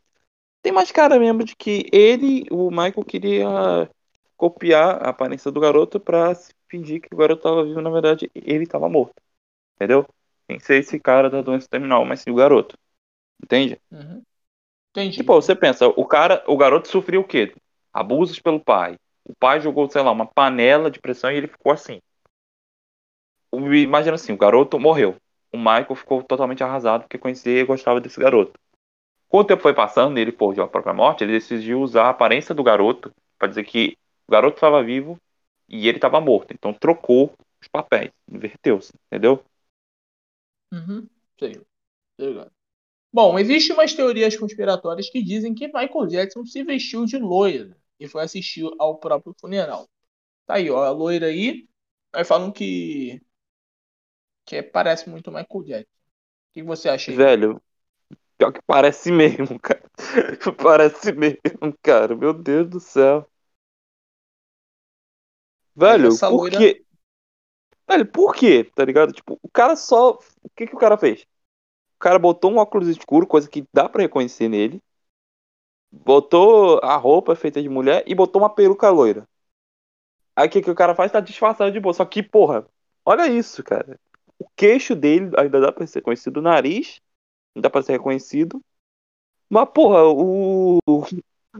tem 0.62 0.72
mais 0.72 0.92
cara 0.92 1.18
mesmo 1.18 1.44
de 1.44 1.56
que 1.56 1.86
ele, 1.92 2.46
o 2.50 2.70
Michael, 2.70 3.04
queria 3.06 3.90
copiar 4.36 5.02
a 5.04 5.10
aparência 5.10 5.50
do 5.50 5.60
garoto 5.60 6.00
pra 6.00 6.34
se 6.34 6.52
fingir 6.68 7.00
que 7.02 7.14
o 7.14 7.18
garoto 7.18 7.42
tava 7.42 7.64
vivo, 7.64 7.80
na 7.80 7.90
verdade, 7.90 8.30
ele 8.34 8.66
tava 8.66 8.88
morto. 8.88 9.14
Entendeu? 9.76 10.06
Sem 10.50 10.60
ser 10.60 10.76
esse 10.80 11.00
cara 11.00 11.30
da 11.30 11.42
doença 11.42 11.68
terminal, 11.68 12.04
mas 12.04 12.20
sim 12.20 12.30
o 12.30 12.36
garoto. 12.36 12.78
Entende? 13.42 13.80
Uhum. 13.92 14.22
Entendi. 14.90 15.18
Tipo, 15.18 15.34
você 15.34 15.54
pensa, 15.54 15.88
o 15.88 16.06
cara, 16.06 16.44
o 16.46 16.56
garoto 16.56 16.88
sofreu 16.88 17.22
o 17.22 17.24
quê? 17.28 17.54
Abusos 17.92 18.40
pelo 18.40 18.60
pai. 18.60 18.96
O 19.24 19.34
pai 19.34 19.60
jogou, 19.60 19.88
sei 19.90 20.02
lá, 20.02 20.10
uma 20.12 20.26
panela 20.26 20.90
de 20.90 21.00
pressão 21.00 21.30
e 21.32 21.36
ele 21.36 21.48
ficou 21.48 21.72
assim. 21.72 22.00
Imagina 23.54 24.16
assim, 24.16 24.32
o 24.32 24.36
garoto 24.36 24.78
morreu. 24.78 25.16
O 25.54 25.56
Michael 25.56 25.94
ficou 25.94 26.20
totalmente 26.20 26.64
arrasado 26.64 27.02
porque 27.02 27.16
conhecia 27.16 27.60
e 27.60 27.64
gostava 27.64 28.00
desse 28.00 28.18
garoto. 28.18 28.58
Quando 29.28 29.44
o 29.44 29.46
tempo 29.46 29.62
foi 29.62 29.72
passando 29.72 30.18
ele 30.18 30.32
forjou 30.32 30.64
a 30.64 30.68
própria 30.68 30.92
morte, 30.92 31.22
ele 31.22 31.32
decidiu 31.32 31.80
usar 31.80 32.06
a 32.06 32.10
aparência 32.10 32.52
do 32.52 32.64
garoto 32.64 33.12
para 33.38 33.46
dizer 33.46 33.62
que 33.62 33.96
o 34.26 34.32
garoto 34.32 34.56
estava 34.56 34.82
vivo 34.82 35.16
e 35.68 35.86
ele 35.86 35.98
estava 35.98 36.20
morto. 36.20 36.52
Então 36.52 36.74
trocou 36.74 37.32
os 37.62 37.68
papéis, 37.68 38.10
inverteu-se, 38.28 38.92
entendeu? 39.06 39.44
Uhum. 40.72 41.08
Sei. 41.38 41.60
Bom, 43.12 43.38
existem 43.38 43.76
umas 43.76 43.94
teorias 43.94 44.36
conspiratórias 44.36 45.08
que 45.08 45.22
dizem 45.22 45.54
que 45.54 45.68
Michael 45.68 46.08
Jackson 46.08 46.44
se 46.44 46.64
vestiu 46.64 47.04
de 47.04 47.16
loira 47.16 47.76
e 48.00 48.08
foi 48.08 48.24
assistir 48.24 48.68
ao 48.76 48.98
próprio 48.98 49.32
funeral. 49.40 49.88
Tá 50.46 50.54
aí, 50.54 50.68
ó, 50.68 50.82
a 50.82 50.90
loira 50.90 51.26
aí. 51.26 51.68
Aí 52.12 52.24
falam 52.24 52.50
que. 52.50 53.22
Que 54.44 54.62
parece 54.62 55.08
muito 55.10 55.30
Michael 55.30 55.64
Jackson. 55.64 55.90
O 56.50 56.52
que 56.54 56.62
você 56.64 56.88
acha 56.90 57.12
aí? 57.12 57.18
Velho, 57.18 57.62
pior 58.38 58.52
que 58.52 58.62
parece 58.66 59.12
mesmo, 59.12 59.58
cara. 59.60 59.82
Parece 60.62 61.12
mesmo, 61.12 61.76
cara. 61.82 62.16
Meu 62.16 62.34
Deus 62.34 62.68
do 62.70 62.80
céu. 62.80 63.28
Velho, 65.76 66.18
essa 66.18 66.28
por 66.28 66.48
loira- 66.48 66.50
quê? 66.50 66.84
Velho, 67.88 68.06
por 68.06 68.34
quê? 68.34 68.64
Tá 68.74 68.84
ligado? 68.84 69.12
Tipo, 69.12 69.38
o 69.42 69.48
cara 69.50 69.76
só. 69.76 70.12
O 70.42 70.50
que 70.56 70.66
que 70.66 70.74
o 70.74 70.78
cara 70.78 70.96
fez? 70.98 71.22
O 71.96 72.00
cara 72.00 72.18
botou 72.18 72.52
um 72.52 72.58
óculos 72.58 72.88
escuro, 72.88 73.26
coisa 73.26 73.48
que 73.50 73.66
dá 73.74 73.88
pra 73.88 74.02
reconhecer 74.02 74.48
nele. 74.48 74.82
Botou 75.90 76.78
a 76.82 76.94
roupa 76.98 77.34
feita 77.34 77.62
de 77.62 77.70
mulher 77.70 78.04
e 78.06 78.14
botou 78.14 78.42
uma 78.42 78.54
peruca 78.54 78.90
loira. 78.90 79.26
Aí 80.36 80.48
o 80.48 80.50
que, 80.50 80.62
que 80.62 80.70
o 80.70 80.74
cara 80.74 80.94
faz? 80.94 81.12
Tá 81.12 81.20
disfarçado 81.20 81.70
de 81.72 81.80
boa. 81.80 81.94
Só 81.94 82.04
que, 82.04 82.22
porra, 82.22 82.66
olha 83.04 83.28
isso, 83.28 83.62
cara. 83.62 83.98
O 84.44 84.48
queixo 84.54 84.94
dele 84.94 85.30
ainda 85.38 85.60
dá 85.60 85.72
pra 85.72 85.86
ser 85.86 86.00
reconhecido. 86.00 86.36
O 86.38 86.42
nariz 86.42 87.00
ainda 87.54 87.68
dá 87.68 87.70
pra 87.70 87.82
ser 87.82 87.92
reconhecido. 87.92 88.60
Mas, 89.48 89.68
porra, 89.72 90.04
o. 90.04 90.78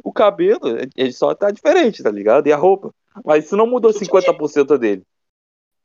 O 0.03 0.13
cabelo, 0.13 0.61
ele 0.97 1.13
só 1.13 1.33
tá 1.37 1.53
diferente, 1.53 2.03
tá 2.03 2.11
ligado? 2.11 2.49
E 2.49 2.53
a 2.53 2.57
roupa. 2.57 2.93
Mas 3.25 3.45
isso 3.45 3.57
não 3.57 3.65
mudou 3.67 3.93
50% 3.93 4.77
dele. 4.77 5.07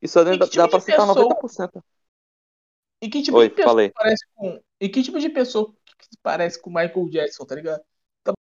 Isso 0.02 0.18
ainda 0.20 0.46
tipo 0.46 0.58
dá 0.58 0.68
pra 0.68 0.80
citar 0.80 1.08
pessoa- 1.08 1.30
90%. 1.30 1.84
E 3.04 3.08
que 3.08 3.22
tipo 3.22 3.38
Oi, 3.38 3.50
de 3.50 3.56
pessoa 3.56 3.72
falei. 3.74 3.92
parece 3.92 4.26
com. 4.36 4.60
E 4.82 4.90
que 4.90 5.04
tipo 5.04 5.20
de 5.20 5.30
pessoa 5.30 5.72
que 6.00 6.18
parece 6.24 6.60
com 6.60 6.70
o 6.72 6.74
Michael 6.74 7.10
Jackson, 7.10 7.46
tá 7.46 7.54
ligado? 7.56 7.82
Tá 8.24 8.34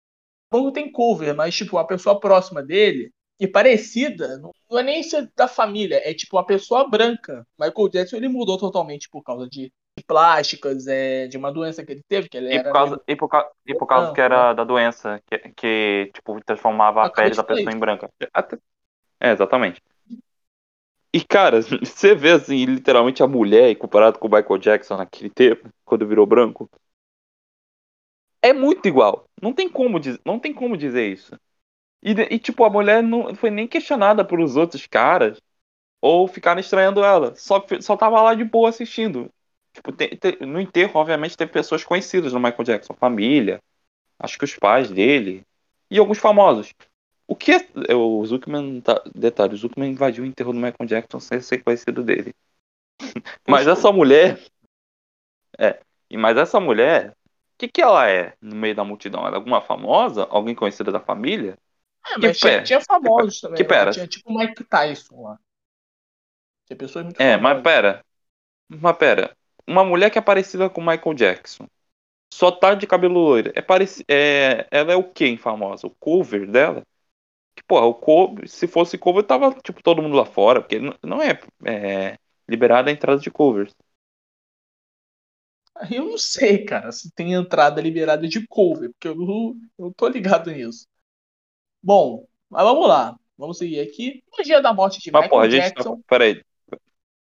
bom 0.51 0.69
que 0.69 0.73
tem 0.81 0.91
cover, 0.91 1.35
mas 1.37 1.55
tipo, 1.55 1.77
a 1.77 1.85
pessoa 1.87 2.19
próxima 2.19 2.63
dele 2.63 3.13
e 3.41 3.47
parecida, 3.47 4.39
não 4.39 4.79
é 4.79 4.83
nem 4.83 5.03
ser 5.03 5.31
da 5.37 5.47
família, 5.49 6.01
é 6.05 6.15
tipo 6.15 6.37
uma 6.37 6.47
pessoa 6.47 6.89
branca. 6.89 7.47
Michael 7.59 7.89
Jackson 7.89 8.17
ele 8.17 8.29
mudou 8.29 8.59
totalmente 8.59 9.09
por 9.11 9.23
causa 9.23 9.49
de 9.49 9.73
plásticas, 10.07 10.87
é, 10.87 11.27
de 11.29 11.37
uma 11.37 11.53
doença 11.53 11.85
que 11.85 11.93
ele 11.93 12.03
teve, 12.09 12.29
que 12.29 12.37
ele 12.37 12.49
E 12.51 12.59
era 12.59 12.65
por 12.65 12.73
causa, 12.73 12.97
meio- 12.97 13.03
e 13.07 13.15
por, 13.17 13.29
causa, 13.29 13.51
e 13.67 13.75
por 13.75 13.87
causa 13.87 14.11
que 14.11 14.21
branco, 14.21 14.21
era 14.21 14.55
da 14.55 14.65
doença, 14.65 15.21
que, 15.27 15.39
que 15.51 16.11
tipo, 16.15 16.41
transformava 16.45 17.05
a 17.05 17.09
pele 17.09 17.35
da 17.35 17.45
pessoa 17.45 17.73
em 17.75 17.79
branca. 17.79 18.11
Até- 18.33 18.59
É, 19.21 19.33
exatamente. 19.33 19.83
E, 21.13 21.21
cara, 21.25 21.61
você 21.85 22.15
vê, 22.15 22.33
assim, 22.33 22.65
literalmente 22.65 23.23
a 23.23 23.27
mulher 23.27 23.75
comparado 23.77 24.19
com 24.19 24.27
o 24.29 24.31
Michael 24.31 24.59
Jackson 24.59 24.97
naquele 24.97 25.31
tempo, 25.31 25.69
quando 25.85 26.07
virou 26.07 26.27
branco, 26.27 26.69
é 28.43 28.53
muito 28.53 28.87
igual. 28.89 29.29
Não 29.43 29.53
tem 29.53 29.69
como, 29.69 30.01
diz- 30.01 30.19
não 30.25 30.39
tem 30.39 30.53
como 30.55 30.77
dizer 30.77 31.13
isso. 31.13 31.33
E, 32.03 32.13
e, 32.13 32.39
tipo, 32.39 32.65
a 32.65 32.71
mulher 32.71 33.03
não 33.03 33.35
foi 33.35 33.51
nem 33.51 33.67
questionada 33.67 34.25
pelos 34.25 34.57
outros 34.57 34.87
caras 34.87 35.41
ou 36.01 36.29
ficaram 36.29 36.61
estranhando 36.61 37.05
ela. 37.05 37.35
Só, 37.37 37.65
só 37.81 37.97
tava 37.97 38.23
lá 38.23 38.35
de 38.35 38.45
boa 38.45 38.69
assistindo. 38.71 39.31
Tipo, 39.73 39.93
te- 39.93 40.17
te- 40.17 40.47
no 40.47 40.61
enterro, 40.61 41.01
obviamente, 41.01 41.37
teve 41.37 41.53
pessoas 41.53 41.85
conhecidas 41.85 42.33
do 42.33 42.41
Michael 42.41 42.65
Jackson, 42.65 42.95
família, 42.95 43.61
acho 44.19 44.39
que 44.39 44.45
os 44.45 44.57
pais 44.57 44.91
dele 44.91 45.45
e 45.91 45.99
alguns 45.99 46.19
famosos. 46.19 46.73
O 47.29 47.37
que 47.37 47.53
é, 47.53 47.69
é, 47.89 47.95
o 47.95 48.25
Zuckman, 48.27 48.81
tá, 48.83 49.03
detalhe, 49.15 49.55
o 49.55 49.57
Zuckman 49.57 49.93
invadiu 49.93 50.25
o 50.25 50.27
enterro 50.27 50.53
do 50.53 50.59
Michael 50.61 50.87
Jackson 50.87 51.21
sem 51.21 51.41
ser 51.41 51.63
conhecido 51.65 52.03
dele. 52.05 52.35
Mas 53.49 53.67
essa 53.67 53.91
mulher, 53.93 54.39
é, 55.59 55.81
e 56.11 56.17
mas 56.17 56.37
essa 56.37 56.61
mulher, 56.61 57.11
o 57.11 57.59
que 57.59 57.69
que 57.69 57.83
ela 57.83 58.09
é 58.09 58.35
no 58.41 58.57
meio 58.57 58.75
da 58.75 58.85
multidão? 58.85 59.21
Ela 59.27 59.37
é 59.37 59.39
alguma 59.39 59.61
famosa, 59.61 60.27
alguém 60.31 60.55
conhecida 60.55 60.91
da 60.93 61.01
família? 61.01 61.59
É, 62.15 62.19
Que 62.19 62.31
mas 62.39 62.39
tinha, 62.39 62.63
tinha 62.63 62.81
famosos 62.81 63.41
também. 63.41 63.63
que 63.63 63.65
lá. 63.65 63.69
pera. 63.73 63.91
Tinha 63.91 64.07
tipo 64.07 64.31
o 64.33 64.39
Mike 64.39 64.65
Tyson 64.65 65.23
lá. 65.23 65.39
Tinha 66.67 66.77
pessoas 66.77 67.05
muito 67.05 67.19
É, 67.19 67.37
famosas. 67.37 67.37
mas 67.37 67.63
pera. 67.63 68.05
Mas 68.69 68.97
pera. 68.99 69.37
Uma 69.67 69.85
mulher 69.85 70.11
que 70.11 70.19
é 70.19 70.23
parecida 70.23 70.71
com 70.71 70.81
o 70.81 70.87
Michael 70.87 71.15
Jackson. 71.15 71.69
Só 72.35 72.51
tá 72.53 72.75
de 72.75 72.87
cabelo 72.87 73.15
loiro. 73.21 73.53
É 73.55 73.63
pareci... 73.63 74.05
é... 74.09 74.67
Ela 74.71 74.93
é 74.95 74.97
o 74.97 75.05
quem 75.05 75.37
famosa? 75.39 75.87
O 75.87 75.91
cover 76.01 76.51
dela? 76.51 76.85
Que, 77.57 77.65
porra, 77.65 77.87
o 77.87 77.95
cover, 77.95 78.49
se 78.49 78.67
fosse 78.69 78.99
cover, 78.99 79.25
tava 79.25 79.55
tipo 79.63 79.83
todo 79.83 80.03
mundo 80.03 80.17
lá 80.17 80.27
fora. 80.27 80.63
Porque 80.63 80.79
não 81.03 81.23
é, 81.23 81.41
é 81.67 82.19
liberada 82.49 82.91
a 82.91 82.95
entrada 82.95 83.21
de 83.21 83.31
covers. 83.31 83.75
Eu 85.91 86.07
não 86.07 86.19
sei, 86.19 86.65
cara, 86.65 86.91
se 86.93 87.11
tem 87.13 87.33
entrada 87.35 87.81
liberada 87.81 88.27
de 88.29 88.47
cover, 88.47 88.91
porque 88.93 89.09
eu 89.09 89.15
não, 89.15 89.27
eu 89.79 89.85
não 89.87 89.93
tô 89.93 90.09
ligado 90.09 90.51
nisso. 90.51 90.87
Bom, 91.89 92.27
mas 92.51 92.63
vamos 92.65 92.87
lá. 92.87 93.19
Vamos 93.39 93.57
seguir 93.57 93.81
aqui. 93.81 94.23
No 94.37 94.45
dia 94.45 94.61
da 94.61 94.75
morte 94.75 95.01
de 95.01 95.11
Mas, 95.13 95.23
Michael 95.23 95.29
porra, 95.29 95.51
gente 95.51 95.73
Jackson. 95.73 95.97
tá. 95.97 96.03
Peraí. 96.09 96.43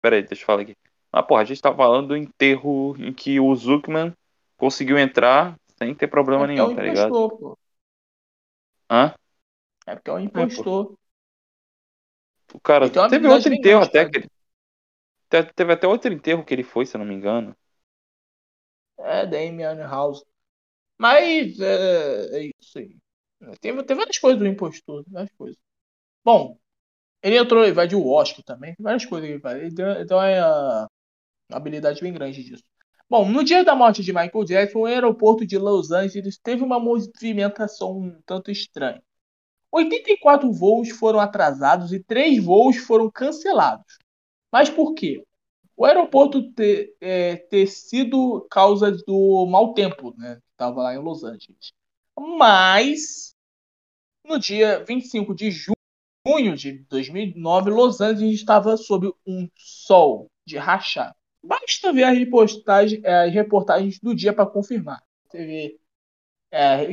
Peraí, 0.03 0.22
deixa 0.22 0.42
eu 0.42 0.46
falar 0.46 0.62
aqui. 0.62 0.76
Mas, 1.12 1.26
porra, 1.26 1.42
a 1.42 1.44
gente 1.44 1.61
tá 1.62 1.74
falando 1.74 2.09
do 2.09 2.16
enterro 2.16 2.96
em 2.98 3.12
que 3.12 3.40
o 3.40 3.55
Zuckman 3.55 4.14
conseguiu 4.57 4.98
entrar 4.98 5.57
sem 5.78 5.94
ter 5.94 6.09
problema 6.09 6.46
É 6.46 6.61
é 6.61 6.62
um 6.64 6.70
nenhum, 6.70 6.70
tá 6.70 6.82
ligado? 6.82 7.16
impostor, 7.16 7.38
pô. 7.38 7.59
Hã? 8.88 9.14
É 9.86 9.94
porque 9.94 10.09
é 10.11 10.14
um 10.14 10.20
impostor. 10.20 10.96
O 12.55 12.61
cara 12.61 12.88
uma 12.88 13.09
teve 13.09 13.26
outro 13.28 13.53
enterro 13.53 13.82
até 13.82 14.05
que 14.05 14.18
ele. 14.18 14.28
te- 15.28 15.42
Teve 15.55 15.72
até 15.72 15.86
outro 15.88 16.12
enterro 16.12 16.44
que 16.44 16.53
ele 16.55 16.62
foi, 16.64 16.86
se 16.86 16.96
eu 16.96 16.98
não 17.01 17.07
me 17.07 17.14
engano. 17.14 17.57
É, 18.98 19.26
Damian 19.26 19.76
House. 19.88 20.24
Mas 20.98 21.61
é, 21.61 22.38
é 22.48 22.53
isso 22.61 22.78
aí. 22.78 22.98
Tem, 23.61 23.84
tem 23.84 23.97
várias 23.97 24.18
coisas 24.18 24.38
do 24.38 24.47
impostor, 24.47 25.05
várias 25.09 25.32
coisas. 25.36 25.59
Bom, 26.24 26.59
ele 27.22 27.38
entrou, 27.38 27.66
invadiu 27.66 28.01
o 28.03 28.11
Oscar 28.12 28.45
também, 28.45 28.74
várias 28.80 29.07
coisas 29.07 29.28
que 29.28 29.49
ele. 29.49 29.61
Ele 29.66 29.74
tem- 29.74 30.03
Então 30.03 30.22
é 30.22 30.41
uma 30.45 30.88
habilidade 31.53 32.01
bem 32.01 32.12
grande 32.12 32.43
disso. 32.45 32.64
Bom, 33.09 33.28
no 33.30 33.45
dia 33.45 33.64
da 33.64 33.74
morte 33.74 34.03
de 34.03 34.12
Michael 34.12 34.45
Jackson, 34.45 34.80
o 34.80 34.86
aeroporto 34.86 35.47
de 35.47 35.59
Los 35.59 35.91
Angeles 35.93 36.38
teve 36.38 36.62
uma 36.64 36.80
movimentação 36.80 37.99
um 37.99 38.22
tanto 38.26 38.51
estranha. 38.51 39.03
84 39.72 40.53
voos 40.53 40.91
foram 40.91 41.20
atrasados 41.20 41.93
e 41.93 42.03
3 42.03 42.43
voos 42.45 42.76
foram 42.78 43.11
cancelados. 43.11 43.99
Mas 44.53 44.70
por 44.70 44.95
quê? 44.95 45.24
O 45.76 45.84
aeroporto 45.86 46.53
ter, 46.53 46.95
é, 47.01 47.36
ter 47.36 47.66
sido 47.68 48.47
causa 48.51 48.93
do 48.93 49.47
mau 49.47 49.74
tempo, 49.74 50.14
né? 50.18 50.41
Estava 50.53 50.82
lá 50.82 50.95
em 50.95 50.99
Los 50.99 51.24
Angeles. 51.24 51.72
Mas, 52.19 53.35
no 54.25 54.39
dia 54.39 54.85
25 54.85 55.35
de 55.35 55.51
junho 55.51 56.57
de 56.57 56.85
2009, 56.85 57.71
Los 57.71 58.01
Angeles 58.01 58.35
estava 58.35 58.77
sob 58.77 59.13
um 59.27 59.49
sol 59.57 60.31
de 60.47 60.57
rachar. 60.57 61.15
Basta 61.43 61.93
ver 61.93 62.05
as 62.05 62.19
reportagens, 62.19 63.05
as 63.05 63.33
reportagens 63.33 63.99
do 63.99 64.15
dia 64.15 64.33
para 64.33 64.47
confirmar. 64.47 65.03
Você 65.27 65.47
vê 65.47 65.81
é, 66.51 66.87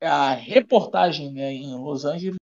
a 0.00 0.34
reportagem 0.34 1.32
né, 1.32 1.52
em 1.52 1.74
Los 1.74 2.04
Angeles, 2.04 2.36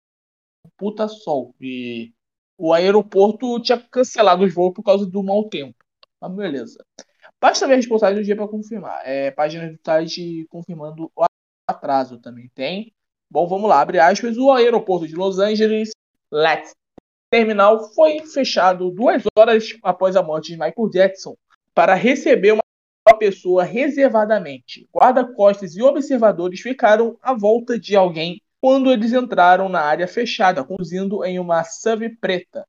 puta 0.78 1.08
sol. 1.08 1.54
E 1.60 2.14
o 2.58 2.74
aeroporto 2.74 3.60
tinha 3.62 3.80
cancelado 3.80 4.44
os 4.44 4.54
voos 4.54 4.74
por 4.74 4.84
causa 4.84 5.06
do 5.06 5.24
mau 5.24 5.50
tempo. 5.50 5.76
Mas 6.22 6.34
beleza. 6.34 6.86
Basta 7.42 7.68
ver 7.68 7.74
a 7.74 7.78
reportagem 7.78 8.16
do 8.16 8.24
dia 8.24 8.36
para 8.36 8.48
confirmar. 8.48 9.02
É, 9.04 9.32
página 9.32 9.72
do 9.72 9.80
site 9.86 10.48
confirmando 10.50 11.12
atraso 11.74 12.18
também 12.18 12.50
tem. 12.54 12.94
Bom, 13.30 13.48
vamos 13.48 13.70
lá, 13.70 13.82
abre 13.82 14.00
aspas. 14.00 14.38
O 14.38 14.52
aeroporto 14.52 15.08
de 15.08 15.16
Los 15.16 15.40
Angeles, 15.40 15.92
LAX 16.32 16.72
Terminal, 17.30 17.92
foi 17.94 18.20
fechado 18.28 18.92
duas 18.92 19.24
horas 19.38 19.70
após 19.82 20.16
a 20.16 20.24
morte 20.24 20.52
de 20.52 20.60
Michael 20.60 20.90
Jackson 20.90 21.36
para 21.74 21.96
receber 21.96 22.52
uma 22.52 22.64
uma 23.08 23.18
pessoa 23.18 23.64
reservadamente. 23.64 24.88
Guarda-costas 24.94 25.76
e 25.76 25.82
observadores 25.82 26.62
ficaram 26.62 27.18
à 27.22 27.34
volta 27.34 27.78
de 27.78 27.96
alguém 27.96 28.42
quando 28.62 28.92
eles 28.92 29.12
entraram 29.12 29.68
na 29.68 29.82
área 29.82 30.08
fechada, 30.08 30.64
conduzindo 30.64 31.24
em 31.26 31.38
uma 31.38 31.64
SUV 31.64 32.10
preta. 32.18 32.66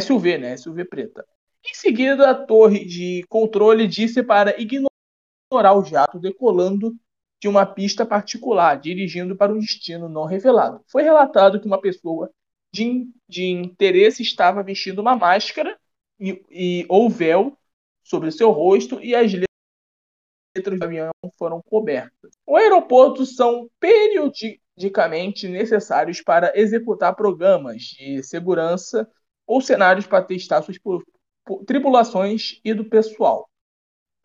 SUV, 0.00 0.38
né? 0.38 0.56
SUV 0.56 0.86
preta. 0.86 1.24
Em 1.64 1.74
seguida, 1.74 2.30
a 2.30 2.34
torre 2.34 2.84
de 2.84 3.24
controle 3.28 3.86
disse 3.86 4.22
para 4.22 4.58
ignorar 4.58 5.74
o 5.74 5.84
jato 5.84 6.18
decolando 6.18 6.94
de 7.40 7.48
uma 7.48 7.64
pista 7.64 8.04
particular, 8.04 8.80
dirigindo 8.80 9.36
para 9.36 9.52
um 9.52 9.58
destino 9.58 10.08
não 10.08 10.24
revelado. 10.24 10.82
Foi 10.90 11.02
relatado 11.02 11.60
que 11.60 11.66
uma 11.66 11.80
pessoa 11.80 12.30
de, 12.72 13.08
de 13.28 13.46
interesse 13.46 14.22
estava 14.22 14.62
vestindo 14.62 15.00
uma 15.00 15.16
máscara 15.16 15.78
e, 16.18 16.42
e 16.50 16.86
ou 16.88 17.08
véu 17.08 17.56
sobre 18.02 18.30
seu 18.30 18.50
rosto 18.50 19.00
e 19.00 19.14
as 19.14 19.32
letras 19.32 20.78
do 20.78 20.84
avião 20.84 21.10
foram 21.38 21.62
cobertas. 21.62 22.32
O 22.46 22.56
aeroporto 22.56 23.24
são 23.24 23.68
periodicamente 23.78 25.46
necessários 25.48 26.20
para 26.20 26.52
executar 26.58 27.14
programas 27.14 27.82
de 27.82 28.22
segurança 28.22 29.08
ou 29.46 29.60
cenários 29.60 30.06
para 30.06 30.24
testar 30.24 30.62
suas 30.62 30.78
pu- 30.78 31.04
pu- 31.44 31.64
tripulações 31.64 32.60
e 32.64 32.74
do 32.74 32.84
pessoal. 32.84 33.48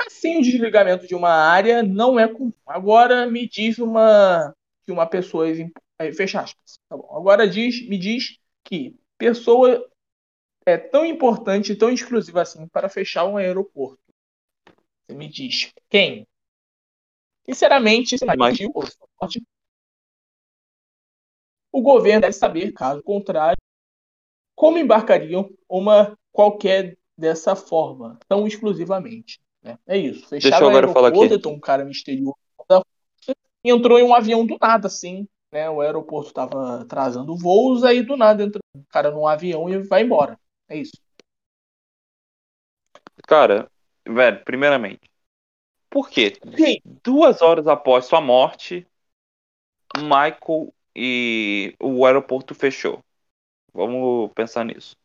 Assim, 0.06 0.38
o 0.40 0.42
desligamento 0.42 1.08
de 1.08 1.16
uma 1.16 1.30
área 1.30 1.82
não 1.84 2.20
é 2.20 2.28
comum. 2.28 2.54
Agora 2.66 3.26
me 3.30 3.48
diz 3.48 3.78
uma 3.78 4.54
que 4.84 4.92
uma 4.92 5.06
pessoa 5.06 5.48
fecha 6.16 6.42
aspas. 6.42 6.80
Tá 6.90 6.98
bom. 6.98 7.16
Agora 7.16 7.48
diz, 7.48 7.88
me 7.88 7.98
diz 7.98 8.38
que 8.64 8.96
pessoa 9.18 9.88
é 10.66 10.78
tão 10.78 11.06
importante, 11.06 11.76
tão 11.76 11.90
exclusiva 11.92 12.42
assim 12.42 12.68
para 12.68 12.90
fechar 12.90 13.26
um 13.26 13.38
aeroporto. 13.38 14.00
Você 15.06 15.14
me 15.16 15.30
diz 15.30 15.72
quem? 15.90 16.28
Sinceramente, 17.46 18.16
Mas- 18.38 18.58
o 21.72 21.82
governo 21.82 22.22
deve 22.22 22.34
saber, 22.34 22.72
caso 22.72 23.04
contrário, 23.04 23.58
como 24.56 24.78
embarcariam 24.78 25.50
uma 25.70 26.18
qualquer 26.32 26.98
dessa 27.18 27.56
forma, 27.56 28.20
tão 28.28 28.48
exclusivamente. 28.48 29.42
Né? 29.64 29.78
É 29.88 29.98
isso. 29.98 30.30
Deixa 30.30 30.48
Fecharam 30.48 30.68
eu 30.68 30.74
o 30.74 30.78
agora 30.78 30.94
falar 30.94 31.08
aqui. 31.10 31.48
um 31.48 31.60
cara 31.60 31.86
misterioso 31.86 32.36
e 33.66 33.72
entrou 33.72 33.98
em 33.98 34.04
um 34.04 34.14
avião 34.14 34.46
do 34.46 34.58
nada, 34.60 34.88
assim. 34.88 35.28
Né? 35.52 35.70
O 35.70 35.82
aeroporto 35.82 36.30
estava 36.30 36.82
atrasando 36.82 37.38
voos, 37.38 37.84
aí 37.84 38.04
do 38.04 38.18
nada 38.18 38.44
entra 38.44 38.60
um 38.76 38.84
cara 38.90 39.10
num 39.10 39.26
avião 39.26 39.70
e 39.70 39.78
vai 39.84 40.04
embora. 40.04 40.38
É 40.68 40.78
isso. 40.78 40.98
Cara, 43.26 43.72
velho, 44.06 44.44
primeiramente, 44.44 45.10
por 45.90 46.10
quê? 46.10 46.34
Sim. 46.58 46.80
Duas 47.04 47.42
horas 47.42 47.68
após 47.68 48.06
sua 48.06 48.20
morte, 48.20 48.86
Michael 49.96 50.74
e 50.96 51.76
o 51.80 52.06
aeroporto 52.06 52.54
fechou. 52.54 53.00
Vamos 53.72 54.32
pensar 54.34 54.66
nisso. 54.66 54.96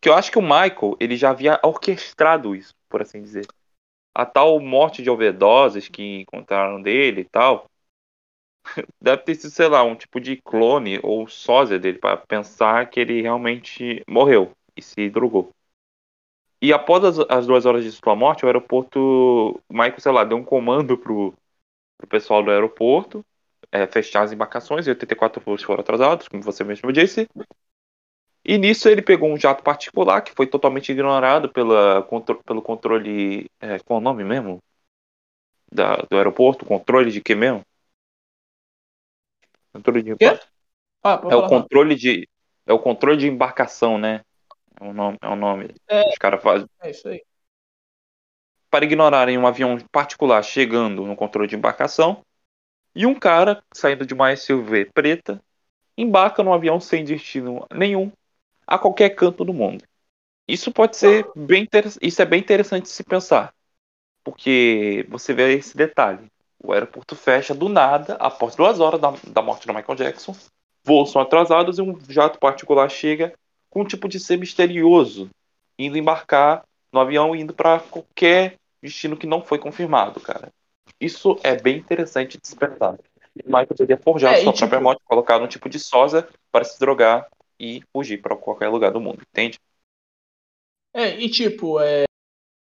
Que 0.00 0.08
eu 0.08 0.14
acho 0.14 0.32
que 0.32 0.38
o 0.38 0.42
Michael, 0.42 0.96
ele 0.98 1.16
já 1.16 1.30
havia 1.30 1.60
orquestrado 1.62 2.54
isso, 2.54 2.74
por 2.88 3.00
assim 3.00 3.22
dizer. 3.22 3.46
A 4.14 4.24
tal 4.24 4.60
morte 4.60 5.02
de 5.02 5.10
overdoses 5.10 5.88
que 5.88 6.20
encontraram 6.20 6.80
dele 6.80 7.22
e 7.22 7.24
tal, 7.24 7.68
deve 9.00 9.22
ter 9.22 9.34
sido, 9.34 9.50
sei 9.50 9.68
lá, 9.68 9.82
um 9.82 9.96
tipo 9.96 10.20
de 10.20 10.36
clone 10.36 11.00
ou 11.02 11.26
sósia 11.28 11.78
dele 11.78 11.98
para 11.98 12.16
pensar 12.16 12.88
que 12.90 13.00
ele 13.00 13.22
realmente 13.22 14.02
morreu 14.08 14.52
e 14.76 14.82
se 14.82 15.08
drogou. 15.10 15.50
E 16.62 16.72
após 16.72 17.04
as, 17.04 17.18
as, 17.28 17.46
duas 17.46 17.66
horas 17.66 17.84
de 17.84 17.92
sua 17.92 18.16
morte, 18.16 18.44
o 18.44 18.48
aeroporto, 18.48 19.60
Michael, 19.68 20.00
sei 20.00 20.12
lá, 20.12 20.24
deu 20.24 20.38
um 20.38 20.44
comando 20.44 20.96
pro, 20.96 21.34
pro 21.98 22.08
pessoal 22.08 22.42
do 22.42 22.50
aeroporto 22.50 23.24
é, 23.74 23.88
fechar 23.88 24.22
as 24.22 24.32
embarcações 24.32 24.86
e 24.86 24.90
84 24.90 25.42
voos 25.44 25.62
foram 25.62 25.80
atrasados, 25.80 26.28
como 26.28 26.40
você 26.40 26.62
mesmo 26.62 26.92
disse. 26.92 27.28
E 28.44 28.58
nisso 28.58 28.88
ele 28.88 29.00
pegou 29.00 29.32
um 29.32 29.38
jato 29.38 29.62
particular 29.62 30.20
que 30.20 30.32
foi 30.32 30.46
totalmente 30.46 30.92
ignorado 30.92 31.48
pela, 31.48 32.02
contro, 32.02 32.42
pelo 32.44 32.60
controle. 32.60 33.46
É, 33.58 33.78
qual 33.78 33.98
é 33.98 34.00
o 34.00 34.04
nome 34.04 34.22
mesmo? 34.22 34.58
Da, 35.72 35.96
do 35.96 36.16
aeroporto? 36.16 36.66
Controle 36.66 37.10
de 37.10 37.22
que 37.22 37.34
mesmo? 37.34 37.62
Controle 39.72 40.02
de. 40.02 40.16
Quê? 40.16 40.38
Ah, 41.02 41.20
é 41.30 41.34
o 41.34 41.48
controle 41.48 41.94
de. 41.94 42.28
É 42.66 42.72
o 42.72 42.78
controle 42.78 43.16
de 43.16 43.28
embarcação, 43.28 43.96
né? 43.96 44.20
É 44.78 44.84
o 44.84 44.92
nome. 44.92 45.16
É 45.22 45.28
o 45.28 45.36
nome. 45.36 45.74
É, 45.88 46.10
Os 46.10 46.18
caras 46.18 46.42
fazem. 46.42 46.66
É 46.82 46.90
isso 46.90 47.08
aí. 47.08 47.22
Para 48.70 48.84
ignorarem 48.84 49.38
um 49.38 49.46
avião 49.46 49.78
particular 49.90 50.42
chegando 50.42 51.06
no 51.06 51.16
controle 51.16 51.48
de 51.48 51.56
embarcação. 51.56 52.22
E 52.94 53.06
um 53.06 53.14
cara 53.14 53.62
saindo 53.72 54.06
de 54.06 54.14
uma 54.14 54.30
SUV 54.30 54.90
preta 54.92 55.42
embarca 55.96 56.42
num 56.42 56.52
avião 56.52 56.78
sem 56.78 57.04
destino 57.04 57.66
nenhum 57.72 58.10
a 58.66 58.78
qualquer 58.78 59.10
canto 59.10 59.44
do 59.44 59.52
mundo. 59.52 59.84
Isso 60.46 60.70
pode 60.72 60.96
ser 60.96 61.26
bem 61.34 61.66
isso 62.02 62.20
é 62.20 62.24
bem 62.24 62.40
interessante 62.40 62.84
de 62.84 62.90
se 62.90 63.02
pensar, 63.02 63.54
porque 64.22 65.06
você 65.08 65.32
vê 65.32 65.54
esse 65.54 65.76
detalhe. 65.76 66.26
O 66.62 66.72
aeroporto 66.72 67.14
fecha 67.14 67.54
do 67.54 67.68
nada 67.68 68.14
após 68.14 68.54
duas 68.54 68.80
horas 68.80 69.00
da, 69.00 69.12
da 69.28 69.42
morte 69.42 69.66
do 69.66 69.74
Michael 69.74 69.96
Jackson. 69.96 70.34
Voos 70.82 71.10
são 71.12 71.20
atrasados 71.20 71.78
e 71.78 71.82
um 71.82 71.98
jato 72.08 72.38
particular 72.38 72.90
chega 72.90 73.34
com 73.70 73.82
um 73.82 73.84
tipo 73.86 74.08
de 74.08 74.20
ser 74.20 74.38
misterioso, 74.38 75.30
indo 75.78 75.98
embarcar 75.98 76.62
no 76.92 77.00
avião 77.00 77.34
indo 77.34 77.52
para 77.52 77.80
qualquer 77.80 78.56
destino 78.82 79.16
que 79.16 79.26
não 79.26 79.42
foi 79.42 79.58
confirmado, 79.58 80.20
cara. 80.20 80.48
Isso 81.00 81.38
é 81.42 81.56
bem 81.56 81.78
interessante 81.78 82.38
de 82.40 82.46
se 82.46 82.54
pensar. 82.54 82.96
Michael 83.44 83.66
teria 83.76 83.96
forjado 83.96 84.36
É, 84.36 84.40
e 84.40 84.42
sua 84.44 84.52
tipo- 84.52 84.60
própria 84.60 84.80
morte, 84.80 85.02
colocado 85.04 85.42
um 85.42 85.48
tipo 85.48 85.68
de 85.68 85.78
sósia 85.78 86.26
para 86.52 86.64
se 86.64 86.78
drogar 86.78 87.26
e 87.78 87.82
fugir 87.92 88.20
para 88.22 88.36
qualquer 88.36 88.68
lugar 88.68 88.92
do 88.92 89.00
mundo, 89.00 89.22
entende? 89.30 89.58
É, 90.92 91.20
e 91.20 91.28
tipo, 91.28 91.80
é, 91.80 92.04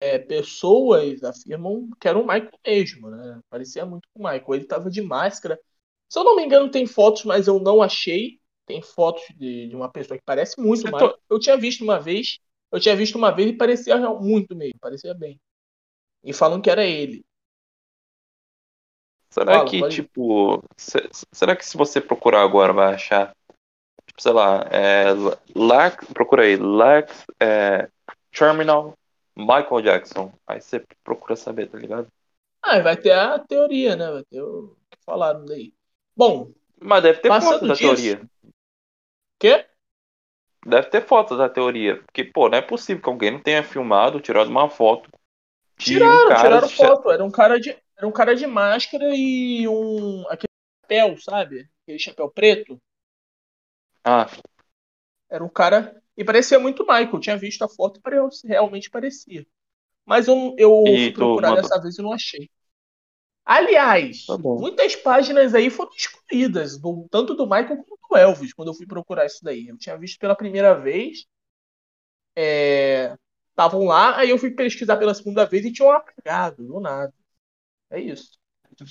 é, 0.01 0.18
pessoas 0.18 1.22
afirmam 1.24 1.90
que 2.01 2.09
era 2.09 2.18
o 2.18 2.22
Michael 2.26 2.51
mesmo, 2.66 3.11
né? 3.11 3.40
Parecia 3.51 3.86
muito 3.86 4.09
com 4.14 4.20
o 4.22 4.24
Michael. 4.24 4.55
Ele 4.55 4.66
tava 4.66 4.90
de 4.90 5.03
máscara. 5.03 5.61
Se 6.09 6.18
eu 6.18 6.24
não 6.24 6.36
me 6.36 6.44
engano, 6.44 6.70
tem 6.70 6.86
fotos, 6.86 7.24
mas 7.24 7.49
eu 7.49 7.61
não 7.61 7.82
achei. 7.82 8.40
Tem 8.66 8.82
fotos 8.82 9.24
de, 9.36 9.68
de 9.68 9.76
uma 9.76 9.90
pessoa 9.92 10.18
que 10.18 10.24
parece 10.24 10.61
muito 10.61 10.86
o 10.86 10.90
Michael. 10.92 11.18
Eu 11.30 11.40
tinha 11.40 11.57
visto 11.57 11.84
uma 11.84 12.01
vez. 12.01 12.38
Eu 12.72 12.80
tinha 12.80 12.96
visto 12.96 13.16
uma 13.16 13.32
vez 13.32 13.51
e 13.51 13.55
parecia 13.57 13.96
muito 14.20 14.57
mesmo, 14.57 14.78
parecia 14.80 15.14
bem. 15.14 15.40
E 16.24 16.32
falam 16.34 16.61
que 16.62 16.70
era 16.70 16.84
ele. 16.86 17.24
Será 19.30 19.61
Fala, 19.61 19.62
que, 19.62 19.82
pode- 19.82 20.09
tipo, 20.22 20.62
se- 20.76 21.09
será 21.32 21.55
que 21.57 21.64
se 21.64 21.76
você 21.76 22.01
procurar 22.01 22.42
agora 22.42 22.72
vai 22.72 22.94
achar, 22.94 23.34
sei 24.19 24.33
lá, 24.33 24.62
é, 24.71 25.07
Lax, 25.55 26.07
procura 26.12 26.43
aí, 26.43 26.57
Lax, 26.57 27.25
é, 27.41 27.89
Terminal, 28.31 28.95
Michael 29.37 29.83
Jackson. 29.83 30.33
Aí 30.47 30.61
você 30.61 30.85
procura 31.03 31.37
saber, 31.37 31.69
tá 31.69 31.79
ligado? 31.79 32.09
Ah, 32.62 32.81
vai 32.81 32.97
ter 32.97 33.12
a 33.12 33.39
teoria, 33.39 33.97
né? 33.97 34.11
Vai 34.11 34.25
ter 34.25 34.43
o 34.43 34.77
que 34.91 34.99
falaram 35.05 35.45
daí. 35.45 35.73
Bom, 36.16 36.51
Mas 36.81 37.03
deve 37.03 37.21
ter 37.21 37.29
foto 37.41 37.66
da 37.66 37.75
disso- 37.75 37.83
teoria. 37.83 38.29
quê? 39.39 39.64
Deve 40.66 40.89
ter 40.91 41.07
foto 41.07 41.37
da 41.37 41.49
teoria. 41.49 42.03
Porque, 42.03 42.25
pô, 42.25 42.49
não 42.49 42.59
é 42.59 42.62
possível 42.62 43.03
que 43.03 43.09
alguém 43.09 43.31
não 43.31 43.41
tenha 43.41 43.62
filmado, 43.62 44.21
tirado 44.21 44.51
uma 44.51 44.69
foto 44.69 45.09
Tiraram, 45.79 46.25
um 46.25 46.27
tiraram 46.35 46.66
de- 46.66 46.75
foto. 46.75 47.11
Era 47.11 47.25
um 47.25 47.31
cara 47.31 47.59
de, 47.61 47.71
era 47.97 48.07
um 48.07 48.12
cara 48.12 48.35
de 48.35 48.47
máscara 48.47 49.05
e 49.14 49.66
um 49.69 50.27
aquele 50.29 50.51
chapéu, 50.83 51.16
sabe? 51.19 51.69
Aquele 51.85 51.99
chapéu 52.01 52.29
preto. 52.29 52.81
Ah, 54.11 54.26
Era 55.30 55.44
um 55.44 55.48
cara 55.48 56.00
e 56.16 56.24
parecia 56.24 56.59
muito 56.59 56.82
Michael. 56.82 57.11
Eu 57.12 57.20
tinha 57.20 57.36
visto 57.36 57.62
a 57.62 57.68
foto 57.68 58.00
e 58.44 58.48
realmente 58.48 58.90
parecia. 58.90 59.46
Mas 60.06 60.28
eu, 60.28 60.54
eu 60.59 60.96
E 60.96 61.00
fui 61.02 61.12
procurar 61.12 61.52
mandou? 61.52 61.54
dessa 61.54 61.80
vez 61.80 61.98
e 61.98 62.02
não 62.02 62.12
achei. 62.14 62.50
Aliás, 63.44 64.18
Tá 64.26 64.38
muitas 64.56 64.96
páginas 64.96 65.54
aí 65.54 65.70
foram 65.70 65.92
excluídas, 65.96 66.78
do- 66.78 67.09
tanto 67.11 67.34
do 67.34 67.44
Michael 67.46 67.84
como 67.84 67.98
do 68.11 68.16
Elvis, 68.16 68.52
quando 68.54 68.68
eu 68.68 68.74
fui 68.74 68.86
procurar 68.86 69.26
isso 69.26 69.40
daí. 69.44 69.68
Eu 69.68 69.78
tinha 69.78 69.96
visto 69.98 70.18
pela 70.20 70.36
primeira 70.36 70.74
vez. 70.74 71.26
Estavam 73.50 73.84
lá, 73.84 74.16
aí 74.18 74.30
eu 74.30 74.38
fui 74.38 74.50
pesquisar 74.52 74.96
pela 74.96 75.14
segunda 75.14 75.44
vez 75.44 75.64
e 75.64 75.72
tinham 75.72 75.90
apagado, 75.90 76.64
do 76.66 76.80
nada. 76.80 77.12
É 77.90 78.00
isso. 78.00 78.38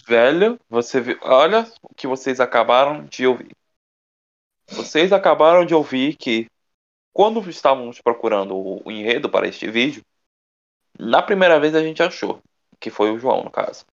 velho, 0.08 0.60
você 0.70 1.02
viu. 1.02 1.18
Olha 1.22 1.66
o 1.82 1.94
que 1.96 2.08
vocês 2.08 2.40
acabaram 2.40 3.06
de 3.06 3.26
ouvir. 3.28 3.56
Vocês 4.70 5.14
acabaram 5.14 5.66
de 5.66 5.74
ouvir 5.74 6.16
que 6.16 6.48
quando 7.14 7.48
estávamos 7.50 8.02
procurando 8.02 8.56
o, 8.56 8.92
enredo 8.92 9.30
para 9.30 9.48
este 9.48 9.70
vídeo, 9.70 10.04
na 11.00 11.22
primeira 11.22 11.60
vez 11.60 11.74
a 11.74 11.82
gente 11.82 12.04
achou, 12.04 12.42
que 12.80 12.90
foi 12.90 13.12
o 13.12 13.18
João, 13.18 13.44
no 13.44 13.50
caso. 13.50 13.86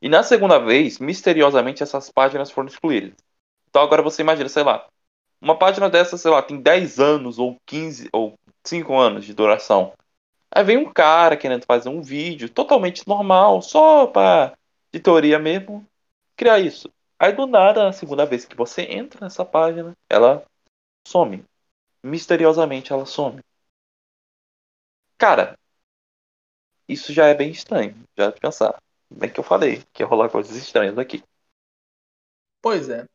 E 0.00 0.08
na 0.08 0.22
segunda 0.22 0.58
vez, 0.58 0.98
misteriosamente, 0.98 1.82
essas 1.82 2.10
páginas 2.10 2.50
foram 2.50 2.68
excluídas. 2.68 3.14
Então 3.68 3.82
agora 3.82 4.02
você 4.02 4.22
imagina, 4.22 4.48
sei 4.48 4.64
lá, 4.64 4.86
uma 5.40 5.56
página 5.56 5.88
dessa, 5.88 6.16
sei 6.16 6.30
lá, 6.30 6.42
tem 6.42 6.60
10 6.60 6.98
anos 6.98 7.38
ou 7.38 7.56
15 7.66 8.08
ou 8.12 8.34
5 8.64 8.96
anos 8.96 9.24
de 9.24 9.34
duração. 9.34 9.92
Aí 10.50 10.64
vem 10.64 10.76
um 10.76 10.92
cara 10.92 11.36
querendo 11.36 11.64
fazer 11.64 11.88
um 11.88 12.02
vídeo 12.02 12.48
totalmente 12.48 13.06
normal, 13.06 13.62
só 13.62 14.06
para 14.06 14.56
de 14.92 15.00
teoria 15.00 15.38
mesmo, 15.38 15.86
criar 16.36 16.58
isso. 16.58 16.90
Aí 17.22 17.32
do 17.32 17.46
nada, 17.46 17.84
na 17.84 17.92
segunda 17.92 18.26
vez 18.26 18.44
que 18.44 18.56
você 18.56 18.82
entra 18.82 19.20
nessa 19.20 19.44
página, 19.44 19.96
ela 20.10 20.44
some. 21.06 21.44
Misteriosamente 22.02 22.92
ela 22.92 23.06
some. 23.06 23.40
Cara, 25.16 25.56
isso 26.88 27.12
já 27.12 27.28
é 27.28 27.34
bem 27.34 27.52
estranho, 27.52 27.94
já 28.18 28.32
de 28.32 28.40
pensar. 28.40 28.76
Bem 29.08 29.30
que 29.30 29.38
eu 29.38 29.44
falei 29.44 29.84
que 29.92 30.02
ia 30.02 30.06
rolar 30.06 30.30
coisas 30.30 30.56
estranhas 30.56 30.98
aqui. 30.98 31.22
Pois 32.60 32.88
é. 32.88 33.06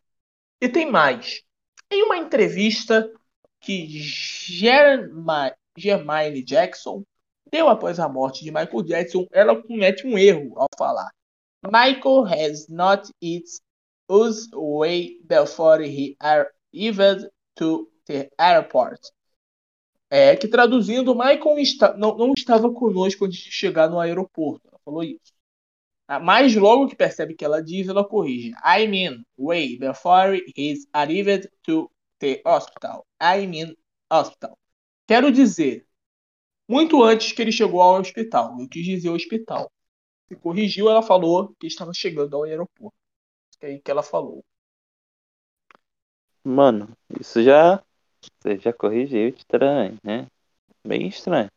E 0.61 0.69
tem 0.69 0.89
mais. 0.89 1.43
Em 1.91 2.03
uma 2.03 2.15
entrevista 2.15 3.11
que 3.59 3.87
Germa- 3.89 5.53
Germaine 5.77 6.41
Jackson 6.45 7.03
deu 7.51 7.67
após 7.67 7.99
a 7.99 8.07
morte 8.07 8.41
de 8.45 8.51
Michael 8.51 8.83
Jackson, 8.83 9.27
ela 9.31 9.61
comete 9.61 10.07
um 10.07 10.17
erro 10.17 10.57
ao 10.57 10.67
falar. 10.77 11.11
Michael 11.61 12.23
has 12.25 12.69
not 12.69 13.11
its 13.21 13.59
us 14.09 14.47
way 14.53 15.19
before 15.23 15.81
he 15.83 16.15
arrived 16.19 17.29
to 17.55 17.89
the 18.05 18.29
airport. 18.37 18.99
É 20.09 20.35
que 20.37 20.47
traduzindo, 20.47 21.13
Michael 21.13 21.59
está- 21.59 21.95
não, 21.97 22.17
não 22.17 22.33
estava 22.33 22.71
conosco 22.71 23.25
antes 23.25 23.39
de 23.41 23.51
chegar 23.51 23.89
no 23.89 23.99
aeroporto. 23.99 24.67
Ela 24.67 24.79
falou 24.85 25.03
isso. 25.03 25.33
Ah, 26.07 26.19
Mas 26.19 26.55
logo 26.55 26.87
que 26.87 26.95
percebe 26.95 27.35
que 27.35 27.43
ela 27.43 27.61
diz, 27.61 27.87
ela 27.89 28.07
corrige. 28.07 28.51
I 28.63 28.87
mean, 28.87 29.23
way 29.37 29.77
before 29.77 30.41
he's 30.55 30.87
arrived 30.93 31.49
to 31.63 31.91
the 32.19 32.41
hospital. 32.45 33.05
I 33.21 33.45
mean, 33.45 33.75
hospital. 34.09 34.57
Quero 35.05 35.31
dizer, 35.31 35.85
muito 36.67 37.03
antes 37.03 37.31
que 37.33 37.41
ele 37.41 37.51
chegou 37.51 37.81
ao 37.81 37.99
hospital. 37.99 38.57
Eu 38.59 38.67
quis 38.69 38.85
dizer 38.85 39.09
hospital. 39.09 39.71
Se 40.29 40.35
corrigiu, 40.37 40.89
ela 40.89 41.01
falou 41.01 41.53
que 41.59 41.67
estava 41.67 41.93
chegando 41.93 42.35
ao 42.35 42.43
aeroporto. 42.43 42.96
É 43.61 43.67
aí 43.67 43.79
que 43.79 43.91
ela 43.91 44.03
falou. 44.03 44.43
Mano, 46.43 46.89
isso 47.19 47.43
já. 47.43 47.83
Você 48.39 48.57
já 48.57 48.73
corrigiu 48.73 49.29
estranho, 49.29 49.97
né? 50.03 50.27
Bem 50.85 51.07
estranho. 51.07 51.49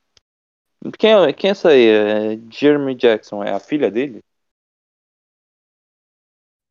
Quem 0.99 1.13
é, 1.13 1.33
quem 1.33 1.49
é 1.49 1.53
essa 1.53 1.71
aí? 1.71 1.87
É 1.87 2.39
Jeremy 2.51 2.95
Jackson? 2.95 3.45
É 3.45 3.53
a 3.53 3.61
filha 3.61 3.91
dele? 3.91 4.23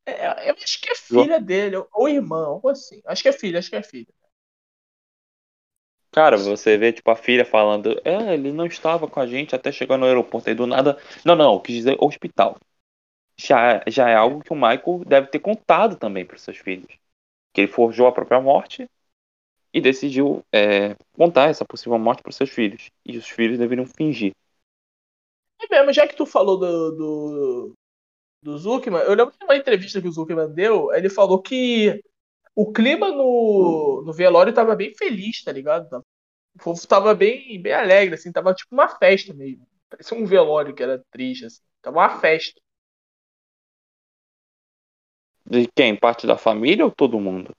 É, 0.06 0.50
eu 0.50 0.56
acho 0.56 0.82
que 0.82 0.90
é 0.90 0.96
filha 0.96 1.40
dele, 1.40 1.76
ou 1.94 2.10
irmã, 2.10 2.46
algo 2.46 2.70
assim. 2.70 3.02
Acho 3.06 3.22
que 3.22 3.30
é 3.30 3.34
filha, 3.34 3.60
acho 3.60 3.70
que 3.70 3.76
é 3.76 3.84
filha. 3.84 4.08
Cara, 6.12 6.38
você 6.38 6.76
vê, 6.78 6.92
tipo, 6.92 7.10
a 7.12 7.16
filha 7.16 7.46
falando, 7.46 8.02
é, 8.04 8.34
ele 8.34 8.52
não 8.52 8.66
estava 8.66 9.08
com 9.08 9.20
a 9.20 9.28
gente 9.28 9.56
até 9.56 9.72
chegar 9.72 9.98
no 9.98 10.06
aeroporto. 10.06 10.50
Aí 10.50 10.56
do 10.56 10.66
nada. 10.66 10.98
Não, 11.24 11.36
não, 11.36 11.60
quis 11.60 11.76
dizer 11.76 11.98
hospital. 12.00 12.58
Já, 13.40 13.82
já 13.88 14.10
é 14.10 14.16
algo 14.16 14.44
que 14.44 14.52
o 14.52 14.56
Michael 14.56 15.06
deve 15.08 15.28
ter 15.28 15.40
contado 15.40 15.96
também 15.96 16.26
para 16.26 16.38
seus 16.38 16.58
filhos. 16.58 16.92
Que 17.54 17.62
ele 17.62 17.72
forjou 17.72 18.06
a 18.06 18.12
própria 18.12 18.42
morte 18.42 18.86
e 19.74 19.80
decidiu 19.80 20.44
é, 20.52 20.94
contar 21.14 21.50
essa 21.50 21.64
possível 21.64 21.98
morte 21.98 22.22
para 22.22 22.34
seus 22.34 22.50
filhos. 22.50 22.90
E 23.06 23.18
os 23.18 23.30
filhos 23.30 23.58
deveriam 23.58 23.86
fingir. 23.86 24.34
É 25.62 25.70
mesmo, 25.70 25.94
já 25.94 26.06
que 26.06 26.16
tu 26.16 26.26
falou 26.26 26.58
do, 26.60 26.92
do, 26.92 27.74
do 28.44 28.58
Zuckerman, 28.58 29.04
eu 29.04 29.14
lembro 29.14 29.34
de 29.38 29.46
uma 29.46 29.56
entrevista 29.56 30.02
que 30.02 30.08
o 30.08 30.12
Zuckerman 30.12 30.54
deu, 30.54 30.94
ele 30.94 31.10
falou 31.10 31.42
que 31.42 32.02
o 32.56 32.72
clima 32.74 33.10
no, 33.10 34.04
no 34.06 34.14
velório 34.14 34.54
tava 34.54 34.76
bem 34.76 34.94
feliz, 34.96 35.44
tá 35.44 35.52
ligado? 35.52 36.04
O 36.56 36.60
povo 36.64 36.88
tava 36.88 37.16
bem, 37.16 37.62
bem 37.62 37.74
alegre, 37.74 38.16
assim, 38.16 38.32
tava 38.34 38.54
tipo 38.54 38.76
uma 38.76 38.90
festa 38.90 39.34
mesmo. 39.34 39.66
Parecia 39.90 40.18
um 40.18 40.26
velório 40.26 40.76
que 40.76 40.84
era 40.84 41.04
triste, 41.12 41.46
assim. 41.46 41.62
Tava 41.82 42.00
uma 42.00 42.20
festa. 42.20 42.60
De 45.50 45.68
quem? 45.76 45.96
Parte 45.96 46.28
da 46.28 46.38
família 46.38 46.86
ou 46.86 46.92
todo 46.92 47.20
mundo? 47.20 47.52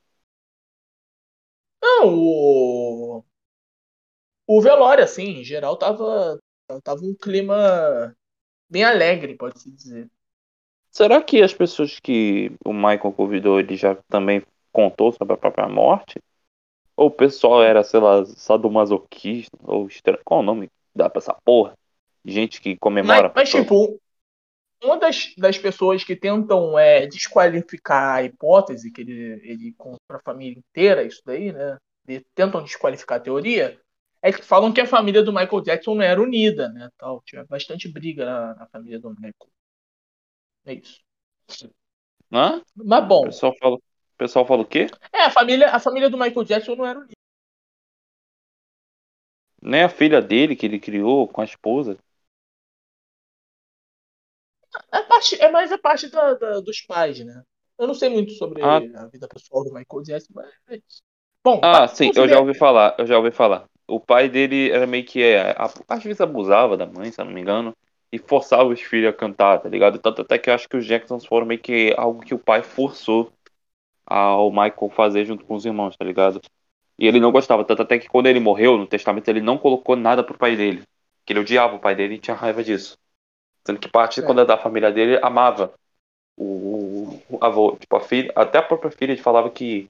Não, 1.82 2.14
o. 2.14 3.24
O 4.47 4.61
velório, 4.62 5.03
assim, 5.03 5.41
em 5.41 5.45
geral, 5.45 5.76
tava. 5.76 6.38
Tava 6.84 7.01
um 7.03 7.16
clima 7.20 8.14
bem 8.68 8.84
alegre, 8.84 9.36
pode-se 9.36 9.68
dizer. 9.72 10.09
Será 10.93 11.20
que 11.20 11.43
as 11.43 11.53
pessoas 11.53 11.99
que 11.99 12.53
o 12.64 12.72
Michael 12.72 13.12
convidou, 13.12 13.59
ele 13.59 13.76
já 13.76 13.97
também 14.09 14.43
contou 14.72 15.11
sobre 15.11 15.34
a 15.34 15.36
própria 15.36 15.68
morte? 15.68 16.20
Ou 16.97 17.09
o 17.09 17.11
pessoal 17.11 17.62
era, 17.62 17.82
sei 17.82 17.99
lá, 17.99 18.24
sadomasoquista? 18.24 19.57
Ou 19.64 19.88
estranho? 19.88 20.20
Qual 20.24 20.41
o 20.41 20.45
nome 20.45 20.70
dá 20.95 21.11
pra 21.11 21.18
essa 21.18 21.34
porra? 21.45 21.74
Gente 22.24 22.61
que 22.61 22.76
comemora. 22.76 23.32
Mas, 23.34 23.53
mas 23.53 23.62
tipo, 23.62 24.01
uma 24.82 24.98
das, 24.98 25.34
das 25.36 25.58
pessoas 25.58 26.04
que 26.04 26.16
tentam 26.16 26.78
é, 26.78 27.06
desqualificar 27.06 28.16
a 28.16 28.22
hipótese 28.22 28.90
que 28.90 29.02
ele, 29.02 29.40
ele 29.44 29.74
conta 29.76 29.98
para 30.08 30.18
a 30.18 30.22
família 30.22 30.58
inteira, 30.58 31.02
isso 31.02 31.22
daí, 31.24 31.52
né? 31.52 31.76
E 32.08 32.20
tentam 32.34 32.62
desqualificar 32.62 33.18
a 33.18 33.22
teoria, 33.22 33.78
é 34.22 34.32
que 34.32 34.42
falam 34.42 34.72
que 34.72 34.80
a 34.80 34.86
família 34.86 35.22
do 35.22 35.32
Michael 35.32 35.62
Jackson 35.62 35.94
não 35.94 36.02
era 36.02 36.20
unida, 36.20 36.68
né? 36.68 36.90
Tal. 36.98 37.22
Tinha 37.24 37.44
bastante 37.44 37.88
briga 37.88 38.24
na, 38.24 38.54
na 38.54 38.66
família 38.66 38.98
do 38.98 39.10
Michael. 39.10 39.34
É 40.66 40.74
isso. 40.74 41.00
Hã? 42.32 42.62
Mas 42.76 43.08
bom. 43.08 43.20
O 43.20 43.24
pessoal 43.24 43.54
fala, 43.58 43.76
o 43.76 43.82
pessoal 44.18 44.46
fala 44.46 44.62
o 44.62 44.66
quê? 44.66 44.86
É, 45.12 45.22
a 45.22 45.30
família, 45.30 45.70
a 45.70 45.80
família 45.80 46.10
do 46.10 46.18
Michael 46.18 46.44
Jackson 46.44 46.74
não 46.76 46.86
era 46.86 46.98
unida. 46.98 47.14
Nem 49.62 49.82
a 49.82 49.88
filha 49.88 50.20
dele 50.22 50.56
que 50.56 50.66
ele 50.66 50.78
criou 50.78 51.26
com 51.28 51.40
a 51.40 51.44
esposa. 51.44 51.98
Parte, 55.20 55.40
é 55.40 55.50
mais 55.50 55.70
a 55.70 55.78
parte 55.78 56.08
da, 56.08 56.34
da, 56.34 56.60
dos 56.60 56.80
pais, 56.80 57.24
né? 57.24 57.42
Eu 57.78 57.86
não 57.86 57.94
sei 57.94 58.08
muito 58.08 58.32
sobre 58.32 58.62
Ah. 58.62 58.80
a 58.96 59.06
vida 59.06 59.28
pessoal 59.28 59.64
do 59.64 59.72
Michael 59.72 60.02
Jackson, 60.02 60.32
mas. 60.34 60.48
é. 60.68 60.80
Bom, 61.44 61.60
Ah, 61.62 61.86
sim, 61.88 62.10
eu 62.14 62.28
já 62.28 62.38
ouvi 62.38 62.54
falar, 62.54 62.94
eu 62.98 63.06
já 63.06 63.16
ouvi 63.16 63.30
falar. 63.30 63.66
O 63.86 63.98
pai 63.98 64.28
dele 64.28 64.70
era 64.70 64.86
meio 64.86 65.04
que, 65.04 65.22
é, 65.22 65.54
às 65.88 66.02
vezes 66.02 66.20
abusava 66.20 66.76
da 66.76 66.86
mãe, 66.86 67.10
se 67.10 67.20
eu 67.20 67.24
não 67.24 67.32
me 67.32 67.40
engano, 67.40 67.74
e 68.12 68.18
forçava 68.18 68.64
os 68.64 68.80
filhos 68.80 69.08
a 69.10 69.16
cantar, 69.16 69.58
tá 69.60 69.68
ligado? 69.68 69.98
Tanto 69.98 70.22
até 70.22 70.38
que 70.38 70.50
eu 70.50 70.54
acho 70.54 70.68
que 70.68 70.76
os 70.76 70.84
Jacksons 70.86 71.24
foram 71.24 71.46
meio 71.46 71.60
que 71.60 71.94
algo 71.96 72.20
que 72.20 72.34
o 72.34 72.38
pai 72.38 72.62
forçou 72.62 73.32
ao 74.06 74.50
Michael 74.50 74.90
fazer 74.94 75.24
junto 75.24 75.44
com 75.44 75.54
os 75.54 75.64
irmãos, 75.64 75.96
tá 75.96 76.04
ligado? 76.04 76.40
E 76.98 77.06
ele 77.06 77.20
não 77.20 77.32
gostava, 77.32 77.64
tanto 77.64 77.82
até 77.82 77.98
que 77.98 78.08
quando 78.08 78.26
ele 78.26 78.40
morreu 78.40 78.78
no 78.78 78.86
testamento 78.86 79.28
ele 79.28 79.40
não 79.40 79.58
colocou 79.58 79.96
nada 79.96 80.22
pro 80.24 80.38
pai 80.38 80.56
dele, 80.56 80.82
que 81.24 81.32
ele 81.32 81.40
odiava 81.40 81.76
o 81.76 81.80
pai 81.80 81.94
dele 81.96 82.16
e 82.16 82.18
tinha 82.20 82.36
raiva 82.36 82.62
disso. 82.64 82.98
Sendo 83.66 83.78
que 83.78 83.88
parte 83.88 84.20
É. 84.20 84.22
quando 84.26 84.40
é 84.40 84.44
da 84.44 84.56
família 84.58 84.90
dele 84.92 85.18
amava 85.22 85.72
o, 86.36 87.20
o 87.30 87.44
avô, 87.44 87.76
tipo 87.76 87.96
a 87.96 88.00
filha, 88.00 88.32
até 88.36 88.58
a 88.58 88.62
própria 88.62 88.90
filha 88.90 89.16
falava 89.22 89.50
que 89.50 89.88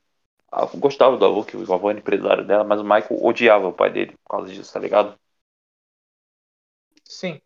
ah, 0.51 0.67
gostava 0.77 1.17
do 1.17 1.25
avô, 1.25 1.45
que 1.45 1.57
o 1.57 1.73
avô 1.73 1.91
era 1.91 1.99
empresário 1.99 2.45
dela, 2.45 2.65
mas 2.65 2.81
o 2.81 2.85
Michael 2.85 3.25
odiava 3.25 3.69
o 3.69 3.73
pai 3.73 3.91
dele 3.91 4.13
por 4.25 4.39
causa 4.39 4.53
disso, 4.53 4.73
tá 4.73 4.81
ligado? 4.81 5.17
Sim. 7.05 7.41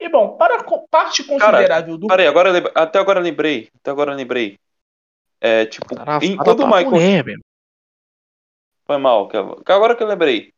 E 0.00 0.08
bom, 0.08 0.36
para 0.36 0.62
parte 0.90 1.24
Cara, 1.24 1.58
considerável 1.58 1.98
do. 1.98 2.06
Peraí, 2.06 2.26
agora 2.26 2.72
até 2.74 2.98
agora 2.98 3.20
lembrei, 3.20 3.68
até 3.76 3.90
agora 3.90 4.14
lembrei. 4.14 4.58
É, 5.40 5.66
tipo, 5.66 5.94
em- 6.22 6.36
Fala 6.36 6.44
quando 6.44 6.60
o 6.62 6.66
Michael 6.66 7.24
meu. 7.24 7.38
Foi 8.86 8.96
mal, 8.98 9.28
que 9.28 9.36
agora 9.36 9.94
que 9.96 10.02
eu 10.02 10.06
lembrei. 10.06 10.52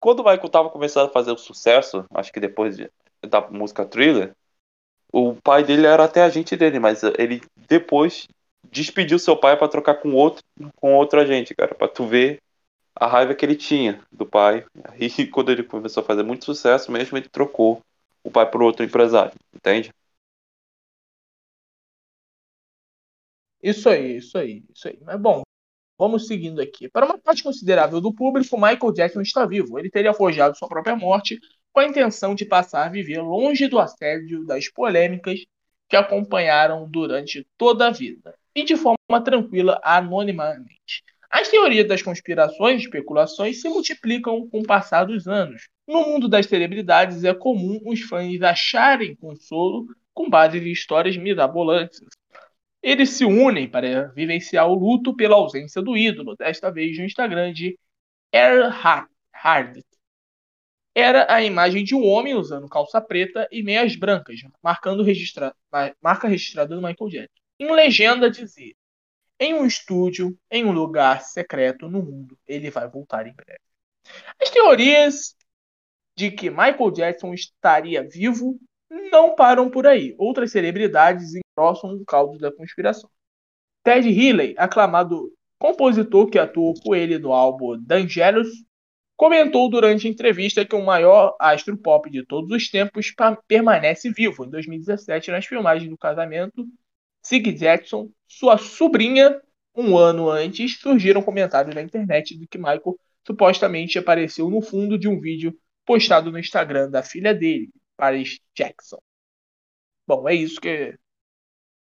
Quando 0.00 0.20
o 0.20 0.24
Michael 0.24 0.48
tava 0.50 0.70
começando 0.70 1.08
a 1.08 1.12
fazer 1.12 1.32
o 1.32 1.38
sucesso, 1.38 2.04
acho 2.14 2.32
que 2.32 2.40
depois 2.40 2.76
de- 2.76 2.90
da 3.28 3.40
música 3.50 3.84
Thriller, 3.84 4.32
o 5.12 5.34
pai 5.34 5.64
dele 5.64 5.86
era 5.86 6.04
até 6.04 6.22
agente 6.22 6.56
dele, 6.56 6.78
mas 6.78 7.02
ele 7.18 7.42
depois 7.68 8.28
despediu 8.70 9.18
seu 9.18 9.36
pai 9.36 9.56
pra 9.56 9.68
trocar 9.68 9.94
com 9.96 10.14
outro, 10.14 10.42
com 10.76 10.94
outro 10.94 11.20
agente, 11.20 11.54
cara, 11.54 11.74
Pra 11.74 11.88
tu 11.88 12.06
ver 12.06 12.40
a 12.94 13.06
raiva 13.06 13.34
que 13.34 13.44
ele 13.44 13.56
tinha 13.56 14.02
do 14.12 14.26
pai. 14.26 14.64
E 14.98 15.08
quando 15.28 15.50
ele 15.50 15.62
começou 15.62 16.02
a 16.02 16.06
fazer 16.06 16.22
muito 16.22 16.44
sucesso 16.44 16.92
mesmo, 16.92 17.16
ele 17.16 17.28
trocou 17.28 17.80
o 18.22 18.30
pai 18.30 18.48
por 18.50 18.62
outro 18.62 18.84
empresário, 18.84 19.32
entende? 19.54 19.90
Isso 23.62 23.88
aí, 23.88 24.16
isso 24.16 24.38
aí, 24.38 24.64
isso 24.74 24.88
aí. 24.88 24.98
Mas 25.02 25.20
bom, 25.20 25.42
vamos 25.98 26.26
seguindo 26.26 26.60
aqui. 26.60 26.88
Para 26.88 27.06
uma 27.06 27.18
parte 27.18 27.42
considerável 27.42 28.00
do 28.00 28.14
público, 28.14 28.56
Michael 28.56 28.92
Jackson 28.92 29.20
está 29.20 29.46
vivo. 29.46 29.78
Ele 29.78 29.90
teria 29.90 30.14
forjado 30.14 30.56
sua 30.56 30.68
própria 30.68 30.96
morte 30.96 31.38
com 31.72 31.80
a 31.80 31.86
intenção 31.86 32.34
de 32.34 32.44
passar 32.44 32.86
a 32.86 32.90
viver 32.90 33.20
longe 33.20 33.68
do 33.68 33.78
assédio 33.78 34.44
das 34.44 34.68
polêmicas 34.68 35.40
que 35.88 35.96
acompanharam 35.96 36.88
durante 36.88 37.46
toda 37.56 37.88
a 37.88 37.90
vida 37.90 38.34
e 38.54 38.64
de 38.64 38.76
forma 38.76 39.22
tranquila, 39.24 39.80
anonimamente. 39.82 41.04
As 41.30 41.48
teorias 41.48 41.86
das 41.86 42.02
conspirações 42.02 42.80
e 42.80 42.84
especulações 42.84 43.60
se 43.60 43.68
multiplicam 43.68 44.48
com 44.48 44.60
o 44.60 44.66
passar 44.66 45.04
dos 45.04 45.28
anos. 45.28 45.68
No 45.86 46.02
mundo 46.02 46.28
das 46.28 46.46
celebridades 46.46 47.22
é 47.22 47.32
comum 47.32 47.80
os 47.86 48.00
fãs 48.00 48.42
acharem 48.42 49.14
consolo 49.14 49.86
com 50.12 50.28
base 50.28 50.58
em 50.58 50.72
histórias 50.72 51.16
mirabolantes. 51.16 52.00
Eles 52.82 53.10
se 53.10 53.24
unem 53.24 53.68
para 53.68 54.08
vivenciar 54.08 54.68
o 54.68 54.74
luto 54.74 55.14
pela 55.14 55.36
ausência 55.36 55.80
do 55.80 55.96
ídolo, 55.96 56.34
desta 56.36 56.70
vez 56.70 56.98
no 56.98 57.04
Instagram 57.04 57.52
de 57.52 57.78
Erhard. 58.32 59.84
Era 61.00 61.32
a 61.32 61.42
imagem 61.42 61.82
de 61.82 61.94
um 61.94 62.04
homem 62.04 62.34
usando 62.34 62.68
calça 62.68 63.00
preta 63.00 63.48
e 63.50 63.62
meias 63.62 63.96
brancas, 63.96 64.38
marcando 64.62 65.02
registra 65.02 65.54
marca 66.02 66.28
registrada 66.28 66.74
do 66.74 66.82
Michael 66.82 67.10
Jackson. 67.10 67.40
Em 67.58 67.72
legenda 67.72 68.30
dizia: 68.30 68.74
Em 69.38 69.54
um 69.54 69.64
estúdio, 69.64 70.36
em 70.50 70.62
um 70.62 70.72
lugar 70.72 71.22
secreto 71.22 71.88
no 71.88 72.02
mundo, 72.02 72.38
ele 72.46 72.70
vai 72.70 72.86
voltar 72.86 73.26
em 73.26 73.32
breve. 73.32 73.60
As 74.38 74.50
teorias 74.50 75.34
de 76.14 76.30
que 76.30 76.50
Michael 76.50 76.90
Jackson 76.90 77.32
estaria 77.32 78.06
vivo 78.06 78.60
não 79.10 79.34
param 79.34 79.70
por 79.70 79.86
aí. 79.86 80.14
Outras 80.18 80.52
celebridades 80.52 81.32
engrossam 81.34 81.94
o 81.94 82.04
caldo 82.04 82.36
da 82.38 82.52
conspiração. 82.52 83.08
Ted 83.82 84.06
Healy, 84.06 84.54
aclamado 84.58 85.32
compositor 85.58 86.28
que 86.28 86.38
atuou 86.38 86.74
com 86.82 86.94
ele 86.94 87.18
no 87.18 87.32
álbum 87.32 87.78
Dangerous, 87.78 88.48
comentou 89.20 89.68
durante 89.68 90.06
a 90.06 90.10
entrevista 90.10 90.64
que 90.64 90.74
o 90.74 90.82
maior 90.82 91.36
astro 91.38 91.76
pop 91.76 92.08
de 92.08 92.24
todos 92.24 92.50
os 92.50 92.70
tempos 92.70 93.14
permanece 93.46 94.10
vivo. 94.10 94.46
Em 94.46 94.48
2017, 94.48 95.30
nas 95.30 95.44
filmagens 95.44 95.90
do 95.90 95.98
casamento, 95.98 96.66
Sig 97.22 97.52
Jackson, 97.52 98.08
sua 98.26 98.56
sobrinha, 98.56 99.38
um 99.76 99.98
ano 99.98 100.30
antes, 100.30 100.78
surgiram 100.78 101.20
comentários 101.20 101.74
na 101.74 101.82
internet 101.82 102.34
de 102.34 102.46
que 102.46 102.56
Michael 102.56 102.98
supostamente 103.26 103.98
apareceu 103.98 104.48
no 104.48 104.62
fundo 104.62 104.98
de 104.98 105.06
um 105.06 105.20
vídeo 105.20 105.54
postado 105.84 106.32
no 106.32 106.38
Instagram 106.38 106.88
da 106.88 107.02
filha 107.02 107.34
dele, 107.34 107.68
Paris 107.98 108.40
Jackson. 108.56 109.02
Bom, 110.06 110.26
é 110.30 110.34
isso 110.34 110.58
que 110.58 110.94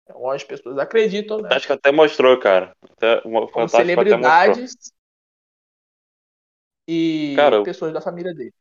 algumas 0.08 0.46
pessoas 0.46 0.78
acreditam, 0.78 1.42
né? 1.42 1.50
Acho 1.52 1.68
que 1.68 1.74
até 1.74 1.92
mostrou, 1.92 2.40
cara. 2.40 2.74
Até, 2.82 3.20
uma, 3.26 3.46
Como 3.52 3.68
celebridades 3.68 4.96
e 6.88 7.02
Cara, 7.34 7.64
pessoas 7.64 7.94
da 7.94 8.02
família 8.02 8.34
dele. 8.34 8.54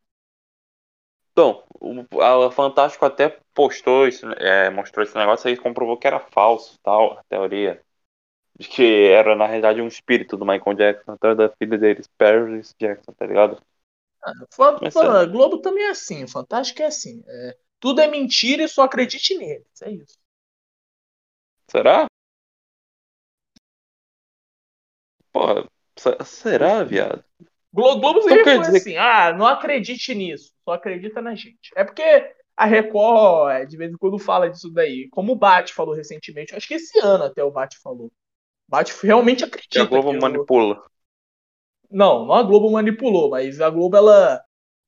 Então, 1.33 1.64
o 1.81 2.20
a 2.22 2.51
Fantástico 2.51 3.05
até 3.05 3.39
postou 3.55 4.09
isso, 4.09 4.27
é, 4.39 4.70
mostrou 4.70 5.05
esse 5.05 5.14
negócio 5.16 5.49
aí, 5.49 5.57
comprovou 5.57 5.99
que 5.99 6.07
era 6.07 6.18
falso, 6.20 6.79
tal, 6.83 7.18
a 7.18 7.24
teoria. 7.24 7.83
De 8.59 8.68
que 8.68 9.09
era, 9.11 9.37
na 9.37 9.47
realidade, 9.47 9.83
um 9.83 9.89
espírito 9.89 10.37
do 10.37 10.47
Michael 10.47 10.77
Jackson, 10.77 11.12
atrás 11.12 11.37
da 11.39 11.51
filha 11.51 11.79
deles, 11.79 12.09
Paris 12.18 12.74
Jackson, 12.81 13.12
tá 13.14 13.27
ligado? 13.27 13.61
Ah, 14.22 14.33
é- 15.22 15.27
Globo 15.27 15.59
também 15.61 15.85
é 15.85 15.91
assim, 15.91 16.24
o 16.24 16.29
Fantástico 16.29 16.83
é 16.83 16.87
assim. 16.87 17.22
é, 17.27 17.57
tudo 17.81 18.01
é 18.01 18.09
mentira 18.09 18.62
e 18.64 18.68
só 18.68 18.83
acredite 18.83 19.37
neles. 19.37 19.66
É 19.83 19.91
isso. 19.91 20.18
Será? 21.72 22.09
Porra, 25.33 25.68
se- 25.97 26.24
será, 26.24 26.83
viado? 26.85 27.24
Globo, 27.77 28.01
Globo 28.01 28.22
sempre 28.22 28.45
foi 28.45 28.61
dizer 28.61 28.77
assim, 28.79 28.97
ah, 28.97 29.35
não 29.35 29.47
acredite 29.47 30.14
nisso, 30.14 30.53
só 30.64 30.72
acredita 30.72 31.20
na 31.20 31.35
gente. 31.35 31.70
É 31.77 31.85
porque 31.85 32.03
a 32.57 32.64
Record, 32.64 33.53
é, 33.53 33.66
de 33.66 33.77
vez 33.77 33.93
em 33.93 33.97
quando, 33.99 34.18
fala 34.18 34.49
disso 34.49 34.70
daí. 34.72 35.09
Como 35.11 35.33
o 35.33 35.37
Bate 35.37 35.74
falou 35.74 35.95
recentemente, 35.95 36.55
acho 36.55 36.66
que 36.66 36.74
esse 36.74 36.99
ano 37.01 37.24
até 37.24 37.45
o 37.45 37.51
Bate 37.51 37.79
falou. 37.79 38.07
O 38.07 38.11
Bate 38.66 38.95
realmente 39.03 39.45
a 39.45 39.47
acredita. 39.47 39.85
Globo 39.85 40.11
que 40.11 40.16
o- 40.16 40.20
manipula. 40.22 40.83
Não, 41.91 42.24
não 42.24 42.35
a 42.35 42.43
Globo 42.43 42.70
manipulou, 42.70 43.29
mas 43.31 43.61
a 43.61 43.68
Globo, 43.68 43.97
ela, 43.97 44.43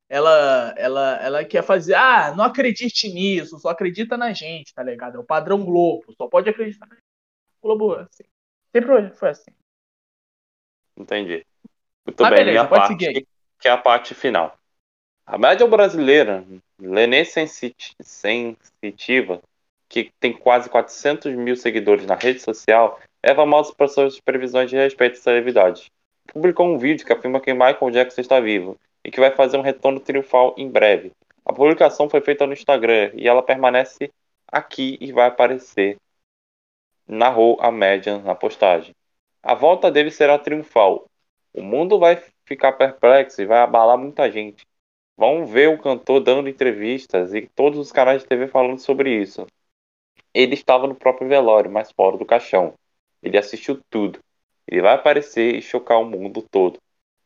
ela, 0.09 0.75
ela, 0.77 1.17
ela 1.23 1.45
quer 1.45 1.63
fazer, 1.63 1.95
ah, 1.95 2.35
não 2.35 2.43
acredite 2.45 3.09
nisso, 3.13 3.59
só 3.59 3.69
acredita 3.69 4.17
na 4.17 4.33
gente, 4.33 4.73
tá 4.75 4.83
ligado? 4.83 5.17
É 5.17 5.21
o 5.21 5.25
padrão 5.25 5.63
Globo, 5.65 6.13
só 6.17 6.27
pode 6.27 6.49
acreditar 6.49 6.87
na 6.87 6.95
gente. 6.95 7.05
Globo, 7.63 7.97
é 7.97 8.03
assim. 8.03 8.25
Sempre 8.73 9.11
foi 9.15 9.29
assim. 9.29 9.51
Entendi. 10.97 11.47
Muito 12.09 12.23
Mas 12.23 12.31
bem, 12.31 12.39
beleza, 12.39 12.59
minha 12.65 12.71
parte, 12.71 12.89
seguir 12.89 13.27
que 13.61 13.69
é 13.69 13.71
a 13.71 13.77
parte 13.77 14.15
final. 14.15 14.57
A 15.27 15.37
média 15.37 15.67
brasileira, 15.67 16.43
Lenê 16.81 17.23
Sensit- 17.23 17.95
Sensitiva, 18.01 19.43
que 19.91 20.11
tem 20.19 20.33
quase 20.33 20.71
400 20.71 21.35
mil 21.35 21.55
seguidores 21.55 22.07
na 22.07 22.15
rede 22.15 22.41
social, 22.41 22.99
é 23.23 23.35
famosa 23.35 23.75
por 23.75 23.89
suas 23.91 24.19
previsões 24.21 24.71
de 24.71 24.77
respeito 24.77 25.15
às 25.15 25.19
celebridades. 25.19 25.91
Publicou 26.33 26.67
um 26.67 26.79
vídeo 26.79 27.05
que 27.05 27.13
afirma 27.13 27.41
que 27.41 27.53
Michael 27.53 27.91
Jackson 27.91 28.23
está 28.23 28.41
vivo 28.41 28.79
e 29.05 29.11
que 29.11 29.21
vai 29.21 29.31
fazer 29.33 29.59
um 29.59 29.63
retorno 29.63 30.01
triunfal 30.01 30.55
em 30.57 30.71
breve. 30.71 31.13
A 31.45 31.53
publicação 31.53 32.09
foi 32.09 32.23
feita 32.23 32.47
no 32.47 32.55
Instagram 32.55 33.11
e 33.13 33.29
ela 33.29 33.43
permanece 33.43 34.11
aqui 34.51 34.97
e 34.99 35.13
vai 35.13 35.27
aparecer. 35.27 35.99
Narrou 37.07 37.59
a 37.61 37.71
média 37.71 38.17
na 38.19 38.35
postagem. 38.35 38.95
A 39.43 39.53
volta 39.55 39.91
dele 39.91 40.11
será 40.11 40.39
triunfal. 40.39 41.05
O 41.53 41.63
mundo 41.63 41.99
vai 41.99 42.23
ficar 42.45 42.73
perplexo 42.73 43.41
e 43.41 43.47
vai 43.47 43.59
abalar 43.59 43.99
muita 43.99 44.31
gente. 44.31 44.67
Vão 45.17 45.45
ver 45.45 45.69
o 45.69 45.79
cantor 45.79 46.21
dando 46.21 46.49
entrevistas 46.49 47.35
e 47.35 47.49
todos 47.55 47.79
os 47.79 47.91
canais 47.91 48.23
de 48.23 48.29
TV 48.29 48.47
falando 48.47 48.79
sobre 48.79 49.21
isso. 49.21 49.47
Ele 50.33 50.55
estava 50.55 50.87
no 50.87 50.95
próprio 50.95 51.29
velório, 51.29 51.71
mas 51.71 51.91
fora 51.91 52.17
do 52.17 52.25
caixão. 52.25 52.75
Ele 53.23 53.37
assistiu 53.37 53.81
tudo. 53.91 54.21
Ele 54.67 54.83
vai 54.83 54.95
aparecer 54.95 55.57
e 55.57 55.63
chocar 55.63 55.99
o 55.99 56.05
mundo 56.05 56.43
todo. 56.43 56.79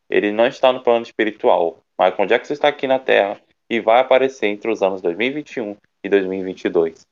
Ele 0.09 0.33
não 0.33 0.47
está 0.47 0.73
no 0.73 0.83
plano 0.83 1.03
espiritual. 1.03 1.79
Michael 1.99 2.29
Jackson 2.29 2.53
está 2.55 2.69
aqui 2.69 2.87
na 2.87 2.99
Terra 2.99 3.41
e 3.69 3.81
vai 3.81 4.01
aparecer 4.01 4.47
entre 4.47 4.71
os 4.71 4.83
anos 4.83 5.03
2021 5.03 5.77
e 6.03 6.09
2022. 6.09 7.07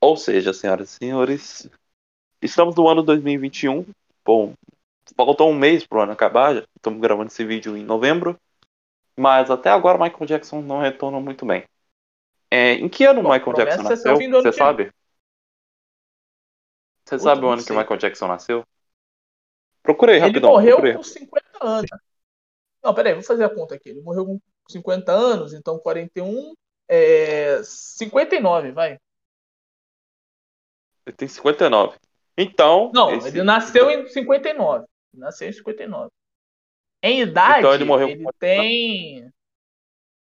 Ou 0.00 0.16
seja, 0.16 0.52
senhoras 0.52 0.90
e 0.90 0.96
senhores, 0.96 1.70
estamos 2.40 2.74
no 2.74 2.88
ano 2.88 3.02
2021. 3.02 3.86
Bom, 4.24 4.52
faltou 5.16 5.50
um 5.50 5.54
mês 5.54 5.86
pro 5.86 6.00
ano 6.02 6.12
acabar. 6.12 6.54
já 6.54 6.64
Estamos 6.76 7.00
gravando 7.00 7.28
esse 7.30 7.44
vídeo 7.44 7.76
em 7.76 7.84
novembro. 7.84 8.38
Mas 9.16 9.50
até 9.50 9.70
agora 9.70 9.98
Michael 9.98 10.26
Jackson 10.26 10.60
não 10.62 10.80
retornou 10.80 11.20
muito 11.20 11.44
bem. 11.44 11.64
É, 12.50 12.74
em 12.74 12.88
que 12.88 13.04
ano 13.04 13.20
o 13.20 13.22
Bom, 13.22 13.32
Michael 13.32 13.54
Jackson 13.54 13.80
é 13.80 13.84
nasceu? 13.84 14.14
Você 14.16 14.50
que 14.50 14.56
sabe? 14.58 14.92
Você 17.04 17.18
Puta, 17.18 17.24
sabe 17.24 17.44
o 17.44 17.50
ano 17.50 17.62
que 17.64 17.68
sei. 17.68 17.76
o 17.76 17.78
Michael 17.78 17.98
Jackson 17.98 18.28
nasceu? 18.28 18.64
Procurei 19.82 20.16
Ele 20.16 20.26
rapidão. 20.26 20.50
morreu 20.50 20.76
procurei. 20.76 20.94
com 20.94 21.02
50 21.02 21.58
anos. 21.60 21.90
Não, 22.82 22.94
peraí, 22.94 23.14
vou 23.14 23.22
fazer 23.22 23.44
a 23.44 23.50
conta 23.54 23.74
aqui. 23.74 23.90
Ele 23.90 24.00
morreu 24.02 24.24
com 24.26 24.40
50 24.68 25.12
anos, 25.12 25.52
então 25.52 25.78
41, 25.78 26.54
é, 26.88 27.62
59, 27.64 28.72
vai. 28.72 28.98
Ele 31.06 31.16
tem 31.16 31.28
59. 31.28 31.96
Então. 32.36 32.90
Não, 32.94 33.12
esse- 33.14 33.28
ele 33.28 33.42
nasceu 33.42 33.90
em 33.90 34.06
59. 34.08 34.86
Nasceu 35.12 35.48
em 35.48 35.52
59. 35.52 36.10
Em 37.02 37.20
idade, 37.22 37.58
Então 37.58 37.74
ele 37.74 37.84
morreu 37.84 38.08
ele 38.08 38.24
tem. 38.38 39.32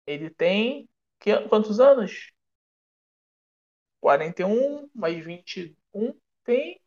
Ele 0.06 0.30
tem. 0.30 0.88
quantos 1.48 1.80
anos? 1.80 2.30
41 4.00 4.88
mais 4.94 5.24
21 5.24 6.14
tem. 6.44 6.80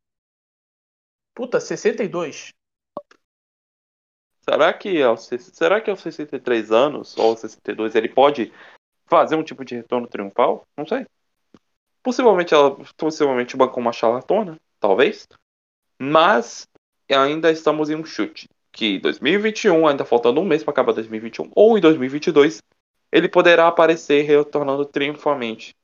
Puta, 1.34 1.60
62. 1.60 2.54
Será 4.42 4.74
que 4.74 5.02
aos, 5.02 5.28
se- 5.28 5.40
será 5.40 5.80
que 5.80 5.90
aos 5.90 6.02
63 6.02 6.72
anos 6.72 7.16
ou 7.18 7.30
aos 7.30 7.40
62 7.40 7.96
ele 7.96 8.10
pode 8.10 8.52
fazer 9.06 9.36
um 9.36 9.44
tipo 9.44 9.64
de 9.64 9.76
retorno 9.76 10.08
triunfal? 10.08 10.68
Não 10.76 10.86
sei. 10.86 11.06
Possivelmente 12.02 12.54
ela 12.54 12.76
possivelmente 12.98 13.56
bancou 13.56 13.80
uma 13.80 13.94
charlatona, 13.94 14.60
talvez. 14.80 15.28
Mas 16.00 16.68
ainda 17.14 17.52
estamos 17.52 17.90
em 17.90 17.96
um 17.96 18.06
chute 18.06 18.48
que 18.72 19.00
2021, 19.00 19.88
ainda 19.88 20.06
faltando 20.06 20.40
um 20.40 20.46
mês 20.46 20.64
para 20.64 20.72
acabar 20.72 20.94
2021, 20.94 21.52
ou 21.56 21.78
em 21.78 21.82
2022, 21.82 22.62
ele 23.12 23.28
poderá 23.28 23.68
aparecer 23.68 24.24
retornando 24.24 24.86
triunfalmente, 24.86 25.76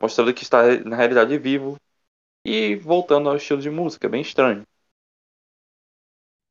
mostrando 0.00 0.34
que 0.34 0.42
está 0.42 0.62
na 0.84 0.96
realidade 0.96 1.36
vivo 1.38 1.76
e 2.44 2.76
voltando 2.76 3.28
ao 3.28 3.36
estilo 3.36 3.60
de 3.60 3.70
música, 3.70 4.08
bem 4.08 4.20
estranho. 4.20 4.64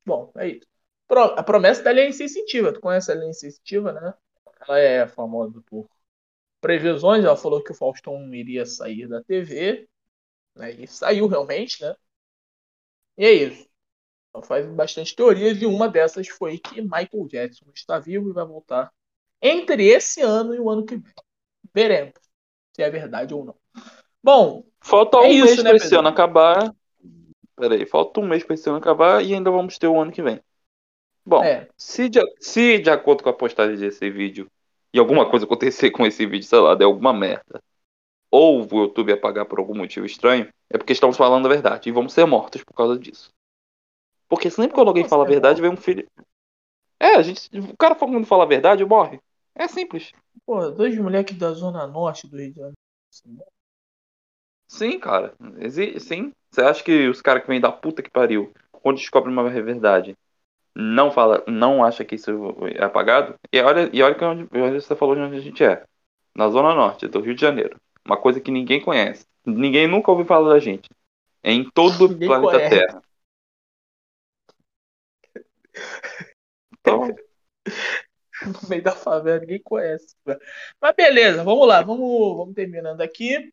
Bom, 0.05 0.31
é 0.35 0.49
isso. 0.49 0.67
A 1.09 1.43
promessa 1.43 1.83
dela 1.83 1.99
é 1.99 2.09
insensitiva. 2.09 2.73
Tu 2.73 2.79
conhece 2.79 3.11
a 3.11 3.15
Lei 3.15 3.29
Insensitiva, 3.29 3.91
né? 3.91 4.13
Ela 4.67 4.79
é 4.79 5.07
famosa 5.07 5.61
por 5.67 5.87
previsões. 6.59 7.23
Ela 7.23 7.37
falou 7.37 7.63
que 7.63 7.71
o 7.71 7.75
Faustão 7.75 8.33
iria 8.33 8.65
sair 8.65 9.07
da 9.07 9.23
TV. 9.23 9.87
Né? 10.55 10.71
E 10.71 10.87
saiu 10.87 11.27
realmente, 11.27 11.81
né? 11.83 11.95
E 13.17 13.25
é 13.25 13.31
isso. 13.33 13.67
Ela 14.35 14.43
faz 14.43 14.65
bastante 14.67 15.15
teorias 15.15 15.61
e 15.61 15.65
uma 15.65 15.87
dessas 15.87 16.27
foi 16.27 16.57
que 16.57 16.81
Michael 16.81 17.25
Jackson 17.29 17.65
está 17.73 17.99
vivo 17.99 18.29
e 18.29 18.33
vai 18.33 18.45
voltar 18.45 18.91
entre 19.41 19.87
esse 19.87 20.21
ano 20.21 20.53
e 20.53 20.59
o 20.59 20.69
ano 20.69 20.85
que 20.85 20.97
vem. 20.97 21.13
Veremos 21.73 22.13
se 22.75 22.83
é 22.83 22.89
verdade 22.89 23.33
ou 23.33 23.45
não. 23.45 23.55
Bom, 24.21 24.65
Falta 24.81 25.19
É 25.19 25.21
um 25.21 25.31
isso, 25.31 25.45
mês 25.45 25.57
né, 25.63 25.69
para 25.69 25.77
esse 25.77 25.85
Pedro? 25.85 25.99
ano 25.99 26.07
acabar. 26.09 26.75
Peraí, 27.55 27.85
falta 27.85 28.19
um 28.19 28.27
mês 28.27 28.43
para 28.43 28.55
esse 28.55 28.67
ano 28.67 28.77
acabar 28.77 29.23
e 29.23 29.33
ainda 29.33 29.49
vamos 29.49 29.77
ter 29.77 29.87
o 29.87 29.99
ano 29.99 30.11
que 30.11 30.21
vem. 30.21 30.41
Bom, 31.25 31.41
é. 31.41 31.69
se, 31.77 32.09
de, 32.09 32.19
se 32.41 32.77
de 32.79 32.89
acordo 32.89 33.23
com 33.23 33.29
a 33.29 33.33
postagem 33.33 33.77
desse 33.77 34.09
vídeo 34.09 34.51
e 34.93 34.99
alguma 34.99 35.29
coisa 35.29 35.45
acontecer 35.45 35.89
com 35.91 36.05
esse 36.05 36.25
vídeo, 36.25 36.45
sei 36.45 36.59
lá, 36.59 36.75
der 36.75 36.83
alguma 36.83 37.13
merda, 37.13 37.63
ou 38.29 38.61
o 38.61 38.79
YouTube 38.81 39.13
apagar 39.13 39.45
por 39.45 39.59
algum 39.59 39.75
motivo 39.75 40.05
estranho, 40.05 40.49
é 40.69 40.77
porque 40.77 40.91
estamos 40.91 41.15
falando 41.15 41.45
a 41.45 41.49
verdade 41.49 41.87
e 41.87 41.91
vamos 41.93 42.11
ser 42.11 42.25
mortos 42.25 42.61
por 42.63 42.73
causa 42.73 42.99
disso. 42.99 43.33
Porque 44.27 44.49
sempre 44.49 44.73
quando 44.73 44.87
alguém 44.87 45.07
fala 45.07 45.23
a 45.23 45.27
ser 45.27 45.33
verdade, 45.33 45.61
vem 45.61 45.71
um 45.71 45.77
filho. 45.77 46.07
É, 46.99 47.15
a 47.15 47.21
gente, 47.21 47.49
o 47.57 47.75
cara 47.77 47.95
quando 47.95 48.25
fala 48.25 48.43
a 48.43 48.47
verdade 48.47 48.85
morre. 48.85 49.19
É 49.53 49.67
simples. 49.67 50.11
Pô, 50.45 50.69
dois 50.69 50.97
moleques 50.97 51.37
da 51.37 51.51
zona 51.51 51.87
norte 51.87 52.27
do 52.27 52.37
Rio 52.37 52.51
de 52.51 52.55
Janeiro. 52.57 52.75
Sim, 54.67 54.99
cara. 54.99 55.33
Exi- 55.59 55.99
Sim. 55.99 56.31
Você 56.51 56.61
acha 56.61 56.83
que 56.83 57.07
os 57.07 57.21
caras 57.21 57.43
que 57.43 57.49
vêm 57.49 57.59
da 57.59 57.71
puta 57.71 58.01
que 58.01 58.09
pariu, 58.09 58.51
quando 58.71 58.97
descobrem 58.97 59.33
uma 59.33 59.49
verdade, 59.49 60.15
não 60.75 61.11
fala, 61.11 61.43
não 61.47 61.83
acha 61.83 62.03
que 62.03 62.15
isso 62.15 62.31
é 62.77 62.83
apagado? 62.83 63.35
E 63.51 63.59
olha, 63.61 63.89
e 63.93 64.01
olha 64.01 64.15
que 64.15 64.23
onde, 64.23 64.47
olha 64.53 64.79
você 64.81 64.95
falou 64.95 65.15
de 65.15 65.21
onde 65.21 65.37
a 65.37 65.41
gente 65.41 65.63
é. 65.63 65.83
Na 66.35 66.49
zona 66.49 66.73
norte 66.73 67.07
do 67.07 67.21
Rio 67.21 67.35
de 67.35 67.41
Janeiro. 67.41 67.77
Uma 68.05 68.17
coisa 68.17 68.39
que 68.41 68.51
ninguém 68.51 68.81
conhece. 68.81 69.25
Ninguém 69.45 69.87
nunca 69.87 70.11
ouviu 70.11 70.25
falar 70.25 70.49
da 70.49 70.59
gente. 70.59 70.89
É 71.43 71.51
em 71.51 71.69
todo 71.69 72.05
o 72.11 72.17
planeta 72.19 72.51
conhece. 72.51 72.69
Terra. 72.69 73.01
Então, 76.85 77.07
no 78.63 78.69
meio 78.69 78.83
da 78.83 78.91
favela, 78.91 79.39
ninguém 79.39 79.61
conhece. 79.61 80.15
Mas 80.81 80.95
beleza, 80.95 81.43
vamos 81.43 81.67
lá, 81.67 81.81
vamos, 81.81 82.37
vamos 82.37 82.53
terminando 82.55 83.01
aqui. 83.01 83.51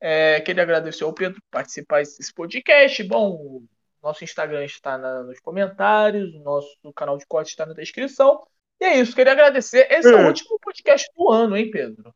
É, 0.00 0.40
queria 0.40 0.62
agradecer 0.62 1.04
ao 1.04 1.12
Pedro 1.12 1.40
por 1.40 1.50
participar 1.50 1.98
desse 1.98 2.32
podcast. 2.32 3.02
Bom, 3.04 3.62
nosso 4.02 4.24
Instagram 4.24 4.64
está 4.64 4.96
na- 4.96 5.22
nos 5.22 5.38
comentários, 5.40 6.34
o 6.34 6.40
nosso 6.40 6.74
canal 6.94 7.18
de 7.18 7.26
corte 7.26 7.50
está 7.50 7.66
na 7.66 7.74
descrição. 7.74 8.46
E 8.80 8.84
é 8.84 8.98
isso, 8.98 9.14
queria 9.14 9.32
agradecer. 9.32 9.86
Esse 9.92 10.08
é 10.10 10.16
o 10.16 10.20
Hum. 10.20 10.26
último 10.28 10.58
podcast 10.58 11.06
do 11.14 11.30
ano, 11.30 11.54
hein, 11.56 11.70
Pedro? 11.70 12.14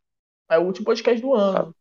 É 0.50 0.58
o 0.58 0.62
último 0.62 0.86
podcast 0.86 1.20
do 1.20 1.34
ano. 1.34 1.76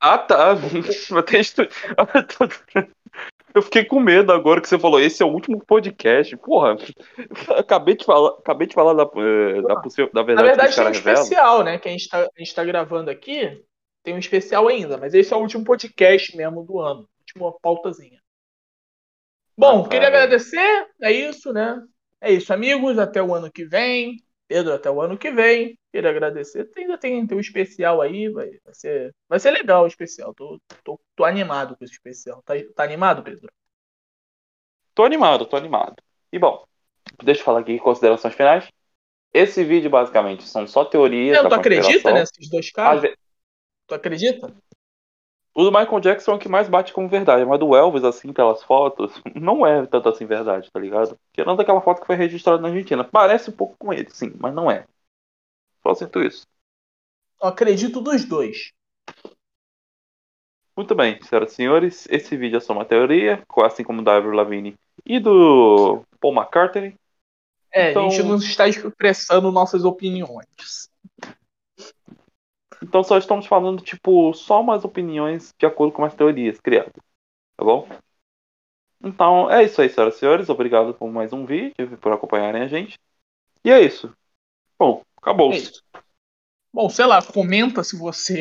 ah 0.00 0.18
tá. 0.18 0.52
Até 1.16 1.38
estu- 1.38 1.62
Eu 3.54 3.62
fiquei 3.62 3.84
com 3.84 4.00
medo 4.00 4.32
agora 4.32 4.60
que 4.60 4.68
você 4.68 4.78
falou. 4.78 5.00
Esse 5.00 5.22
é 5.22 5.26
o 5.26 5.30
último 5.32 5.64
podcast. 5.64 6.36
Porra, 6.38 6.76
acabei 7.58 7.96
de 7.96 8.04
falar, 8.04 8.30
acabei 8.38 8.66
de 8.66 8.74
falar 8.74 8.94
da, 8.94 9.02
eh, 9.20 9.62
da, 9.62 9.76
possível- 9.80 10.10
da 10.12 10.24
Na 10.34 10.42
verdade 10.42 10.70
que 10.70 10.72
verdade, 10.72 10.74
tem 10.74 10.84
um 10.84 10.84
caras 10.84 10.98
revelam. 10.98 11.22
especial, 11.22 11.62
né? 11.64 11.78
Que 11.78 11.88
a 11.88 11.92
gente, 11.92 12.08
tá, 12.08 12.20
a 12.22 12.38
gente 12.38 12.54
tá 12.54 12.64
gravando 12.64 13.10
aqui. 13.10 13.62
Tem 14.02 14.14
um 14.14 14.18
especial 14.18 14.66
ainda, 14.68 14.96
mas 14.96 15.14
esse 15.14 15.32
é 15.32 15.36
o 15.36 15.40
último 15.40 15.64
podcast 15.64 16.36
mesmo 16.36 16.64
do 16.64 16.80
ano. 16.80 17.08
Última 17.20 17.52
pautazinha. 17.60 18.20
Bom, 19.56 19.84
Ah, 19.84 19.88
queria 19.88 20.10
cara. 20.10 20.24
agradecer. 20.24 20.88
É 21.00 21.12
isso, 21.12 21.52
né? 21.52 21.80
É 22.20 22.32
isso, 22.32 22.52
amigos. 22.52 22.98
Até 22.98 23.22
o 23.22 23.34
ano 23.34 23.50
que 23.50 23.64
vem. 23.64 24.16
Pedro, 24.48 24.72
até 24.72 24.90
o 24.90 25.00
ano 25.00 25.16
que 25.18 25.30
vem. 25.30 25.78
Queria 25.92 26.10
agradecer. 26.10 26.70
Ainda 26.74 26.96
tem, 26.96 27.26
tem 27.26 27.36
um 27.36 27.40
especial 27.40 28.00
aí. 28.00 28.28
Vai, 28.30 28.50
vai, 28.64 28.74
ser, 28.74 29.14
vai 29.28 29.38
ser 29.38 29.50
legal 29.50 29.84
o 29.84 29.86
especial. 29.86 30.32
Tô, 30.34 30.58
tô, 30.82 30.98
tô 31.14 31.24
animado 31.24 31.76
com 31.76 31.84
esse 31.84 31.92
especial. 31.92 32.42
Tá, 32.42 32.54
tá 32.74 32.82
animado, 32.82 33.22
Pedro? 33.22 33.52
Tô 34.94 35.04
animado, 35.04 35.44
tô 35.44 35.56
animado. 35.56 35.96
E 36.32 36.38
bom, 36.38 36.64
deixa 37.22 37.42
eu 37.42 37.44
falar 37.44 37.60
aqui 37.60 37.78
considerações 37.78 38.34
finais. 38.34 38.68
Esse 39.34 39.64
vídeo, 39.64 39.90
basicamente, 39.90 40.48
são 40.48 40.66
só 40.66 40.84
teorias. 40.84 41.42
Não, 41.42 41.48
tu 41.48 41.54
acredita 41.54 42.12
nesses 42.12 42.48
dois 42.48 42.70
caras? 42.70 43.14
Tu 43.86 43.94
acredita? 43.94 44.54
O 45.54 45.64
do 45.64 45.70
Michael 45.70 46.00
Jackson 46.00 46.32
é 46.32 46.34
o 46.36 46.38
que 46.38 46.48
mais 46.48 46.68
bate 46.68 46.94
como 46.94 47.08
verdade, 47.08 47.44
mas 47.44 47.60
do 47.60 47.76
Elvis, 47.76 48.04
assim, 48.04 48.32
pelas 48.32 48.62
fotos, 48.62 49.12
não 49.34 49.66
é 49.66 49.84
tanto 49.86 50.08
assim 50.08 50.24
verdade, 50.24 50.70
tá 50.70 50.80
ligado? 50.80 51.18
Tirando 51.34 51.60
aquela 51.60 51.82
foto 51.82 52.00
que 52.00 52.06
foi 52.06 52.16
registrada 52.16 52.62
na 52.62 52.68
Argentina. 52.68 53.04
Parece 53.04 53.50
um 53.50 53.54
pouco 53.54 53.76
com 53.78 53.92
ele, 53.92 54.08
sim, 54.10 54.32
mas 54.38 54.54
não 54.54 54.70
é. 54.70 54.86
Só 55.82 55.94
sinto 55.94 56.20
isso. 56.20 56.46
Eu 57.40 57.48
acredito 57.48 58.00
dos 58.00 58.24
dois. 58.24 58.72
Muito 60.76 60.94
bem, 60.94 61.20
senhoras 61.22 61.52
e 61.52 61.54
senhores, 61.54 62.08
esse 62.08 62.36
vídeo 62.36 62.56
é 62.56 62.60
só 62.60 62.72
uma 62.72 62.84
teoria, 62.84 63.42
assim 63.62 63.84
como 63.84 64.02
da 64.02 64.16
Avril 64.16 64.32
Lavigne 64.32 64.74
e 65.04 65.20
do 65.20 66.02
Paul 66.18 66.34
McCartney. 66.34 66.94
É, 67.70 67.90
Então- 67.90 68.06
a 68.06 68.10
gente 68.10 68.22
não 68.22 68.36
está 68.36 68.66
expressando 68.68 69.52
nossas 69.52 69.84
opiniões. 69.84 70.88
Então 72.82 73.04
só 73.04 73.18
estamos 73.18 73.46
falando, 73.46 73.82
tipo, 73.82 74.32
só 74.34 74.60
umas 74.60 74.84
opiniões 74.84 75.52
de 75.58 75.66
acordo 75.66 75.92
com 75.92 76.04
as 76.04 76.14
teorias 76.14 76.58
criadas. 76.60 76.92
Tá 77.56 77.64
bom? 77.64 77.88
Então 79.04 79.50
é 79.50 79.64
isso 79.64 79.80
aí, 79.80 79.88
senhoras 79.88 80.16
e 80.16 80.18
senhores. 80.18 80.48
Obrigado 80.48 80.94
por 80.94 81.10
mais 81.10 81.32
um 81.32 81.44
vídeo, 81.44 81.98
por 82.00 82.12
acompanharem 82.12 82.62
a 82.62 82.66
gente. 82.68 82.98
E 83.64 83.70
é 83.70 83.80
isso. 83.80 84.14
Acabou. 85.22 85.52
É 85.52 85.56
isso. 85.56 85.82
Bom, 86.72 86.88
sei 86.90 87.06
lá, 87.06 87.22
comenta 87.22 87.84
se 87.84 87.96
você 87.96 88.30